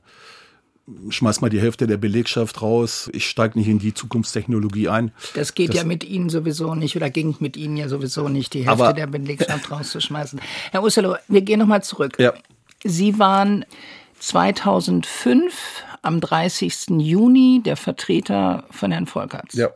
schmeiß 1.09 1.41
mal 1.41 1.49
die 1.49 1.59
Hälfte 1.59 1.87
der 1.87 1.97
Belegschaft 1.97 2.61
raus, 2.61 3.09
ich 3.13 3.27
steige 3.27 3.59
nicht 3.59 3.67
in 3.67 3.79
die 3.79 3.93
Zukunftstechnologie 3.93 4.87
ein. 4.87 5.11
Das 5.33 5.53
geht 5.53 5.69
das, 5.69 5.77
ja 5.77 5.83
mit 5.83 6.03
Ihnen 6.03 6.29
sowieso 6.29 6.75
nicht 6.75 6.95
oder 6.95 7.09
ging 7.09 7.35
mit 7.39 7.57
Ihnen 7.57 7.75
ja 7.75 7.89
sowieso 7.89 8.29
nicht, 8.29 8.53
die 8.53 8.67
Hälfte 8.67 8.93
der 8.93 9.07
Belegschaft 9.07 9.69
rauszuschmeißen. 9.69 10.39
Herr 10.71 10.83
Usselo, 10.83 11.17
wir 11.27 11.41
gehen 11.41 11.59
nochmal 11.59 11.83
zurück. 11.83 12.17
Ja. 12.19 12.33
Sie 12.83 13.19
waren 13.19 13.65
2005 14.19 15.53
am 16.01 16.21
30. 16.21 16.87
Juni 16.99 17.61
der 17.63 17.75
Vertreter 17.75 18.63
von 18.71 18.91
Herrn 18.91 19.07
Volkerts. 19.07 19.55
Ja. 19.55 19.69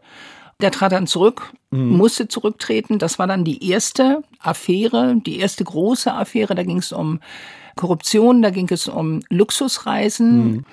Der 0.62 0.72
trat 0.72 0.92
dann 0.92 1.08
zurück, 1.08 1.54
mhm. 1.72 1.98
musste 1.98 2.28
zurücktreten. 2.28 3.00
Das 3.00 3.20
war 3.20 3.28
dann 3.28 3.44
die 3.44 3.70
erste 3.70 4.24
Affäre, 4.40 5.16
die 5.16 5.40
erste 5.40 5.64
große 5.64 6.14
Affäre. 6.14 6.56
Da 6.56 6.64
ging 6.64 6.78
es 6.78 6.92
um 6.92 7.20
Korruption, 7.76 8.42
da 8.42 8.50
ging 8.50 8.68
es 8.70 8.88
um 8.88 9.22
Luxusreisen. 9.30 10.52
Mhm. 10.52 10.66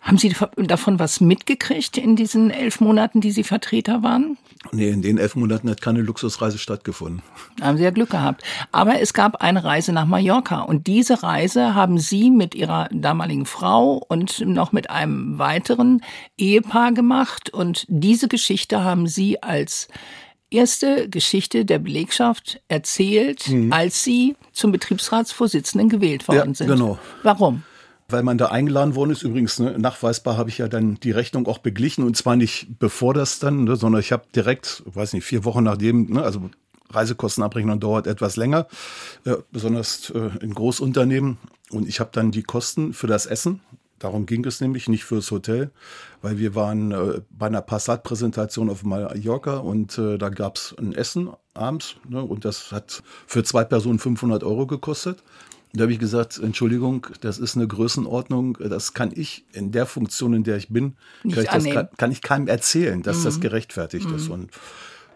Haben 0.00 0.16
Sie 0.16 0.34
davon 0.56 0.98
was 0.98 1.20
mitgekriegt 1.20 1.98
in 1.98 2.16
diesen 2.16 2.50
elf 2.50 2.80
Monaten, 2.80 3.20
die 3.20 3.32
Sie 3.32 3.44
Vertreter 3.44 4.02
waren? 4.02 4.38
Nee, 4.72 4.88
in 4.88 5.02
den 5.02 5.18
elf 5.18 5.36
Monaten 5.36 5.68
hat 5.68 5.82
keine 5.82 6.00
Luxusreise 6.00 6.56
stattgefunden. 6.56 7.22
Haben 7.60 7.76
Sie 7.76 7.84
ja 7.84 7.90
Glück 7.90 8.10
gehabt. 8.10 8.42
Aber 8.72 9.00
es 9.00 9.12
gab 9.12 9.42
eine 9.42 9.62
Reise 9.62 9.92
nach 9.92 10.06
Mallorca 10.06 10.60
und 10.60 10.86
diese 10.86 11.22
Reise 11.22 11.74
haben 11.74 11.98
Sie 11.98 12.30
mit 12.30 12.54
Ihrer 12.54 12.88
damaligen 12.92 13.44
Frau 13.44 14.02
und 14.08 14.40
noch 14.40 14.72
mit 14.72 14.88
einem 14.88 15.38
weiteren 15.38 16.02
Ehepaar 16.38 16.92
gemacht 16.92 17.50
und 17.50 17.84
diese 17.88 18.28
Geschichte 18.28 18.82
haben 18.82 19.06
Sie 19.06 19.42
als 19.42 19.88
erste 20.50 21.08
Geschichte 21.08 21.64
der 21.64 21.78
Belegschaft 21.78 22.60
erzählt, 22.68 23.48
mhm. 23.48 23.72
als 23.72 24.02
Sie 24.02 24.36
zum 24.52 24.72
Betriebsratsvorsitzenden 24.72 25.88
gewählt 25.88 26.26
worden 26.26 26.50
ja, 26.50 26.54
sind. 26.54 26.68
Genau. 26.68 26.98
Warum? 27.22 27.62
Weil 28.12 28.22
man 28.22 28.38
da 28.38 28.46
eingeladen 28.46 28.94
worden 28.94 29.10
ist. 29.10 29.22
Übrigens, 29.22 29.58
ne, 29.58 29.78
nachweisbar 29.78 30.36
habe 30.36 30.50
ich 30.50 30.58
ja 30.58 30.68
dann 30.68 30.96
die 30.96 31.10
Rechnung 31.10 31.46
auch 31.46 31.58
beglichen 31.58 32.04
und 32.04 32.16
zwar 32.16 32.36
nicht 32.36 32.78
bevor 32.78 33.14
das 33.14 33.38
dann, 33.38 33.64
ne, 33.64 33.76
sondern 33.76 34.00
ich 34.00 34.12
habe 34.12 34.24
direkt, 34.34 34.82
weiß 34.86 35.12
nicht, 35.12 35.24
vier 35.24 35.44
Wochen 35.44 35.64
nachdem, 35.64 36.06
ne, 36.06 36.22
also 36.22 36.50
Reisekostenabrechnung 36.90 37.80
dauert 37.80 38.06
etwas 38.06 38.36
länger, 38.36 38.66
äh, 39.24 39.36
besonders 39.52 40.10
äh, 40.10 40.30
in 40.42 40.54
Großunternehmen. 40.54 41.38
Und 41.70 41.88
ich 41.88 42.00
habe 42.00 42.10
dann 42.12 42.32
die 42.32 42.42
Kosten 42.42 42.92
für 42.92 43.06
das 43.06 43.26
Essen, 43.26 43.60
darum 44.00 44.26
ging 44.26 44.44
es 44.44 44.60
nämlich, 44.60 44.88
nicht 44.88 45.04
fürs 45.04 45.30
Hotel, 45.30 45.70
weil 46.20 46.38
wir 46.38 46.54
waren 46.54 46.90
äh, 46.90 47.20
bei 47.30 47.46
einer 47.46 47.62
Passat-Präsentation 47.62 48.68
auf 48.68 48.82
Mallorca 48.82 49.58
und 49.58 49.96
äh, 49.98 50.18
da 50.18 50.30
gab 50.30 50.56
es 50.56 50.74
ein 50.78 50.92
Essen 50.92 51.30
abends 51.54 51.96
ne, 52.08 52.22
und 52.22 52.44
das 52.44 52.72
hat 52.72 53.02
für 53.26 53.44
zwei 53.44 53.62
Personen 53.62 53.98
500 53.98 54.42
Euro 54.42 54.66
gekostet. 54.66 55.22
Da 55.72 55.82
habe 55.82 55.92
ich 55.92 56.00
gesagt, 56.00 56.40
Entschuldigung, 56.42 57.06
das 57.20 57.38
ist 57.38 57.56
eine 57.56 57.68
Größenordnung, 57.68 58.58
das 58.58 58.92
kann 58.92 59.12
ich 59.14 59.44
in 59.52 59.70
der 59.70 59.86
Funktion, 59.86 60.34
in 60.34 60.42
der 60.42 60.56
ich 60.56 60.68
bin, 60.68 60.96
kann 61.22 61.30
ich, 61.30 61.48
das, 61.48 61.64
kann, 61.64 61.88
kann, 61.96 62.12
ich 62.12 62.22
keinem 62.22 62.48
erzählen, 62.48 63.02
dass 63.02 63.20
mhm. 63.20 63.24
das 63.24 63.40
gerechtfertigt 63.40 64.08
mhm. 64.08 64.16
ist. 64.16 64.28
Und 64.28 64.50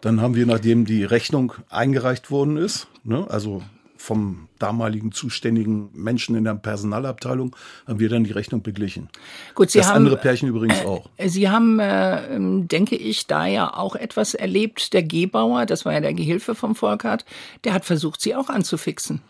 dann 0.01 0.21
haben 0.21 0.37
wir, 0.37 0.47
nachdem 0.47 0.85
die 0.85 1.03
Rechnung 1.03 1.55
eingereicht 1.71 2.31
worden 2.31 2.57
ist, 2.57 2.87
ne, 3.03 3.27
also 3.29 3.63
vom 3.97 4.49
damaligen 4.59 5.13
zuständigen 5.13 5.89
Menschen 5.95 6.37
in 6.37 6.45
der 6.45 6.55
Personalabteilung, 6.55 7.57
haben 7.87 7.99
wir 7.99 8.11
dann 8.11 8.23
die 8.23 8.33
Rechnung 8.33 8.63
beglichen. 8.63 9.09
Gut, 9.55 9.71
Sie 9.71 9.79
das 9.79 9.89
haben, 9.89 9.97
andere 9.97 10.19
Pärchen 10.19 10.49
übrigens 10.49 10.83
äh, 10.83 10.85
auch. 10.85 11.09
Sie 11.19 11.49
haben, 11.49 11.81
äh, 11.81 12.21
denke 12.67 12.97
ich, 12.97 13.27
da 13.27 13.47
ja 13.47 13.75
auch 13.75 13.97
etwas 13.97 14.35
erlebt. 14.35 14.93
Der 14.93 15.03
Gebauer, 15.03 15.65
das 15.67 15.85
war 15.85 15.95
ja 15.95 16.01
der 16.01 16.13
Gehilfe 16.13 16.55
vom 16.55 16.77
Volkart, 16.77 17.25
der 17.65 17.73
hat 17.73 17.87
versucht, 17.87 18.21
Sie 18.21 18.37
auch 18.37 18.51
anzufixen. 18.51 19.23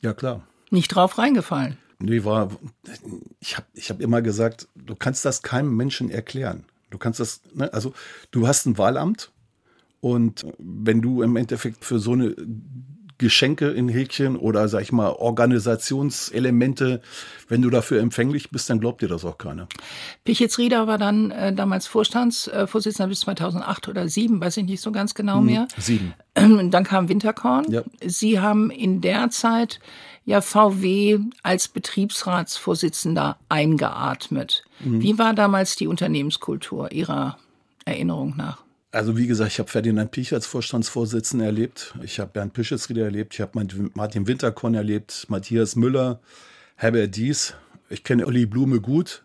Ja, 0.00 0.12
klar 0.12 0.42
nicht 0.70 0.88
drauf 0.88 1.18
reingefallen. 1.18 1.78
Nee, 1.98 2.24
war, 2.24 2.50
ich 3.40 3.56
habe 3.56 3.66
ich 3.72 3.90
hab 3.90 4.00
immer 4.00 4.20
gesagt, 4.20 4.68
du 4.74 4.94
kannst 4.94 5.24
das 5.24 5.42
keinem 5.42 5.76
Menschen 5.76 6.10
erklären. 6.10 6.64
Du 6.90 6.98
kannst 6.98 7.20
das, 7.20 7.40
ne, 7.54 7.72
also 7.72 7.94
du 8.30 8.46
hast 8.46 8.66
ein 8.66 8.78
Wahlamt 8.78 9.32
Und 10.00 10.46
wenn 10.58 11.02
du 11.02 11.22
im 11.22 11.36
Endeffekt 11.36 11.84
für 11.84 11.98
so 11.98 12.12
eine 12.12 12.34
Geschenke 13.18 13.68
in 13.70 13.88
Häkchen 13.88 14.36
oder 14.36 14.68
sag 14.68 14.82
ich 14.82 14.92
mal 14.92 15.10
Organisationselemente, 15.10 17.00
wenn 17.48 17.62
du 17.62 17.70
dafür 17.70 18.00
empfänglich 18.00 18.50
bist, 18.50 18.68
dann 18.68 18.80
glaubt 18.80 19.02
dir 19.02 19.08
das 19.08 19.24
auch 19.24 19.38
keiner. 19.38 19.68
Pichitz 20.24 20.58
Rieder 20.58 20.86
war 20.86 20.98
dann 20.98 21.30
äh, 21.30 21.52
damals 21.54 21.86
Vorstandsvorsitzender 21.86 23.08
bis 23.08 23.20
2008 23.20 23.88
oder 23.88 24.02
2007, 24.02 24.40
weiß 24.40 24.56
ich 24.58 24.64
nicht 24.64 24.80
so 24.80 24.92
ganz 24.92 25.14
genau 25.14 25.38
hm, 25.38 25.46
mehr. 25.46 25.68
Sieben. 25.78 26.14
Dann 26.34 26.84
kam 26.84 27.08
Winterkorn. 27.08 27.70
Ja. 27.70 27.82
Sie 28.04 28.40
haben 28.40 28.70
in 28.70 29.00
der 29.00 29.30
Zeit 29.30 29.80
ja 30.26 30.42
VW 30.42 31.18
als 31.42 31.68
Betriebsratsvorsitzender 31.68 33.38
eingeatmet. 33.48 34.64
Mhm. 34.80 35.00
Wie 35.00 35.18
war 35.18 35.32
damals 35.32 35.76
die 35.76 35.86
Unternehmenskultur 35.86 36.92
Ihrer 36.92 37.38
Erinnerung 37.86 38.34
nach? 38.36 38.65
Also 38.96 39.18
wie 39.18 39.26
gesagt, 39.26 39.52
ich 39.52 39.58
habe 39.58 39.68
Ferdinand 39.68 40.10
Piech 40.10 40.32
als 40.32 40.46
Vorstandsvorsitzender 40.46 41.44
erlebt. 41.44 41.94
Ich 42.02 42.18
habe 42.18 42.30
Bernd 42.32 42.54
Pischetsrieder 42.54 43.04
erlebt. 43.04 43.34
Ich 43.34 43.42
habe 43.42 43.52
Martin 43.92 44.26
Winterkorn 44.26 44.72
erlebt, 44.72 45.26
Matthias 45.28 45.76
Müller, 45.76 46.18
Herbert 46.76 47.14
Dies. 47.14 47.52
Ich 47.90 48.04
kenne 48.04 48.26
Olli 48.26 48.46
Blume 48.46 48.80
gut. 48.80 49.22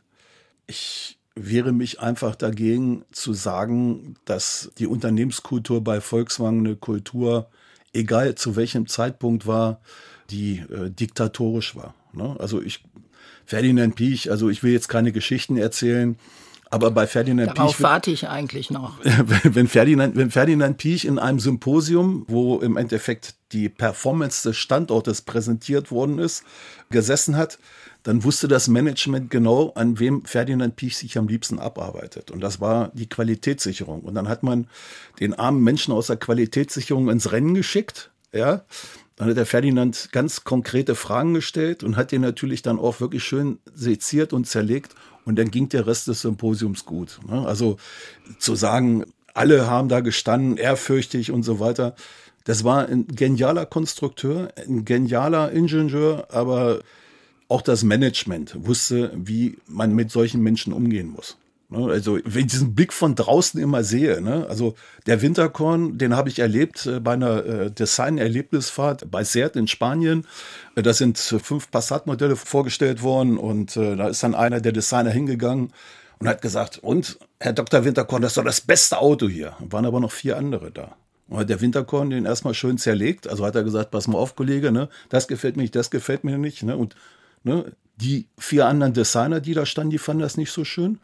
Ich 0.67 1.17
wehre 1.35 1.71
mich 1.71 2.01
einfach 2.01 2.35
dagegen 2.35 3.05
zu 3.13 3.31
sagen, 3.31 4.15
dass 4.25 4.71
die 4.77 4.87
Unternehmenskultur 4.87 5.81
bei 5.81 6.01
Volkswagen 6.01 6.65
eine 6.65 6.75
Kultur, 6.75 7.49
egal 7.93 8.35
zu 8.35 8.57
welchem 8.57 8.87
Zeitpunkt 8.87 9.47
war, 9.47 9.79
die 10.31 10.65
äh, 10.69 10.89
diktatorisch 10.89 11.77
war. 11.77 11.95
Ne? 12.11 12.35
Also 12.39 12.61
ich, 12.61 12.83
Ferdinand 13.45 13.95
Piech, 13.95 14.31
also 14.31 14.49
ich 14.49 14.63
will 14.63 14.73
jetzt 14.73 14.89
keine 14.89 15.13
Geschichten 15.13 15.55
erzählen, 15.55 16.17
aber 16.71 16.89
bei 16.89 17.05
Ferdinand 17.05 17.57
Darauf 17.57 17.75
Piech. 17.75 17.83
warte 17.83 18.11
ich 18.11 18.27
eigentlich 18.29 18.71
noch. 18.71 18.93
Wenn 19.43 19.67
Ferdinand, 19.67 20.15
wenn 20.15 20.31
Ferdinand 20.31 20.77
Piech 20.77 21.05
in 21.05 21.19
einem 21.19 21.39
Symposium, 21.39 22.25
wo 22.27 22.59
im 22.59 22.77
Endeffekt 22.77 23.35
die 23.51 23.67
Performance 23.67 24.47
des 24.47 24.57
Standortes 24.57 25.21
präsentiert 25.21 25.91
worden 25.91 26.17
ist, 26.17 26.43
gesessen 26.89 27.35
hat, 27.35 27.59
dann 28.03 28.23
wusste 28.23 28.47
das 28.47 28.69
Management 28.69 29.29
genau, 29.29 29.73
an 29.75 29.99
wem 29.99 30.23
Ferdinand 30.25 30.77
Piech 30.77 30.97
sich 30.97 31.17
am 31.17 31.27
liebsten 31.27 31.59
abarbeitet. 31.59 32.31
Und 32.31 32.39
das 32.39 32.61
war 32.61 32.89
die 32.93 33.07
Qualitätssicherung. 33.07 34.01
Und 34.01 34.15
dann 34.15 34.29
hat 34.29 34.41
man 34.41 34.67
den 35.19 35.33
armen 35.33 35.61
Menschen 35.61 35.93
aus 35.93 36.07
der 36.07 36.17
Qualitätssicherung 36.17 37.09
ins 37.09 37.31
Rennen 37.31 37.53
geschickt, 37.53 38.11
ja. 38.33 38.63
Dann 39.17 39.29
hat 39.29 39.37
der 39.37 39.45
Ferdinand 39.45 40.09
ganz 40.11 40.45
konkrete 40.45 40.95
Fragen 40.95 41.35
gestellt 41.35 41.83
und 41.83 41.95
hat 41.95 42.11
den 42.11 42.21
natürlich 42.21 42.63
dann 42.63 42.79
auch 42.79 43.01
wirklich 43.01 43.23
schön 43.23 43.59
seziert 43.71 44.33
und 44.33 44.47
zerlegt 44.47 44.95
und 45.25 45.37
dann 45.37 45.51
ging 45.51 45.69
der 45.69 45.87
Rest 45.87 46.07
des 46.07 46.21
Symposiums 46.21 46.85
gut. 46.85 47.19
Ne? 47.27 47.45
Also 47.45 47.77
zu 48.39 48.55
sagen, 48.55 49.05
alle 49.33 49.67
haben 49.67 49.89
da 49.89 49.99
gestanden, 49.99 50.57
ehrfürchtig 50.57 51.31
und 51.31 51.43
so 51.43 51.59
weiter. 51.59 51.95
Das 52.43 52.63
war 52.63 52.87
ein 52.87 53.07
genialer 53.07 53.65
Konstrukteur, 53.65 54.51
ein 54.55 54.83
genialer 54.83 55.51
Ingenieur, 55.51 56.27
aber 56.31 56.81
auch 57.47 57.61
das 57.61 57.83
Management 57.83 58.55
wusste, 58.65 59.11
wie 59.15 59.57
man 59.67 59.93
mit 59.93 60.09
solchen 60.09 60.41
Menschen 60.41 60.73
umgehen 60.73 61.09
muss. 61.09 61.37
Ne? 61.71 61.89
Also, 61.89 62.19
wenn 62.23 62.45
ich 62.45 62.51
diesen 62.51 62.75
Blick 62.75 62.93
von 62.93 63.15
draußen 63.15 63.59
immer 63.59 63.83
sehe, 63.83 64.21
ne? 64.21 64.45
also 64.47 64.75
der 65.07 65.21
Winterkorn, 65.21 65.97
den 65.97 66.15
habe 66.15 66.29
ich 66.29 66.39
erlebt 66.39 66.85
äh, 66.85 66.99
bei 66.99 67.13
einer 67.13 67.45
äh, 67.45 67.71
Design-Erlebnisfahrt 67.71 69.09
bei 69.09 69.23
Seat 69.23 69.55
in 69.55 69.67
Spanien. 69.67 70.27
Äh, 70.75 70.83
da 70.83 70.93
sind 70.93 71.17
fünf 71.17 71.71
Passat-Modelle 71.71 72.35
vorgestellt 72.35 73.01
worden 73.01 73.37
und 73.37 73.75
da 73.75 74.09
ist 74.09 74.21
dann 74.23 74.35
einer 74.35 74.59
der 74.59 74.71
Designer 74.71 75.11
hingegangen 75.11 75.71
und 76.19 76.27
hat 76.27 76.41
gesagt, 76.41 76.77
und 76.79 77.17
Herr 77.39 77.53
Dr. 77.53 77.85
Winterkorn, 77.85 78.21
das 78.21 78.31
ist 78.31 78.37
doch 78.37 78.43
das 78.43 78.61
beste 78.61 78.99
Auto 78.99 79.27
hier. 79.27 79.55
Waren 79.59 79.85
aber 79.85 79.99
noch 79.99 80.11
vier 80.11 80.37
andere 80.37 80.71
da. 80.71 80.95
Und 81.27 81.39
hat 81.39 81.49
der 81.49 81.61
Winterkorn 81.61 82.09
den 82.09 82.25
erstmal 82.25 82.53
schön 82.53 82.77
zerlegt. 82.77 83.27
Also 83.27 83.45
hat 83.45 83.55
er 83.55 83.63
gesagt, 83.63 83.91
pass 83.91 84.07
mal 84.07 84.17
auf, 84.17 84.35
Kollege, 84.35 84.71
ne? 84.71 84.89
das 85.09 85.27
gefällt 85.27 85.55
mir 85.55 85.63
nicht, 85.63 85.75
das 85.75 85.89
gefällt 85.89 86.23
mir 86.23 86.37
nicht. 86.37 86.63
Ne? 86.63 86.75
Und 86.75 86.95
ne? 87.43 87.71
die 87.95 88.27
vier 88.37 88.67
anderen 88.67 88.93
Designer, 88.93 89.39
die 89.39 89.53
da 89.53 89.65
standen, 89.65 89.91
die 89.91 89.97
fanden 89.97 90.21
das 90.21 90.37
nicht 90.37 90.51
so 90.51 90.65
schön. 90.65 90.99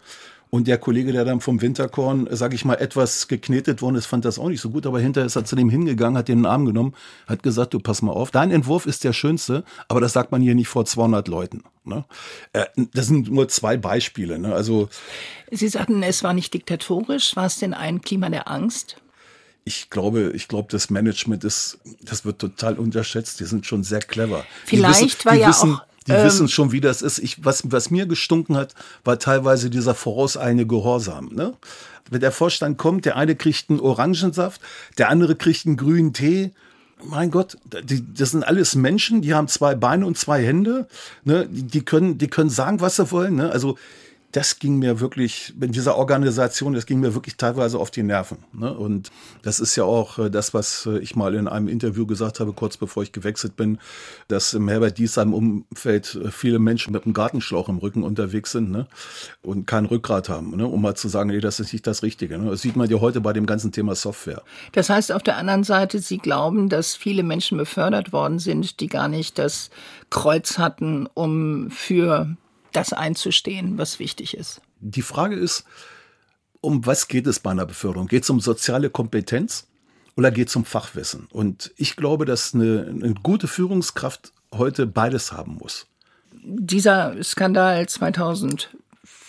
Und 0.50 0.68
der 0.68 0.78
Kollege, 0.78 1.12
der 1.12 1.26
dann 1.26 1.42
vom 1.42 1.62
Winterkorn, 1.62 2.28
sag 2.32 2.54
ich 2.54 2.64
mal, 2.64 2.76
etwas 2.76 3.28
geknetet 3.28 3.82
worden 3.82 3.96
ist, 3.96 4.06
fand 4.06 4.24
das 4.26 4.40
auch 4.40 4.50
nicht 4.50 4.62
so 4.62 4.70
gut. 4.70 4.86
Aber 4.86 5.00
hinterher 5.00 5.26
ist 5.26 5.36
er 5.36 5.46
zu 5.46 5.56
dem 5.56 5.70
hingegangen, 5.70 6.18
hat 6.18 6.28
den 6.28 6.46
Arm 6.46 6.66
genommen, 6.66 6.94
hat 7.28 7.44
gesagt, 7.44 7.74
du 7.74 7.80
pass 7.80 8.02
mal 8.02 8.14
auf, 8.14 8.32
dein 8.32 8.52
Entwurf 8.52 8.86
ist 8.86 9.04
der 9.04 9.14
schönste, 9.14 9.64
aber 9.88 10.00
das 10.00 10.14
sagt 10.14 10.32
man 10.32 10.42
hier 10.42 10.56
nicht 10.56 10.70
vor 10.70 10.86
200 10.86 11.28
Leuten. 11.28 11.64
Ne? 11.84 12.06
Äh, 12.54 12.66
das 12.94 13.08
sind 13.08 13.30
nur 13.32 13.48
zwei 13.50 13.78
Beispiele. 13.78 14.40
Ne? 14.40 14.54
Also 14.54 14.90
Sie 15.52 15.68
sagten, 15.68 16.04
es 16.04 16.24
war 16.24 16.34
nicht 16.34 16.54
diktatorisch. 16.54 17.36
War 17.36 17.46
es 17.46 17.60
denn 17.60 17.74
ein 17.74 18.02
Klima 18.02 18.30
der 18.30 18.50
Angst? 18.50 18.98
ich 19.68 19.90
glaube, 19.90 20.32
ich 20.34 20.48
glaube, 20.48 20.70
das 20.72 20.90
Management 20.90 21.44
ist, 21.44 21.80
das 22.02 22.24
wird 22.24 22.40
total 22.40 22.80
unterschätzt. 22.80 23.42
Die 23.42 23.44
sind 23.44 23.66
schon 23.66 23.84
sehr 23.84 24.00
clever. 24.00 24.46
Vielleicht 24.64 25.04
wissen, 25.04 25.26
war 25.26 25.36
ja 25.36 25.50
wissen, 25.50 25.74
auch 25.74 25.82
die 26.08 26.14
ähm, 26.14 26.26
wissen 26.26 26.48
schon, 26.48 26.72
wie 26.72 26.82
das 26.82 27.02
ist. 27.02 27.20
Ich, 27.20 27.44
was, 27.44 27.64
was 27.72 27.92
mir 27.92 28.06
gestunken 28.06 28.56
hat, 28.56 28.74
war 29.04 29.20
teilweise 29.20 29.70
dieser 29.70 29.96
vorauseilende 29.96 30.66
Gehorsam. 30.66 31.30
Ne? 31.34 31.54
Wenn 32.10 32.22
der 32.22 32.32
Vorstand 32.32 32.78
kommt, 32.78 33.06
der 33.06 33.18
eine 33.18 33.36
kriegt 33.36 33.70
einen 33.70 33.80
Orangensaft, 33.80 34.62
der 34.98 35.10
andere 35.10 35.36
kriegt 35.36 35.66
einen 35.66 35.78
grünen 35.78 36.14
Tee. 36.14 36.52
Mein 37.04 37.30
Gott, 37.30 37.58
die, 37.84 38.04
das 38.14 38.32
sind 38.32 38.44
alles 38.44 38.76
Menschen, 38.76 39.22
die 39.22 39.34
haben 39.34 39.48
zwei 39.48 39.76
Beine 39.76 40.06
und 40.06 40.18
zwei 40.18 40.44
Hände. 40.44 40.88
Ne? 41.24 41.48
Die, 41.48 41.64
die, 41.64 41.86
können, 41.86 42.18
die 42.18 42.28
können 42.28 42.50
sagen, 42.50 42.82
was 42.82 42.96
sie 42.96 43.12
wollen. 43.12 43.36
Ne? 43.36 43.52
Also 43.52 43.78
das 44.34 44.60
ging 44.60 44.78
mir 44.78 45.00
wirklich, 45.00 45.54
in 45.60 45.72
dieser 45.72 45.98
Organisation, 45.98 46.74
das 46.74 46.86
ging 46.86 47.00
mir 47.00 47.16
wirklich 47.16 47.38
teilweise 47.38 47.80
auf 47.80 47.92
die 47.92 48.04
Nerven. 48.04 48.40
Ne? 48.52 48.74
Und 48.74 49.10
das 49.42 49.60
ist 49.60 49.76
ja 49.78 49.86
auch 49.86 50.20
äh, 50.20 50.30
das, 50.30 50.54
was 50.54 50.86
äh, 50.86 51.00
ich 51.00 51.16
mal 51.16 51.34
in 51.34 51.48
einem 51.48 51.70
Interview 51.70 52.06
gesagt 52.06 52.42
habe, 52.42 52.52
kurz 52.52 52.76
bevor 52.76 53.04
ich 53.04 53.14
gewechselt 53.14 53.56
bin, 53.56 53.80
dass 54.28 54.54
im 54.54 54.68
Herbert 54.68 54.98
Diesheim 54.98 55.34
Umfeld 55.34 56.16
äh, 56.16 56.30
viele 56.30 56.60
Menschen 56.60 56.92
mit 56.92 57.06
einem 57.06 57.14
Gartenschlauch 57.14 57.70
im 57.70 57.78
Rücken 57.78 58.04
unterwegs 58.04 58.52
sind 58.52 58.70
ne? 58.70 58.88
und 59.44 59.66
kein 59.66 59.86
Rückgrat 59.86 60.28
haben, 60.28 60.58
ne? 60.58 60.68
um 60.68 60.82
mal 60.82 60.96
zu 60.96 61.08
sagen, 61.08 61.30
nee, 61.30 61.40
das 61.40 61.62
ist 61.62 61.72
nicht 61.72 61.88
das 61.88 62.04
Richtige. 62.04 62.38
Ne? 62.38 62.50
Das 62.50 62.62
sieht 62.62 62.76
man 62.76 62.90
ja 62.90 63.00
heute 63.00 63.22
bei 63.22 63.32
dem 63.32 63.46
ganzen 63.46 63.72
Thema 63.72 63.96
Software. 63.96 64.44
Das 64.74 64.90
heißt 64.90 65.14
auf 65.14 65.24
der 65.24 65.38
anderen 65.38 65.64
Seite, 65.64 66.00
Sie 66.00 66.18
glauben, 66.18 66.68
dass 66.68 66.96
viele 66.96 67.24
Menschen 67.24 67.58
befördert 67.58 68.12
worden 68.12 68.40
sind, 68.40 68.82
die 68.82 68.88
gar 68.88 69.08
nicht 69.08 69.40
das 69.40 69.70
Kreuz 70.10 70.58
hatten, 70.58 71.08
um 71.14 71.72
für 71.72 72.36
das 72.78 72.94
einzustehen, 72.94 73.78
was 73.78 74.00
wichtig 74.00 74.36
ist. 74.36 74.62
Die 74.80 75.02
Frage 75.02 75.36
ist, 75.36 75.66
um 76.62 76.86
was 76.86 77.08
geht 77.08 77.28
es 77.28 77.40
bei 77.40 77.52
einer 77.52 77.66
Beförderung? 77.66 78.08
Geht 78.08 78.24
es 78.24 78.30
um 78.30 78.40
soziale 78.40 78.90
Kompetenz 78.90 79.68
oder 80.16 80.32
geht 80.32 80.50
es 80.50 80.56
um 80.56 80.66
Fachwissen? 80.66 81.28
Und 81.32 81.72
ich 81.78 81.96
glaube, 81.96 82.26
dass 82.26 82.54
eine, 82.54 82.88
eine 82.88 83.14
gute 83.16 83.48
Führungskraft 83.48 84.32
heute 84.54 84.88
beides 84.88 85.32
haben 85.32 85.56
muss. 85.56 85.88
Dieser 86.32 87.22
Skandal 87.24 87.88
2005, 87.88 88.70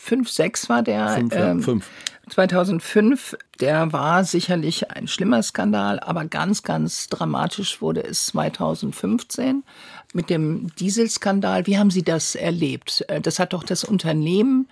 2006 0.09 0.69
war 0.69 0.83
der. 0.83 1.09
Fünf, 1.09 1.35
ja, 1.35 1.51
ähm, 1.51 1.63
fünf. 1.63 1.91
2005, 2.31 3.37
der 3.61 3.93
war 3.93 4.25
sicherlich 4.25 4.91
ein 4.91 5.09
schlimmer 5.09 5.43
Skandal, 5.43 5.99
aber 6.01 6.27
ganz, 6.27 6.63
ganz 6.63 7.07
dramatisch 7.09 7.81
wurde 7.81 8.05
es 8.05 8.27
2015 8.27 9.65
mit 10.15 10.31
dem 10.31 10.75
Dieselskandal. 10.77 11.67
Wie 11.67 11.79
haben 11.79 11.91
Sie 11.91 12.03
das 12.03 12.35
erlebt? 12.35 13.05
Äh, 13.09 13.21
das 13.21 13.39
hat 13.39 13.53
doch 13.53 13.65
das 13.65 13.85
Unternehmen 13.85 14.69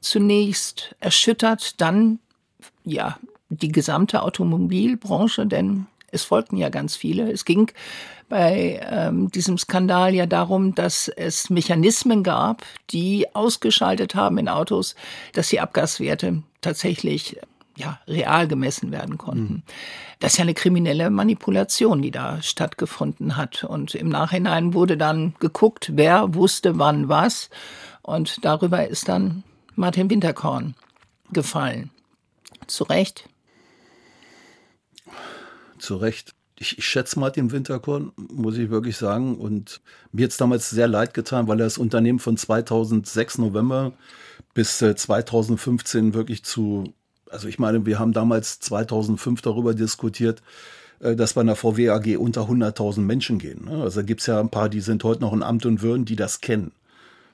zunächst 0.00 0.94
erschüttert, 1.00 1.80
dann 1.80 2.20
ja 2.84 3.18
die 3.48 3.72
gesamte 3.72 4.22
Automobilbranche, 4.22 5.46
denn 5.46 5.86
es 6.10 6.24
folgten 6.24 6.56
ja 6.56 6.68
ganz 6.68 6.96
viele. 6.96 7.30
Es 7.30 7.44
ging 7.44 7.70
bei 8.28 8.80
ähm, 8.90 9.30
diesem 9.30 9.58
Skandal 9.58 10.14
ja 10.14 10.26
darum, 10.26 10.74
dass 10.74 11.08
es 11.08 11.50
Mechanismen 11.50 12.22
gab, 12.22 12.64
die 12.90 13.26
ausgeschaltet 13.34 14.14
haben 14.14 14.38
in 14.38 14.48
Autos, 14.48 14.94
dass 15.32 15.48
die 15.48 15.60
Abgaswerte 15.60 16.42
tatsächlich 16.60 17.38
ja, 17.78 18.00
real 18.08 18.48
gemessen 18.48 18.90
werden 18.90 19.18
konnten. 19.18 19.54
Mhm. 19.54 19.62
Das 20.18 20.32
ist 20.32 20.38
ja 20.38 20.42
eine 20.42 20.54
kriminelle 20.54 21.10
Manipulation, 21.10 22.02
die 22.02 22.10
da 22.10 22.42
stattgefunden 22.42 23.36
hat. 23.36 23.64
Und 23.64 23.94
im 23.94 24.08
Nachhinein 24.08 24.74
wurde 24.74 24.96
dann 24.96 25.34
geguckt, 25.38 25.92
wer 25.94 26.34
wusste 26.34 26.78
wann 26.78 27.08
was. 27.08 27.50
Und 28.02 28.44
darüber 28.44 28.86
ist 28.88 29.08
dann 29.08 29.44
Martin 29.76 30.10
Winterkorn 30.10 30.74
gefallen. 31.32 31.90
Zu 32.66 32.84
Recht. 32.84 33.28
Zu 35.78 35.96
Recht. 35.96 36.34
Ich, 36.58 36.76
ich 36.78 36.84
schätze 36.84 37.20
Martin 37.20 37.52
Winterkorn, 37.52 38.10
muss 38.16 38.58
ich 38.58 38.70
wirklich 38.70 38.96
sagen. 38.96 39.36
Und 39.36 39.80
mir 40.10 40.24
hat 40.24 40.32
es 40.32 40.36
damals 40.36 40.68
sehr 40.68 40.88
leid 40.88 41.14
getan, 41.14 41.46
weil 41.46 41.60
er 41.60 41.66
das 41.66 41.78
Unternehmen 41.78 42.18
von 42.18 42.36
2006 42.36 43.38
November 43.38 43.92
bis 44.54 44.78
2015 44.78 46.10
äh, 46.10 46.14
wirklich 46.14 46.42
zu 46.42 46.92
also 47.30 47.48
ich 47.48 47.58
meine, 47.58 47.86
wir 47.86 47.98
haben 47.98 48.12
damals 48.12 48.60
2005 48.60 49.42
darüber 49.42 49.74
diskutiert, 49.74 50.42
äh, 51.00 51.14
dass 51.14 51.34
bei 51.34 51.42
einer 51.42 51.56
VW 51.56 51.90
AG 51.90 52.16
unter 52.16 52.42
100.000 52.42 53.00
Menschen 53.00 53.38
gehen. 53.38 53.66
Ne? 53.66 53.82
Also 53.82 54.00
da 54.00 54.06
gibt 54.06 54.20
es 54.20 54.26
ja 54.26 54.40
ein 54.40 54.50
paar, 54.50 54.68
die 54.68 54.80
sind 54.80 55.04
heute 55.04 55.20
noch 55.20 55.32
in 55.32 55.42
Amt 55.42 55.66
und 55.66 55.82
Würden, 55.82 56.04
die 56.04 56.16
das 56.16 56.40
kennen. 56.40 56.72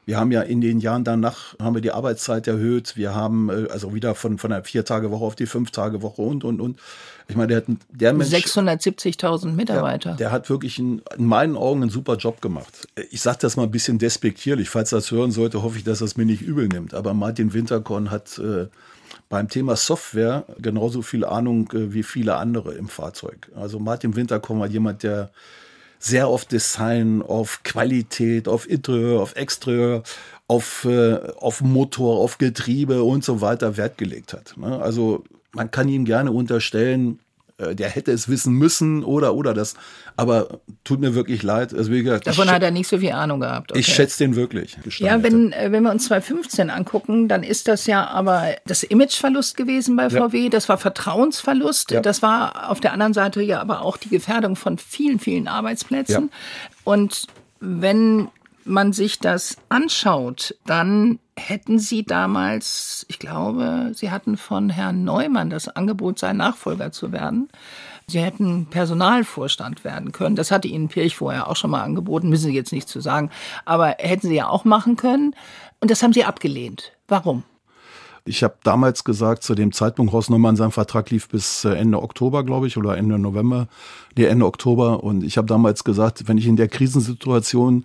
Wir 0.07 0.19
haben 0.19 0.33
ja 0.33 0.43
in 0.43 0.61
den 0.61 0.81
Jahren 0.81 1.03
danach 1.03 1.59
haben 1.59 1.75
wir 1.75 1.81
die 1.81 1.93
Arbeitszeit 1.93 2.47
erhöht. 2.47 2.97
Wir 2.97 3.15
haben 3.15 3.49
äh, 3.49 3.69
also 3.71 3.95
wieder 3.95 4.15
von, 4.15 4.39
von 4.39 4.53
einer 4.53 4.63
Vier-Tage-Woche 4.63 5.25
auf 5.25 5.35
die 5.35 5.47
Fünf-Tage-Woche 5.47 6.21
und, 6.21 6.45
und, 6.45 6.61
und. 6.61 6.79
Ich 7.27 7.37
meine, 7.37 7.49
der, 7.49 7.57
hat, 7.59 7.65
der 7.89 8.13
Mensch. 8.13 8.29
670.000 8.29 9.53
Mitarbeiter. 9.53 10.11
Der, 10.11 10.17
der, 10.17 10.33
hat 10.33 10.51
wirklich 10.51 10.79
in, 10.79 11.01
in 11.17 11.25
meinen 11.25 11.57
Augen 11.57 11.81
einen 11.81 11.91
super 11.91 12.17
Job 12.17 12.43
gemacht. 12.43 12.87
Ich 13.11 13.23
sage 13.23 13.39
das 13.41 13.57
mal 13.57 13.63
ein 13.63 13.71
bisschen 13.71 13.99
despektierlich. 13.99 14.69
Falls 14.69 14.91
das 14.91 15.11
hören 15.11 15.31
sollte, 15.31 15.63
hoffe 15.63 15.79
ich, 15.79 15.85
dass 15.85 16.03
es 16.03 16.19
mir 16.19 16.27
nicht 16.27 16.43
übel 16.43 16.69
nimmt. 16.69 16.93
Aber 16.93 17.15
Martin 17.15 17.55
Winterkorn 17.55 18.11
hat 18.11 18.39
äh, 18.39 18.67
beim 19.35 19.49
Thema 19.49 19.75
Software 19.75 20.45
genauso 20.59 21.03
viel 21.03 21.25
Ahnung 21.25 21.69
äh, 21.73 21.93
wie 21.93 22.05
viele 22.05 22.37
andere 22.37 22.75
im 22.75 22.87
Fahrzeug. 22.87 23.51
Also 23.57 23.81
Martin 23.81 24.15
Winterkorn 24.15 24.61
war 24.61 24.69
jemand, 24.69 25.03
der 25.03 25.31
sehr 25.99 26.29
auf 26.29 26.45
Design, 26.45 27.21
auf 27.21 27.65
Qualität, 27.65 28.47
auf 28.47 28.71
Interieur, 28.71 29.21
auf 29.21 29.35
Exterieur, 29.35 30.05
auf, 30.47 30.85
äh, 30.85 31.19
auf 31.37 31.63
Motor, 31.63 32.21
auf 32.21 32.39
Getriebe 32.39 33.03
und 33.03 33.25
so 33.25 33.41
weiter 33.41 33.77
Wert 33.77 33.99
gelegt 33.99 34.35
hat. 34.35 34.57
Ne? 34.57 34.81
Also 34.81 35.25
man 35.51 35.69
kann 35.69 35.89
ihm 35.89 36.05
gerne 36.05 36.31
unterstellen, 36.31 37.19
der 37.59 37.89
hätte 37.89 38.11
es 38.11 38.29
wissen 38.29 38.55
müssen 38.55 39.05
oder 39.05 39.35
oder 39.35 39.55
das. 39.55 39.75
Aber 40.17 40.61
tut 40.83 41.01
mir 41.01 41.15
wirklich 41.15 41.43
leid. 41.43 41.73
Also 41.73 41.93
wie 41.93 42.03
gesagt, 42.03 42.27
Davon 42.27 42.51
hat 42.51 42.63
er 42.63 42.73
nicht 42.73 42.89
so 42.89 42.99
viel 42.99 43.13
Ahnung 43.13 43.41
gehabt. 43.41 43.71
Okay. 43.71 43.81
Ich 43.81 43.87
schätze 43.87 44.19
den 44.19 44.35
wirklich. 44.35 44.77
Ja, 44.99 45.23
wenn, 45.23 45.53
äh, 45.53 45.71
wenn 45.71 45.85
wir 45.85 45.93
uns 45.93 46.07
2015 46.07 46.71
angucken, 46.71 47.29
dann 47.29 47.45
ist 47.45 47.69
das 47.69 47.87
ja 47.87 48.07
aber 48.09 48.57
das 48.67 48.83
Imageverlust 48.83 49.57
gewesen 49.57 49.95
bei 49.97 50.11
VW. 50.11 50.45
Ja. 50.45 50.49
Das 50.51 50.69
war 50.69 50.79
Vertrauensverlust. 50.79 51.93
Ja. 51.93 52.01
Das 52.01 52.23
war 52.23 52.71
auf 52.71 52.81
der 52.81 52.93
anderen 52.93 53.13
Seite 53.15 53.41
ja 53.41 53.61
aber 53.61 53.83
auch 53.83 53.97
die 53.99 54.09
Gefährdung 54.09 54.57
von 54.57 54.77
vielen, 54.77 55.21
vielen 55.21 55.47
Arbeitsplätzen. 55.47 56.31
Ja. 56.33 56.73
Und 56.83 57.27
wenn 57.61 58.29
man 58.65 58.93
sich 58.93 59.21
das 59.21 59.57
anschaut, 59.69 60.57
dann 60.67 61.19
hätten 61.37 61.79
Sie 61.79 62.05
damals, 62.05 63.05
ich 63.09 63.19
glaube, 63.19 63.93
Sie 63.95 64.11
hatten 64.11 64.37
von 64.37 64.71
Herrn 64.71 65.05
Neumann 65.05 65.51
das 65.51 65.69
Angebot, 65.69 66.19
sein 66.19 66.37
Nachfolger 66.37 66.93
zu 66.93 67.13
werden. 67.13 67.49
Sie 68.07 68.21
hätten 68.21 68.67
Personalvorstand 68.67 69.85
werden 69.85 70.13
können. 70.13 70.37
Das 70.37 70.51
hatte 70.51 70.69
Ihnen 70.69 70.89
Pirch 70.89 71.17
vorher 71.17 71.49
auch 71.49 71.57
schon 71.57 71.71
mal 71.71 71.83
angeboten, 71.83 72.29
müssen 72.29 72.51
Sie 72.51 72.55
jetzt 72.55 72.73
nicht 72.73 72.89
zu 72.89 73.01
sagen. 73.01 73.31
Aber 73.65 73.97
hätten 73.99 74.29
Sie 74.29 74.35
ja 74.35 74.49
auch 74.49 74.65
machen 74.65 74.97
können. 74.97 75.35
Und 75.81 75.91
das 75.91 76.03
haben 76.03 76.13
Sie 76.13 76.25
abgelehnt. 76.25 76.93
Warum? 77.09 77.45
Ich 78.27 78.43
habe 78.43 78.57
damals 78.63 79.05
gesagt, 79.05 79.43
zu 79.43 79.55
dem 79.55 79.73
Zeitpunkt, 79.73 80.13
Horst 80.13 80.31
Neumann, 80.31 80.57
sein 80.57 80.71
Vertrag 80.71 81.11
lief 81.11 81.29
bis 81.29 81.65
äh, 81.65 81.75
Ende 81.75 82.03
Oktober, 82.03 82.43
glaube 82.43 82.67
ich, 82.67 82.79
oder 82.79 82.97
Ende 82.97 83.19
November, 83.19 83.69
nee, 84.17 84.25
Ende 84.25 84.47
Oktober. 84.47 85.05
Und 85.05 85.23
ich 85.23 85.37
habe 85.37 85.47
damals 85.47 85.85
gesagt, 85.85 86.27
wenn 86.27 86.39
ich 86.39 86.47
in 86.47 86.57
der 86.57 86.69
Krisensituation 86.69 87.85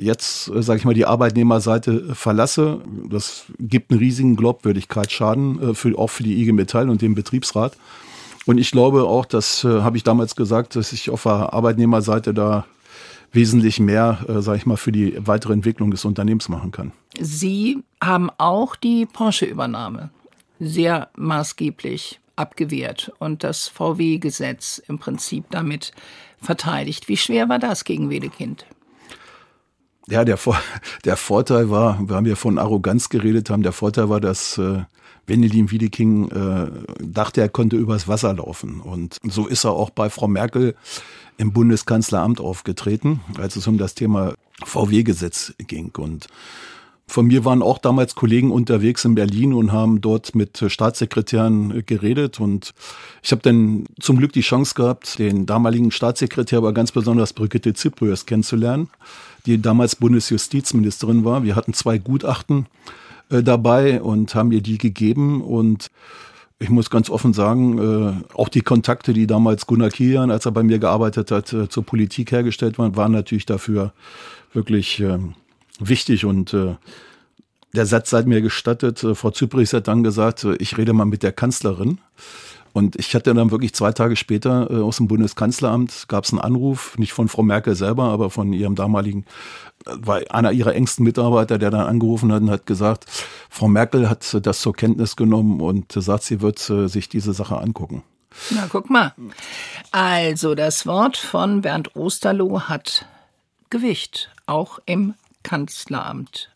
jetzt, 0.00 0.48
äh, 0.48 0.62
sage 0.62 0.78
ich 0.78 0.84
mal, 0.84 0.94
die 0.94 1.06
Arbeitnehmerseite 1.06 2.14
verlasse, 2.14 2.80
das 3.08 3.44
gibt 3.58 3.90
einen 3.90 4.00
riesigen 4.00 4.36
Glaubwürdigkeitsschaden, 4.36 5.70
äh, 5.70 5.74
für, 5.74 5.98
auch 5.98 6.08
für 6.08 6.22
die 6.22 6.40
IG 6.40 6.52
Metall 6.52 6.90
und 6.90 7.02
den 7.02 7.14
Betriebsrat. 7.14 7.76
Und 8.46 8.58
ich 8.58 8.70
glaube 8.70 9.04
auch, 9.04 9.26
das 9.26 9.64
äh, 9.64 9.82
habe 9.82 9.96
ich 9.96 10.04
damals 10.04 10.34
gesagt, 10.34 10.76
dass 10.76 10.92
ich 10.92 11.10
auf 11.10 11.24
der 11.24 11.52
Arbeitnehmerseite 11.52 12.32
da 12.32 12.64
wesentlich 13.32 13.78
mehr, 13.78 14.24
äh, 14.26 14.40
sage 14.40 14.58
ich 14.58 14.66
mal, 14.66 14.76
für 14.76 14.92
die 14.92 15.14
weitere 15.18 15.52
Entwicklung 15.52 15.90
des 15.90 16.04
Unternehmens 16.04 16.48
machen 16.48 16.70
kann. 16.70 16.92
Sie 17.20 17.82
haben 18.02 18.30
auch 18.38 18.76
die 18.76 19.06
Porsche-Übernahme 19.06 20.10
sehr 20.60 21.08
maßgeblich 21.16 22.20
abgewehrt 22.36 23.12
und 23.18 23.44
das 23.44 23.68
VW-Gesetz 23.68 24.80
im 24.88 24.98
Prinzip 24.98 25.44
damit 25.50 25.92
verteidigt. 26.40 27.08
Wie 27.08 27.16
schwer 27.16 27.48
war 27.48 27.58
das 27.58 27.84
gegen 27.84 28.10
Wedekind? 28.10 28.64
Ja, 30.08 30.24
der, 30.24 30.38
der 31.04 31.16
Vorteil 31.16 31.70
war, 31.70 31.98
wir 32.06 32.16
haben 32.16 32.26
ja 32.26 32.34
von 32.34 32.58
Arroganz 32.58 33.08
geredet 33.08 33.50
haben, 33.50 33.62
der 33.62 33.72
Vorteil 33.72 34.08
war, 34.08 34.20
dass 34.20 34.58
äh, 34.58 34.82
Wendelin 35.26 35.70
Wiedeking 35.70 36.30
äh, 36.30 36.70
dachte, 37.00 37.40
er 37.40 37.48
konnte 37.48 37.76
übers 37.76 38.08
Wasser 38.08 38.34
laufen. 38.34 38.80
Und 38.80 39.18
so 39.22 39.46
ist 39.46 39.64
er 39.64 39.72
auch 39.72 39.90
bei 39.90 40.08
Frau 40.10 40.26
Merkel 40.26 40.74
im 41.36 41.52
Bundeskanzleramt 41.52 42.40
aufgetreten, 42.40 43.20
als 43.36 43.56
es 43.56 43.66
um 43.66 43.78
das 43.78 43.94
Thema 43.94 44.34
VW-Gesetz 44.64 45.54
ging. 45.58 45.92
Und 45.96 46.26
von 47.08 47.26
mir 47.26 47.44
waren 47.44 47.62
auch 47.62 47.78
damals 47.78 48.14
Kollegen 48.14 48.52
unterwegs 48.52 49.04
in 49.04 49.14
Berlin 49.14 49.52
und 49.52 49.72
haben 49.72 50.00
dort 50.00 50.34
mit 50.34 50.62
Staatssekretären 50.66 51.84
geredet. 51.86 52.38
Und 52.38 52.74
ich 53.22 53.32
habe 53.32 53.42
dann 53.42 53.86
zum 53.98 54.18
Glück 54.18 54.32
die 54.32 54.42
Chance 54.42 54.74
gehabt, 54.74 55.18
den 55.18 55.46
damaligen 55.46 55.90
Staatssekretär, 55.90 56.58
aber 56.58 56.72
ganz 56.72 56.92
besonders 56.92 57.32
Brigitte 57.32 57.74
Zyprius 57.74 58.26
kennenzulernen 58.26 58.88
die 59.48 59.60
damals 59.60 59.96
Bundesjustizministerin 59.96 61.24
war. 61.24 61.42
Wir 61.42 61.56
hatten 61.56 61.72
zwei 61.72 61.98
Gutachten 61.98 62.66
äh, 63.30 63.42
dabei 63.42 64.02
und 64.02 64.34
haben 64.34 64.52
ihr 64.52 64.60
die 64.60 64.78
gegeben 64.78 65.42
und 65.42 65.90
ich 66.60 66.70
muss 66.70 66.90
ganz 66.90 67.08
offen 67.08 67.32
sagen, 67.32 67.78
äh, 67.78 68.34
auch 68.34 68.48
die 68.48 68.60
Kontakte, 68.60 69.12
die 69.12 69.26
damals 69.26 69.66
Gunnar 69.66 69.90
Kian, 69.90 70.30
als 70.30 70.44
er 70.44 70.52
bei 70.52 70.62
mir 70.62 70.78
gearbeitet 70.78 71.30
hat, 71.30 71.52
äh, 71.52 71.68
zur 71.68 71.84
Politik 71.84 72.32
hergestellt 72.32 72.78
waren, 72.78 72.96
waren 72.96 73.12
natürlich 73.12 73.46
dafür 73.46 73.92
wirklich 74.52 75.00
äh, 75.00 75.18
wichtig 75.78 76.24
und 76.24 76.54
äh, 76.54 76.76
der 77.74 77.86
Satz 77.86 78.10
seid 78.10 78.26
mir 78.26 78.40
gestattet. 78.40 79.02
Äh, 79.04 79.14
Frau 79.14 79.30
Zypris 79.30 79.72
hat 79.72 79.88
dann 79.88 80.02
gesagt, 80.02 80.44
äh, 80.44 80.56
ich 80.56 80.76
rede 80.78 80.92
mal 80.92 81.04
mit 81.04 81.22
der 81.22 81.32
Kanzlerin. 81.32 81.98
Und 82.72 82.96
ich 82.96 83.14
hatte 83.14 83.34
dann 83.34 83.50
wirklich 83.50 83.74
zwei 83.74 83.92
Tage 83.92 84.14
später 84.14 84.70
äh, 84.70 84.76
aus 84.76 84.98
dem 84.98 85.08
Bundeskanzleramt 85.08 86.06
gab 86.08 86.24
es 86.24 86.30
einen 86.30 86.40
Anruf, 86.40 86.96
nicht 86.98 87.12
von 87.12 87.28
Frau 87.28 87.42
Merkel 87.42 87.74
selber, 87.74 88.04
aber 88.04 88.30
von 88.30 88.52
ihrem 88.52 88.74
damaligen, 88.74 89.24
äh, 89.86 90.26
einer 90.30 90.52
ihrer 90.52 90.74
engsten 90.74 91.04
Mitarbeiter, 91.04 91.58
der 91.58 91.70
dann 91.70 91.86
angerufen 91.86 92.32
hat 92.32 92.42
und 92.42 92.50
hat 92.50 92.66
gesagt, 92.66 93.06
Frau 93.50 93.68
Merkel 93.68 94.08
hat 94.08 94.46
das 94.46 94.60
zur 94.60 94.74
Kenntnis 94.74 95.16
genommen 95.16 95.60
und 95.60 95.92
sagt, 95.92 96.24
sie 96.24 96.40
wird 96.40 96.68
äh, 96.70 96.88
sich 96.88 97.08
diese 97.08 97.32
Sache 97.32 97.58
angucken. 97.58 98.02
Na, 98.50 98.66
guck 98.68 98.90
mal. 98.90 99.14
Also, 99.90 100.54
das 100.54 100.86
Wort 100.86 101.16
von 101.16 101.62
Bernd 101.62 101.96
Osterloh 101.96 102.62
hat 102.62 103.06
Gewicht, 103.70 104.30
auch 104.46 104.78
im 104.86 105.14
Kanzleramt. 105.48 106.50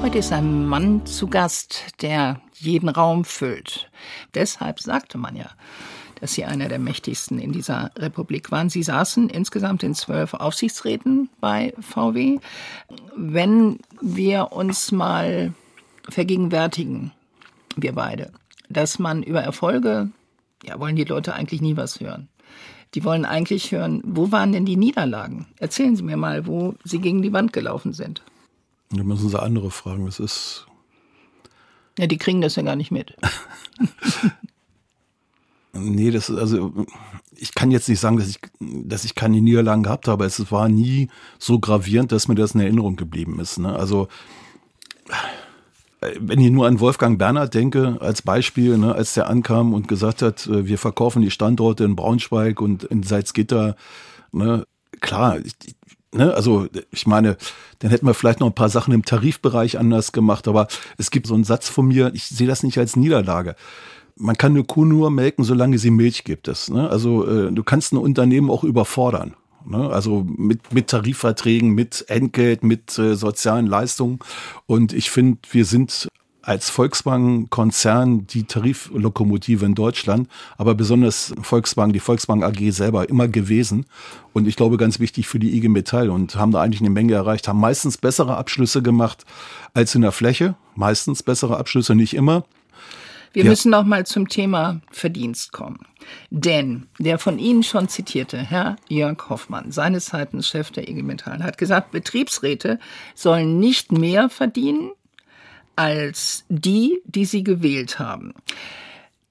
Heute 0.00 0.16
ist 0.16 0.32
ein 0.32 0.66
Mann 0.66 1.04
zu 1.04 1.26
Gast, 1.26 1.84
der 2.00 2.40
jeden 2.54 2.88
Raum 2.88 3.26
füllt. 3.26 3.90
Deshalb 4.32 4.80
sagte 4.80 5.18
man 5.18 5.36
ja, 5.36 5.50
dass 6.22 6.32
Sie 6.32 6.46
einer 6.46 6.68
der 6.68 6.78
mächtigsten 6.78 7.38
in 7.38 7.52
dieser 7.52 7.90
Republik 7.98 8.50
waren. 8.52 8.70
Sie 8.70 8.82
saßen 8.82 9.28
insgesamt 9.28 9.82
in 9.82 9.94
zwölf 9.94 10.32
Aufsichtsräten 10.32 11.28
bei 11.42 11.74
VW. 11.78 12.38
Wenn 13.14 13.80
wir 14.00 14.52
uns 14.52 14.92
mal 14.92 15.52
vergegenwärtigen, 16.08 17.12
wir 17.76 17.92
beide, 17.92 18.32
dass 18.74 18.98
man 18.98 19.22
über 19.22 19.40
Erfolge, 19.40 20.10
ja, 20.62 20.78
wollen 20.78 20.96
die 20.96 21.04
Leute 21.04 21.34
eigentlich 21.34 21.62
nie 21.62 21.76
was 21.76 22.00
hören. 22.00 22.28
Die 22.94 23.02
wollen 23.04 23.24
eigentlich 23.24 23.72
hören, 23.72 24.02
wo 24.04 24.30
waren 24.30 24.52
denn 24.52 24.64
die 24.64 24.76
Niederlagen? 24.76 25.46
Erzählen 25.58 25.96
Sie 25.96 26.02
mir 26.02 26.16
mal, 26.16 26.46
wo 26.46 26.74
Sie 26.84 27.00
gegen 27.00 27.22
die 27.22 27.32
Wand 27.32 27.52
gelaufen 27.52 27.92
sind. 27.92 28.22
Da 28.90 29.02
müssen 29.02 29.28
Sie 29.28 29.42
andere 29.42 29.70
fragen. 29.70 30.06
Das 30.06 30.20
ist. 30.20 30.66
Ja, 31.98 32.06
die 32.06 32.18
kriegen 32.18 32.40
das 32.40 32.56
ja 32.56 32.62
gar 32.62 32.76
nicht 32.76 32.90
mit. 32.90 33.16
nee, 35.72 36.10
das 36.10 36.28
ist 36.28 36.38
also. 36.38 36.86
Ich 37.36 37.52
kann 37.52 37.72
jetzt 37.72 37.88
nicht 37.88 37.98
sagen, 37.98 38.16
dass 38.16 38.28
ich, 38.28 38.38
dass 38.60 39.04
ich 39.04 39.16
keine 39.16 39.40
Niederlagen 39.40 39.82
gehabt 39.82 40.06
habe. 40.06 40.24
Es 40.24 40.52
war 40.52 40.68
nie 40.68 41.08
so 41.40 41.58
gravierend, 41.58 42.12
dass 42.12 42.28
mir 42.28 42.36
das 42.36 42.54
in 42.54 42.60
Erinnerung 42.60 42.94
geblieben 42.94 43.40
ist. 43.40 43.58
Ne? 43.58 43.74
Also 43.74 44.06
wenn 46.18 46.40
ich 46.40 46.50
nur 46.50 46.66
an 46.66 46.80
Wolfgang 46.80 47.18
Bernhard 47.18 47.54
denke, 47.54 47.98
als 48.00 48.22
Beispiel, 48.22 48.78
ne, 48.78 48.94
als 48.94 49.14
der 49.14 49.28
ankam 49.28 49.74
und 49.74 49.88
gesagt 49.88 50.22
hat, 50.22 50.46
äh, 50.46 50.66
wir 50.66 50.78
verkaufen 50.78 51.22
die 51.22 51.30
Standorte 51.30 51.84
in 51.84 51.96
Braunschweig 51.96 52.60
und 52.60 52.84
in 52.84 53.02
Salzgitter, 53.02 53.76
ne, 54.32 54.66
klar, 55.00 55.38
Ne, 56.16 56.32
also 56.32 56.68
ich 56.92 57.08
meine, 57.08 57.36
dann 57.80 57.90
hätten 57.90 58.06
wir 58.06 58.14
vielleicht 58.14 58.38
noch 58.38 58.46
ein 58.46 58.54
paar 58.54 58.68
Sachen 58.68 58.94
im 58.94 59.04
Tarifbereich 59.04 59.80
anders 59.80 60.12
gemacht, 60.12 60.46
aber 60.46 60.68
es 60.96 61.10
gibt 61.10 61.26
so 61.26 61.34
einen 61.34 61.42
Satz 61.42 61.68
von 61.68 61.88
mir, 61.88 62.12
ich 62.14 62.26
sehe 62.26 62.46
das 62.46 62.62
nicht 62.62 62.78
als 62.78 62.94
Niederlage. 62.94 63.56
Man 64.14 64.38
kann 64.38 64.52
eine 64.52 64.62
Kuh 64.62 64.84
nur 64.84 65.10
melken, 65.10 65.44
solange 65.44 65.76
sie 65.78 65.90
Milch 65.90 66.22
gibt. 66.22 66.46
Es, 66.46 66.70
ne? 66.70 66.88
Also 66.88 67.26
äh, 67.26 67.50
du 67.50 67.64
kannst 67.64 67.92
ein 67.92 67.96
Unternehmen 67.96 68.48
auch 68.48 68.62
überfordern. 68.62 69.34
Ne? 69.66 69.90
Also 69.90 70.24
mit, 70.24 70.72
mit 70.72 70.88
Tarifverträgen, 70.88 71.70
mit 71.70 72.04
Entgelt, 72.08 72.62
mit 72.62 72.98
äh, 72.98 73.14
sozialen 73.16 73.66
Leistungen. 73.66 74.18
Und 74.66 74.92
ich 74.92 75.10
finde, 75.10 75.38
wir 75.50 75.64
sind 75.64 76.08
als 76.46 76.68
Volkswagen-Konzern 76.68 78.26
die 78.26 78.44
Tariflokomotive 78.44 79.64
in 79.64 79.74
Deutschland, 79.74 80.28
aber 80.58 80.74
besonders 80.74 81.34
Volkswagen, 81.40 81.92
die 81.92 82.00
Volkswagen 82.00 82.44
AG 82.44 82.70
selber 82.70 83.08
immer 83.08 83.28
gewesen. 83.28 83.86
Und 84.32 84.46
ich 84.46 84.56
glaube, 84.56 84.76
ganz 84.76 85.00
wichtig 85.00 85.26
für 85.26 85.38
die 85.38 85.56
IG 85.56 85.68
Metall 85.68 86.10
und 86.10 86.36
haben 86.36 86.52
da 86.52 86.60
eigentlich 86.60 86.80
eine 86.80 86.90
Menge 86.90 87.14
erreicht, 87.14 87.48
haben 87.48 87.60
meistens 87.60 87.96
bessere 87.96 88.36
Abschlüsse 88.36 88.82
gemacht 88.82 89.24
als 89.72 89.94
in 89.94 90.02
der 90.02 90.12
Fläche. 90.12 90.54
Meistens 90.74 91.22
bessere 91.22 91.56
Abschlüsse, 91.56 91.94
nicht 91.94 92.14
immer. 92.14 92.44
Wir 93.34 93.42
ja. 93.44 93.50
müssen 93.50 93.70
noch 93.70 93.84
mal 93.84 94.06
zum 94.06 94.28
Thema 94.28 94.80
Verdienst 94.90 95.52
kommen. 95.52 95.80
Denn 96.30 96.86
der 97.00 97.18
von 97.18 97.38
Ihnen 97.38 97.64
schon 97.64 97.88
zitierte 97.88 98.38
Herr 98.38 98.76
Jörg 98.88 99.28
Hoffmann, 99.28 99.72
seines 99.72 100.06
Zeitens 100.06 100.48
Chef 100.48 100.70
der 100.70 100.88
IG 100.88 101.02
Metall, 101.02 101.42
hat 101.42 101.58
gesagt, 101.58 101.90
Betriebsräte 101.90 102.78
sollen 103.14 103.58
nicht 103.58 103.90
mehr 103.90 104.30
verdienen 104.30 104.92
als 105.74 106.44
die, 106.48 107.00
die 107.04 107.24
sie 107.24 107.42
gewählt 107.42 107.98
haben. 107.98 108.34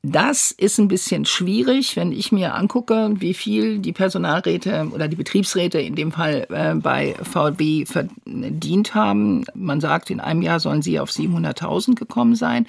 Das 0.05 0.51
ist 0.51 0.79
ein 0.79 0.89
bisschen 0.89 1.23
schwierig, 1.23 1.95
wenn 1.95 2.11
ich 2.11 2.33
mir 2.33 2.55
angucke, 2.55 3.13
wie 3.21 3.33
viel 3.33 3.79
die 3.79 3.93
Personalräte 3.93 4.89
oder 4.93 5.07
die 5.07 5.15
Betriebsräte 5.15 5.79
in 5.79 5.95
dem 5.95 6.11
Fall 6.11 6.45
äh, 6.49 6.75
bei 6.75 7.15
VW 7.21 7.85
verdient 7.85 8.93
haben. 8.93 9.45
Man 9.53 9.79
sagt, 9.79 10.09
in 10.09 10.19
einem 10.19 10.41
Jahr 10.41 10.59
sollen 10.59 10.81
sie 10.81 10.99
auf 10.99 11.09
700.000 11.09 11.95
gekommen 11.95 12.35
sein. 12.35 12.67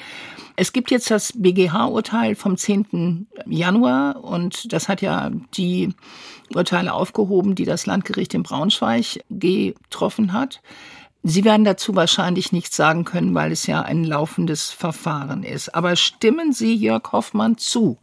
Es 0.55 0.72
gibt 0.72 0.93
jetzt 0.93 1.11
das 1.11 1.32
BGH-Urteil 1.35 2.37
vom 2.37 2.57
10. 2.57 3.26
Januar 3.47 4.22
und 4.22 4.72
das 4.72 4.89
hat 4.89 5.03
ja 5.03 5.32
die 5.57 5.89
Urteile 6.55 6.93
aufgehoben, 6.93 7.57
die 7.57 7.64
das 7.64 7.87
Landgericht 7.87 8.35
in 8.35 8.45
Braunschweig 8.45 9.24
getroffen 9.28 10.32
hat. 10.32 10.61
Sie 11.26 11.42
werden 11.42 11.64
dazu 11.64 11.96
wahrscheinlich 11.96 12.52
nichts 12.52 12.76
sagen 12.76 13.04
können, 13.04 13.34
weil 13.34 13.50
es 13.50 13.66
ja 13.66 13.80
ein 13.80 14.04
laufendes 14.04 14.70
Verfahren 14.70 15.42
ist. 15.42 15.74
Aber 15.74 15.96
stimmen 15.96 16.52
Sie 16.52 16.74
Jörg 16.74 17.12
Hoffmann 17.12 17.56
zu, 17.56 17.96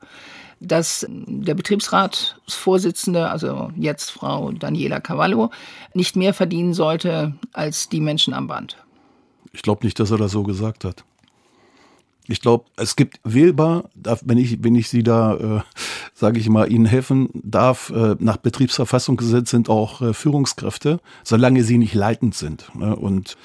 dass 0.60 1.06
der 1.08 1.54
Betriebsratsvorsitzende, 1.54 3.30
also 3.30 3.70
jetzt 3.76 4.10
Frau 4.10 4.52
Daniela 4.52 5.00
Cavallo, 5.00 5.52
nicht 5.94 6.16
mehr 6.16 6.34
verdienen 6.34 6.74
sollte 6.74 7.36
als 7.54 7.90
die 7.90 8.02
Menschen 8.02 8.34
am 8.34 8.48
Band? 8.48 8.78
Ich 9.54 9.62
glaube 9.62 9.86
nicht, 9.86 10.00
dass 10.00 10.10
er 10.10 10.18
das 10.18 10.32
so 10.32 10.42
gesagt 10.42 10.84
hat. 10.84 11.04
Ich 12.32 12.40
glaube, 12.40 12.66
es 12.78 12.96
gibt 12.96 13.20
wählbar, 13.26 13.90
wenn 14.24 14.38
ich, 14.38 14.64
wenn 14.64 14.74
ich 14.76 14.88
Sie 14.88 15.04
da, 15.04 15.36
äh, 15.36 15.62
sage 16.14 16.40
ich 16.40 16.48
mal, 16.48 16.72
Ihnen 16.72 16.86
helfen 16.86 17.30
darf, 17.34 17.90
äh, 17.90 18.16
nach 18.20 18.38
Betriebsverfassungsgesetz 18.38 19.50
sind 19.50 19.70
auch 19.70 20.02
äh, 20.02 20.14
Führungskräfte, 20.14 21.02
solange 21.26 21.64
sie 21.64 21.78
nicht 21.78 21.94
leitend 21.94 22.34
sind. 22.34 22.74
Ne? 22.74 22.96
Und 22.96 23.36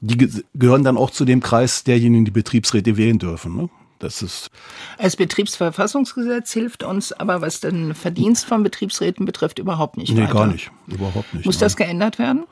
die 0.00 0.18
ge 0.18 0.42
gehören 0.54 0.82
dann 0.82 0.96
auch 0.96 1.10
zu 1.10 1.24
dem 1.24 1.40
Kreis 1.40 1.84
derjenigen, 1.84 2.24
die 2.24 2.32
Betriebsräte 2.32 2.96
wählen 2.96 3.20
dürfen. 3.20 3.56
Ne? 3.56 3.70
Das 4.00 4.22
ist 4.22 4.50
das 4.98 5.16
Betriebsverfassungsgesetz 5.16 6.52
hilft 6.52 6.82
uns 6.82 7.12
aber, 7.12 7.40
was 7.40 7.60
den 7.60 7.94
Verdienst 7.94 8.44
von 8.44 8.64
Betriebsräten 8.64 9.24
betrifft, 9.24 9.60
überhaupt 9.60 9.96
nicht. 9.96 10.12
Nee, 10.12 10.22
weiter. 10.22 10.32
gar 10.32 10.46
nicht. 10.48 10.72
Überhaupt 10.88 11.32
nicht. 11.32 11.46
Muss 11.46 11.56
nein. 11.56 11.60
das 11.60 11.76
geändert 11.76 12.18
werden? 12.18 12.44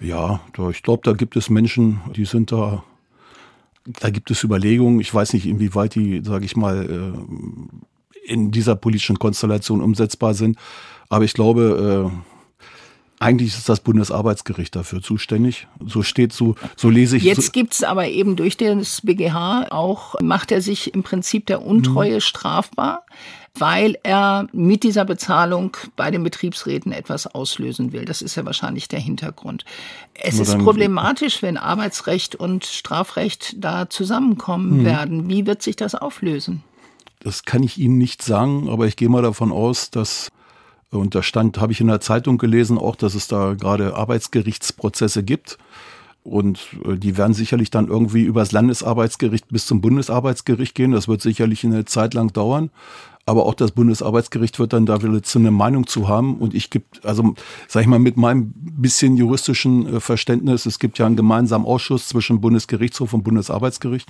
Ja, 0.00 0.40
ich 0.70 0.82
glaube, 0.84 1.02
da 1.02 1.12
gibt 1.12 1.36
es 1.36 1.50
Menschen, 1.50 2.00
die 2.14 2.24
sind 2.24 2.52
da 2.52 2.84
da 4.00 4.10
gibt 4.10 4.30
es 4.30 4.44
Überlegungen. 4.44 5.00
Ich 5.00 5.12
weiß 5.12 5.32
nicht, 5.32 5.46
inwieweit 5.46 5.94
die, 5.94 6.22
sage 6.24 6.44
ich 6.44 6.56
mal, 6.56 6.84
äh, 6.84 8.30
in 8.30 8.50
dieser 8.50 8.76
politischen 8.76 9.18
Konstellation 9.18 9.82
umsetzbar 9.82 10.34
sind. 10.34 10.58
Aber 11.08 11.24
ich 11.24 11.32
glaube, 11.32 12.10
äh, 12.12 12.37
eigentlich 13.20 13.56
ist 13.56 13.68
das 13.68 13.80
Bundesarbeitsgericht 13.80 14.76
dafür 14.76 15.02
zuständig. 15.02 15.66
So 15.84 16.02
steht 16.02 16.32
so, 16.32 16.54
so 16.76 16.88
lese 16.88 17.16
ich. 17.16 17.24
Jetzt 17.24 17.52
gibt's 17.52 17.82
aber 17.82 18.08
eben 18.08 18.36
durch 18.36 18.56
das 18.56 19.00
BGH 19.00 19.66
auch, 19.70 20.14
macht 20.20 20.52
er 20.52 20.62
sich 20.62 20.94
im 20.94 21.02
Prinzip 21.02 21.46
der 21.46 21.62
Untreue 21.62 22.16
mhm. 22.16 22.20
strafbar, 22.20 23.04
weil 23.54 23.98
er 24.04 24.46
mit 24.52 24.84
dieser 24.84 25.04
Bezahlung 25.04 25.76
bei 25.96 26.12
den 26.12 26.22
Betriebsräten 26.22 26.92
etwas 26.92 27.26
auslösen 27.26 27.92
will. 27.92 28.04
Das 28.04 28.22
ist 28.22 28.36
ja 28.36 28.44
wahrscheinlich 28.44 28.86
der 28.86 29.00
Hintergrund. 29.00 29.64
Es 30.14 30.38
ist 30.38 30.56
problematisch, 30.58 31.42
wenn 31.42 31.56
Arbeitsrecht 31.56 32.36
und 32.36 32.66
Strafrecht 32.66 33.56
da 33.58 33.90
zusammenkommen 33.90 34.78
mhm. 34.78 34.84
werden. 34.84 35.28
Wie 35.28 35.46
wird 35.46 35.62
sich 35.62 35.74
das 35.74 35.96
auflösen? 35.96 36.62
Das 37.20 37.44
kann 37.44 37.64
ich 37.64 37.78
Ihnen 37.78 37.98
nicht 37.98 38.22
sagen, 38.22 38.68
aber 38.68 38.86
ich 38.86 38.94
gehe 38.94 39.08
mal 39.08 39.22
davon 39.22 39.50
aus, 39.50 39.90
dass 39.90 40.30
und 40.90 41.14
da 41.14 41.22
stand, 41.22 41.60
habe 41.60 41.72
ich 41.72 41.80
in 41.80 41.88
der 41.88 42.00
Zeitung 42.00 42.38
gelesen, 42.38 42.78
auch, 42.78 42.96
dass 42.96 43.14
es 43.14 43.28
da 43.28 43.54
gerade 43.54 43.94
Arbeitsgerichtsprozesse 43.94 45.22
gibt. 45.22 45.58
Und 46.22 46.60
äh, 46.84 46.96
die 46.96 47.16
werden 47.16 47.34
sicherlich 47.34 47.70
dann 47.70 47.88
irgendwie 47.88 48.22
übers 48.22 48.52
Landesarbeitsgericht 48.52 49.48
bis 49.48 49.66
zum 49.66 49.80
Bundesarbeitsgericht 49.80 50.74
gehen. 50.74 50.92
Das 50.92 51.08
wird 51.08 51.22
sicherlich 51.22 51.64
eine 51.64 51.84
Zeit 51.84 52.14
lang 52.14 52.32
dauern. 52.32 52.70
Aber 53.26 53.44
auch 53.44 53.54
das 53.54 53.72
Bundesarbeitsgericht 53.72 54.58
wird 54.58 54.72
dann 54.72 54.86
da 54.86 55.02
wieder 55.02 55.22
zu 55.22 55.38
eine 55.38 55.50
Meinung 55.50 55.86
zu 55.86 56.08
haben. 56.08 56.36
Und 56.38 56.54
ich 56.54 56.70
gibt, 56.70 57.04
also 57.04 57.34
sag 57.66 57.82
ich 57.82 57.86
mal, 57.86 57.98
mit 57.98 58.16
meinem 58.16 58.54
bisschen 58.54 59.16
juristischen 59.18 59.96
äh, 59.96 60.00
Verständnis, 60.00 60.64
es 60.64 60.78
gibt 60.78 60.98
ja 60.98 61.04
einen 61.04 61.16
gemeinsamen 61.16 61.66
Ausschuss 61.66 62.08
zwischen 62.08 62.40
Bundesgerichtshof 62.40 63.12
und 63.12 63.24
Bundesarbeitsgericht. 63.24 64.08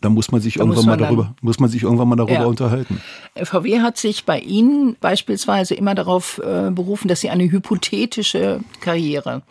Da 0.00 0.08
muss 0.08 0.30
man 0.30 0.40
sich 0.40 0.54
da 0.54 0.60
irgendwann 0.60 0.86
mal 0.86 0.96
darüber, 0.96 1.34
muss 1.40 1.58
man 1.58 1.68
sich 1.68 1.82
irgendwann 1.82 2.08
mal 2.08 2.16
darüber 2.16 2.34
ja. 2.34 2.46
unterhalten. 2.46 3.00
VW 3.42 3.80
hat 3.80 3.96
sich 3.96 4.24
bei 4.24 4.38
Ihnen 4.38 4.96
beispielsweise 5.00 5.74
immer 5.74 5.94
darauf 5.94 6.38
äh, 6.38 6.70
berufen, 6.70 7.08
dass 7.08 7.20
Sie 7.20 7.30
eine 7.30 7.50
hypothetische 7.50 8.60
Karriere 8.80 9.42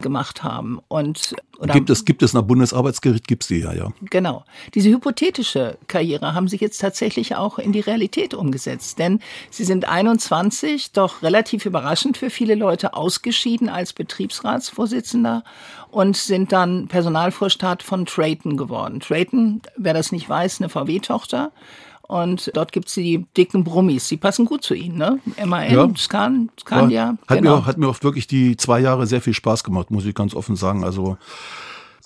gemacht 0.00 0.42
haben. 0.42 0.80
Und 0.88 1.34
oder 1.58 1.72
gibt 1.72 1.88
es 1.88 2.04
gibt 2.04 2.22
es 2.22 2.34
nach 2.34 2.42
Bundesarbeitsgericht 2.42 3.28
gibt's 3.28 3.46
die 3.46 3.58
ja 3.58 3.72
ja. 3.72 3.92
Genau. 4.10 4.44
Diese 4.74 4.90
hypothetische 4.90 5.78
Karriere 5.86 6.34
haben 6.34 6.48
Sie 6.48 6.56
jetzt 6.56 6.78
tatsächlich 6.78 7.36
auch 7.36 7.58
in 7.58 7.72
die 7.72 7.80
Realität 7.80 8.34
umgesetzt, 8.34 8.98
denn 8.98 9.20
Sie 9.50 9.64
sind 9.64 9.88
21, 9.88 10.92
doch 10.92 11.22
relativ 11.22 11.64
überraschend 11.64 12.16
für 12.16 12.30
viele 12.30 12.54
Leute 12.56 12.94
ausgeschieden 12.94 13.68
als 13.68 13.92
Betriebsratsvorsitzender 13.92 15.44
und 15.94 16.16
sind 16.16 16.50
dann 16.50 16.88
Personalvorstand 16.88 17.84
von 17.84 18.04
Trayton 18.04 18.56
geworden. 18.56 18.98
Trayton, 18.98 19.62
wer 19.76 19.94
das 19.94 20.10
nicht 20.10 20.28
weiß, 20.28 20.60
eine 20.60 20.68
VW-Tochter 20.68 21.52
und 22.02 22.50
dort 22.54 22.72
gibt 22.72 22.88
es 22.88 22.94
die 22.94 23.24
dicken 23.36 23.62
Brummis. 23.62 24.08
Die 24.08 24.16
passen 24.16 24.44
gut 24.44 24.64
zu 24.64 24.74
Ihnen, 24.74 24.98
ne? 24.98 25.20
MAN, 25.44 25.72
ja. 25.72 25.88
Scan, 25.96 26.50
Scandia. 26.60 27.02
Ja, 27.02 27.18
hat, 27.28 27.38
genau. 27.38 27.58
mir, 27.58 27.66
hat 27.66 27.78
mir 27.78 27.88
auch 27.88 28.02
wirklich 28.02 28.26
die 28.26 28.56
zwei 28.56 28.80
Jahre 28.80 29.06
sehr 29.06 29.20
viel 29.20 29.34
Spaß 29.34 29.62
gemacht, 29.62 29.92
muss 29.92 30.04
ich 30.04 30.16
ganz 30.16 30.34
offen 30.34 30.56
sagen. 30.56 30.82
Also 30.82 31.16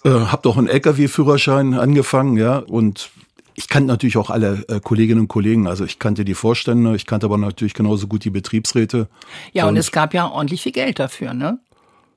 äh, 0.04 0.10
habe 0.10 0.42
doch 0.42 0.58
einen 0.58 0.68
LKW-Führerschein 0.68 1.72
angefangen, 1.72 2.36
ja, 2.36 2.58
und 2.58 3.10
ich 3.54 3.68
kannte 3.68 3.88
natürlich 3.88 4.18
auch 4.18 4.28
alle 4.28 4.64
äh, 4.68 4.80
Kolleginnen 4.80 5.22
und 5.22 5.28
Kollegen. 5.28 5.66
Also 5.66 5.84
ich 5.84 5.98
kannte 5.98 6.26
die 6.26 6.34
Vorstände, 6.34 6.94
ich 6.94 7.06
kannte 7.06 7.26
aber 7.26 7.38
natürlich 7.38 7.74
genauso 7.74 8.06
gut 8.06 8.24
die 8.24 8.30
Betriebsräte. 8.30 9.08
Ja, 9.52 9.64
und, 9.64 9.70
und 9.70 9.76
es 9.78 9.90
gab 9.92 10.12
ja 10.12 10.28
ordentlich 10.28 10.62
viel 10.62 10.72
Geld 10.72 10.98
dafür, 10.98 11.32
ne? 11.32 11.58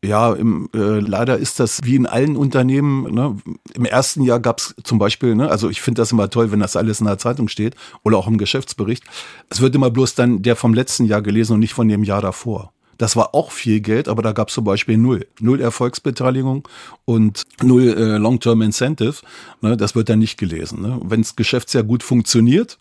Ja, 0.04 0.34
im, 0.34 0.68
äh, 0.74 1.00
leider 1.00 1.38
ist 1.38 1.60
das 1.60 1.82
wie 1.84 1.96
in 1.96 2.08
allen 2.08 2.36
Unternehmen. 2.36 3.14
Ne? 3.14 3.38
Im 3.76 3.86
ersten 3.86 4.24
Jahr 4.24 4.40
gab 4.40 4.58
es 4.58 4.74
zum 4.84 4.98
Beispiel, 4.98 5.36
ne, 5.36 5.50
also 5.50 5.70
ich 5.70 5.80
finde 5.80 6.02
das 6.02 6.12
immer 6.12 6.28
toll, 6.30 6.52
wenn 6.52 6.60
das 6.60 6.76
alles 6.76 7.02
in 7.02 7.06
der 7.06 7.20
Zeitung 7.20 7.48
steht 7.48 7.76
oder 8.04 8.18
auch 8.18 8.28
im 8.28 8.40
Geschäftsbericht. 8.40 9.04
Es 9.50 9.62
wird 9.62 9.76
immer 9.76 9.92
bloß 9.92 10.16
dann 10.16 10.42
der 10.42 10.56
vom 10.56 10.74
letzten 10.74 11.06
Jahr 11.06 11.22
gelesen 11.22 11.54
und 11.54 11.60
nicht 11.60 11.76
von 11.76 11.88
dem 11.88 12.04
Jahr 12.04 12.22
davor. 12.22 12.74
Das 12.98 13.16
war 13.16 13.36
auch 13.36 13.52
viel 13.52 13.80
Geld, 13.80 14.08
aber 14.08 14.24
da 14.24 14.32
gab 14.32 14.50
es 14.50 14.56
zum 14.56 14.64
Beispiel 14.64 14.98
null. 14.98 15.28
Null 15.40 15.62
Erfolgsbeteiligung 15.62 16.68
und 17.06 17.44
null 17.62 17.90
äh, 17.90 18.18
Long-Term 18.18 18.64
Incentive. 18.64 19.16
Ne, 19.62 19.78
das 19.78 19.94
wird 19.94 20.10
dann 20.10 20.20
nicht 20.20 20.38
gelesen. 20.38 20.82
Ne? 20.82 21.00
Wenn 21.04 21.22
das 21.22 21.36
Geschäftsjahr 21.36 21.84
gut 21.84 22.02
funktioniert, 22.02 22.80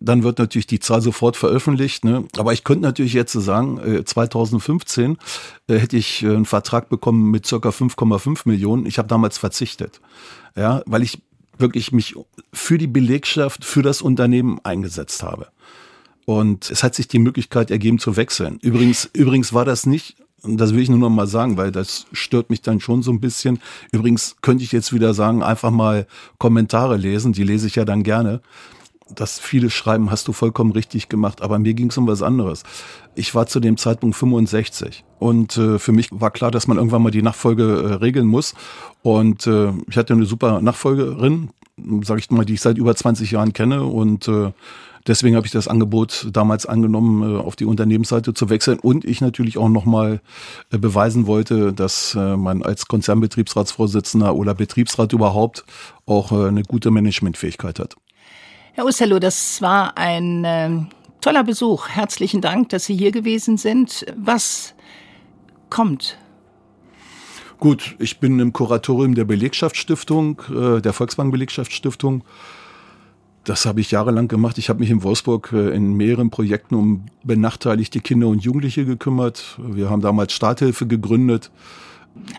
dann 0.00 0.22
wird 0.22 0.38
natürlich 0.38 0.66
die 0.66 0.80
Zahl 0.80 1.02
sofort 1.02 1.36
veröffentlicht. 1.36 2.04
Ne? 2.04 2.24
Aber 2.38 2.52
ich 2.52 2.64
könnte 2.64 2.82
natürlich 2.82 3.12
jetzt 3.12 3.32
sagen, 3.32 3.78
äh, 3.78 4.04
2015 4.04 5.18
äh, 5.68 5.78
hätte 5.78 5.96
ich 5.96 6.22
äh, 6.22 6.28
einen 6.28 6.46
Vertrag 6.46 6.88
bekommen 6.88 7.30
mit 7.30 7.46
circa 7.46 7.68
5,5 7.68 8.42
Millionen. 8.46 8.86
Ich 8.86 8.98
habe 8.98 9.08
damals 9.08 9.38
verzichtet, 9.38 10.00
ja, 10.56 10.82
weil 10.86 11.02
ich 11.02 11.20
wirklich 11.58 11.92
mich 11.92 12.14
für 12.52 12.78
die 12.78 12.86
Belegschaft, 12.86 13.64
für 13.64 13.82
das 13.82 14.00
Unternehmen 14.00 14.58
eingesetzt 14.64 15.22
habe. 15.22 15.48
Und 16.24 16.70
es 16.70 16.82
hat 16.82 16.94
sich 16.94 17.08
die 17.08 17.18
Möglichkeit 17.18 17.70
ergeben 17.70 17.98
zu 17.98 18.16
wechseln. 18.16 18.58
Übrigens, 18.62 19.10
übrigens 19.12 19.52
war 19.52 19.64
das 19.64 19.86
nicht 19.86 20.16
das 20.42 20.72
will 20.72 20.80
ich 20.80 20.88
nur 20.88 20.98
noch 20.98 21.10
mal 21.10 21.26
sagen, 21.26 21.58
weil 21.58 21.70
das 21.70 22.06
stört 22.12 22.48
mich 22.48 22.62
dann 22.62 22.80
schon 22.80 23.02
so 23.02 23.10
ein 23.10 23.20
bisschen. 23.20 23.58
Übrigens 23.92 24.36
könnte 24.40 24.64
ich 24.64 24.72
jetzt 24.72 24.90
wieder 24.90 25.12
sagen, 25.12 25.42
einfach 25.42 25.70
mal 25.70 26.06
Kommentare 26.38 26.96
lesen, 26.96 27.34
die 27.34 27.44
lese 27.44 27.66
ich 27.66 27.74
ja 27.74 27.84
dann 27.84 28.02
gerne 28.02 28.40
dass 29.14 29.38
viele 29.38 29.70
schreiben, 29.70 30.10
hast 30.10 30.28
du 30.28 30.32
vollkommen 30.32 30.72
richtig 30.72 31.08
gemacht, 31.08 31.42
aber 31.42 31.58
mir 31.58 31.74
ging 31.74 31.90
es 31.90 31.98
um 31.98 32.06
was 32.06 32.22
anderes. 32.22 32.62
Ich 33.14 33.34
war 33.34 33.46
zu 33.46 33.60
dem 33.60 33.76
Zeitpunkt 33.76 34.16
65 34.16 35.04
und 35.18 35.56
äh, 35.56 35.78
für 35.78 35.92
mich 35.92 36.08
war 36.12 36.30
klar, 36.30 36.50
dass 36.50 36.66
man 36.66 36.76
irgendwann 36.76 37.02
mal 37.02 37.10
die 37.10 37.22
Nachfolge 37.22 37.64
äh, 37.64 37.94
regeln 37.94 38.26
muss 38.26 38.54
und 39.02 39.46
äh, 39.46 39.72
ich 39.88 39.96
hatte 39.96 40.12
eine 40.12 40.26
super 40.26 40.60
Nachfolgerin, 40.60 41.50
sage 42.02 42.20
ich 42.20 42.30
mal, 42.30 42.44
die 42.44 42.54
ich 42.54 42.60
seit 42.60 42.78
über 42.78 42.94
20 42.94 43.30
Jahren 43.30 43.52
kenne 43.52 43.84
und 43.84 44.28
äh, 44.28 44.52
Deswegen 45.06 45.34
habe 45.34 45.46
ich 45.46 45.52
das 45.52 45.66
Angebot 45.66 46.28
damals 46.32 46.66
angenommen, 46.66 47.22
äh, 47.22 47.38
auf 47.38 47.56
die 47.56 47.64
Unternehmensseite 47.64 48.34
zu 48.34 48.50
wechseln 48.50 48.78
und 48.78 49.04
ich 49.04 49.20
natürlich 49.20 49.56
auch 49.56 49.68
nochmal 49.68 50.20
äh, 50.70 50.78
beweisen 50.78 51.26
wollte, 51.26 51.72
dass 51.72 52.14
äh, 52.14 52.36
man 52.36 52.62
als 52.62 52.86
Konzernbetriebsratsvorsitzender 52.86 54.34
oder 54.34 54.54
Betriebsrat 54.54 55.12
überhaupt 55.12 55.64
auch 56.06 56.32
eine 56.32 56.62
gute 56.62 56.90
Managementfähigkeit 56.90 57.78
hat. 57.78 57.96
Herr 58.72 58.84
Osterloh, 58.84 59.18
das 59.18 59.60
war 59.60 59.98
ein 59.98 60.44
äh, 60.44 60.70
toller 61.20 61.42
Besuch. 61.42 61.88
Herzlichen 61.88 62.40
Dank, 62.40 62.68
dass 62.68 62.84
Sie 62.84 62.96
hier 62.96 63.10
gewesen 63.10 63.56
sind. 63.56 64.06
Was 64.16 64.74
kommt? 65.70 66.16
Gut, 67.58 67.96
ich 67.98 68.20
bin 68.20 68.38
im 68.38 68.52
Kuratorium 68.52 69.16
der 69.16 69.24
Belegschaftsstiftung, 69.24 70.40
äh, 70.50 70.80
der 70.80 70.92
Volksbank 70.92 71.32
Belegschaftsstiftung. 71.32 72.22
Das 73.42 73.66
habe 73.66 73.80
ich 73.80 73.90
jahrelang 73.90 74.28
gemacht. 74.28 74.56
Ich 74.56 74.68
habe 74.68 74.78
mich 74.78 74.90
in 74.90 75.02
Wolfsburg 75.02 75.50
äh, 75.52 75.70
in 75.70 75.94
mehreren 75.94 76.30
Projekten 76.30 76.76
um 76.76 77.06
benachteiligte 77.24 78.00
Kinder 78.00 78.28
und 78.28 78.44
Jugendliche 78.44 78.84
gekümmert. 78.84 79.58
Wir 79.58 79.90
haben 79.90 80.00
damals 80.00 80.32
Starthilfe 80.32 80.86
gegründet. 80.86 81.50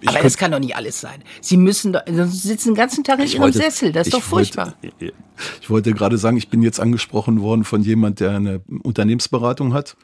Ich 0.01 0.09
Aber 0.09 0.19
das 0.19 0.37
kann 0.37 0.51
doch 0.51 0.59
nicht 0.59 0.75
alles 0.75 0.99
sein. 0.99 1.23
Sie 1.39 1.57
müssen 1.57 1.93
doch, 1.93 2.01
Sie 2.05 2.47
sitzen 2.47 2.69
den 2.69 2.75
ganzen 2.75 3.03
Tag 3.03 3.19
in 3.19 3.27
Ihrem 3.27 3.41
wollte, 3.41 3.59
Sessel. 3.59 3.91
Das 3.91 4.07
ist 4.07 4.13
doch 4.13 4.21
furchtbar. 4.21 4.75
Wollte, 4.81 5.13
ich 5.61 5.69
wollte 5.69 5.93
gerade 5.93 6.17
sagen, 6.17 6.37
ich 6.37 6.49
bin 6.49 6.61
jetzt 6.61 6.79
angesprochen 6.79 7.41
worden 7.41 7.63
von 7.63 7.81
jemand, 7.81 8.19
der 8.19 8.31
eine 8.31 8.61
Unternehmensberatung 8.83 9.73
hat 9.73 9.95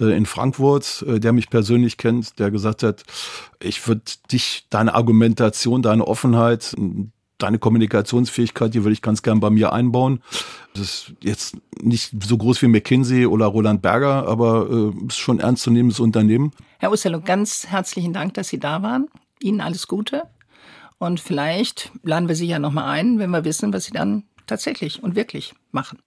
äh, 0.00 0.16
in 0.16 0.26
Frankfurt, 0.26 1.04
äh, 1.06 1.20
der 1.20 1.32
mich 1.32 1.50
persönlich 1.50 1.96
kennt, 1.96 2.38
der 2.38 2.50
gesagt 2.50 2.82
hat, 2.82 3.04
ich 3.60 3.86
würde 3.86 4.02
dich, 4.30 4.66
deine 4.70 4.94
Argumentation, 4.94 5.82
deine 5.82 6.06
Offenheit, 6.06 6.74
deine 7.38 7.58
Kommunikationsfähigkeit, 7.58 8.74
die 8.74 8.82
würde 8.84 8.92
ich 8.92 9.02
ganz 9.02 9.22
gern 9.22 9.40
bei 9.40 9.50
mir 9.50 9.72
einbauen. 9.72 10.22
Das 10.74 10.82
ist 10.82 11.14
jetzt 11.22 11.56
nicht 11.80 12.12
so 12.24 12.38
groß 12.38 12.62
wie 12.62 12.66
McKinsey 12.66 13.26
oder 13.26 13.46
Roland 13.46 13.82
Berger, 13.82 14.26
aber 14.26 14.68
äh, 14.70 15.06
ist 15.06 15.18
schon 15.18 15.38
ernstzunehmendes 15.38 16.00
Unternehmen. 16.00 16.52
Herr 16.78 16.90
Osterlo, 16.90 17.20
ganz 17.20 17.66
herzlichen 17.68 18.12
Dank, 18.12 18.34
dass 18.34 18.48
Sie 18.48 18.58
da 18.58 18.82
waren. 18.82 19.08
Ihnen 19.40 19.60
alles 19.60 19.86
Gute. 19.86 20.24
Und 20.98 21.20
vielleicht 21.20 21.92
laden 22.02 22.28
wir 22.28 22.36
Sie 22.36 22.46
ja 22.46 22.58
nochmal 22.58 22.84
ein, 22.84 23.18
wenn 23.18 23.30
wir 23.30 23.44
wissen, 23.44 23.72
was 23.72 23.84
Sie 23.84 23.92
dann 23.92 24.24
tatsächlich 24.46 25.02
und 25.02 25.14
wirklich 25.14 25.54
machen. 25.72 25.98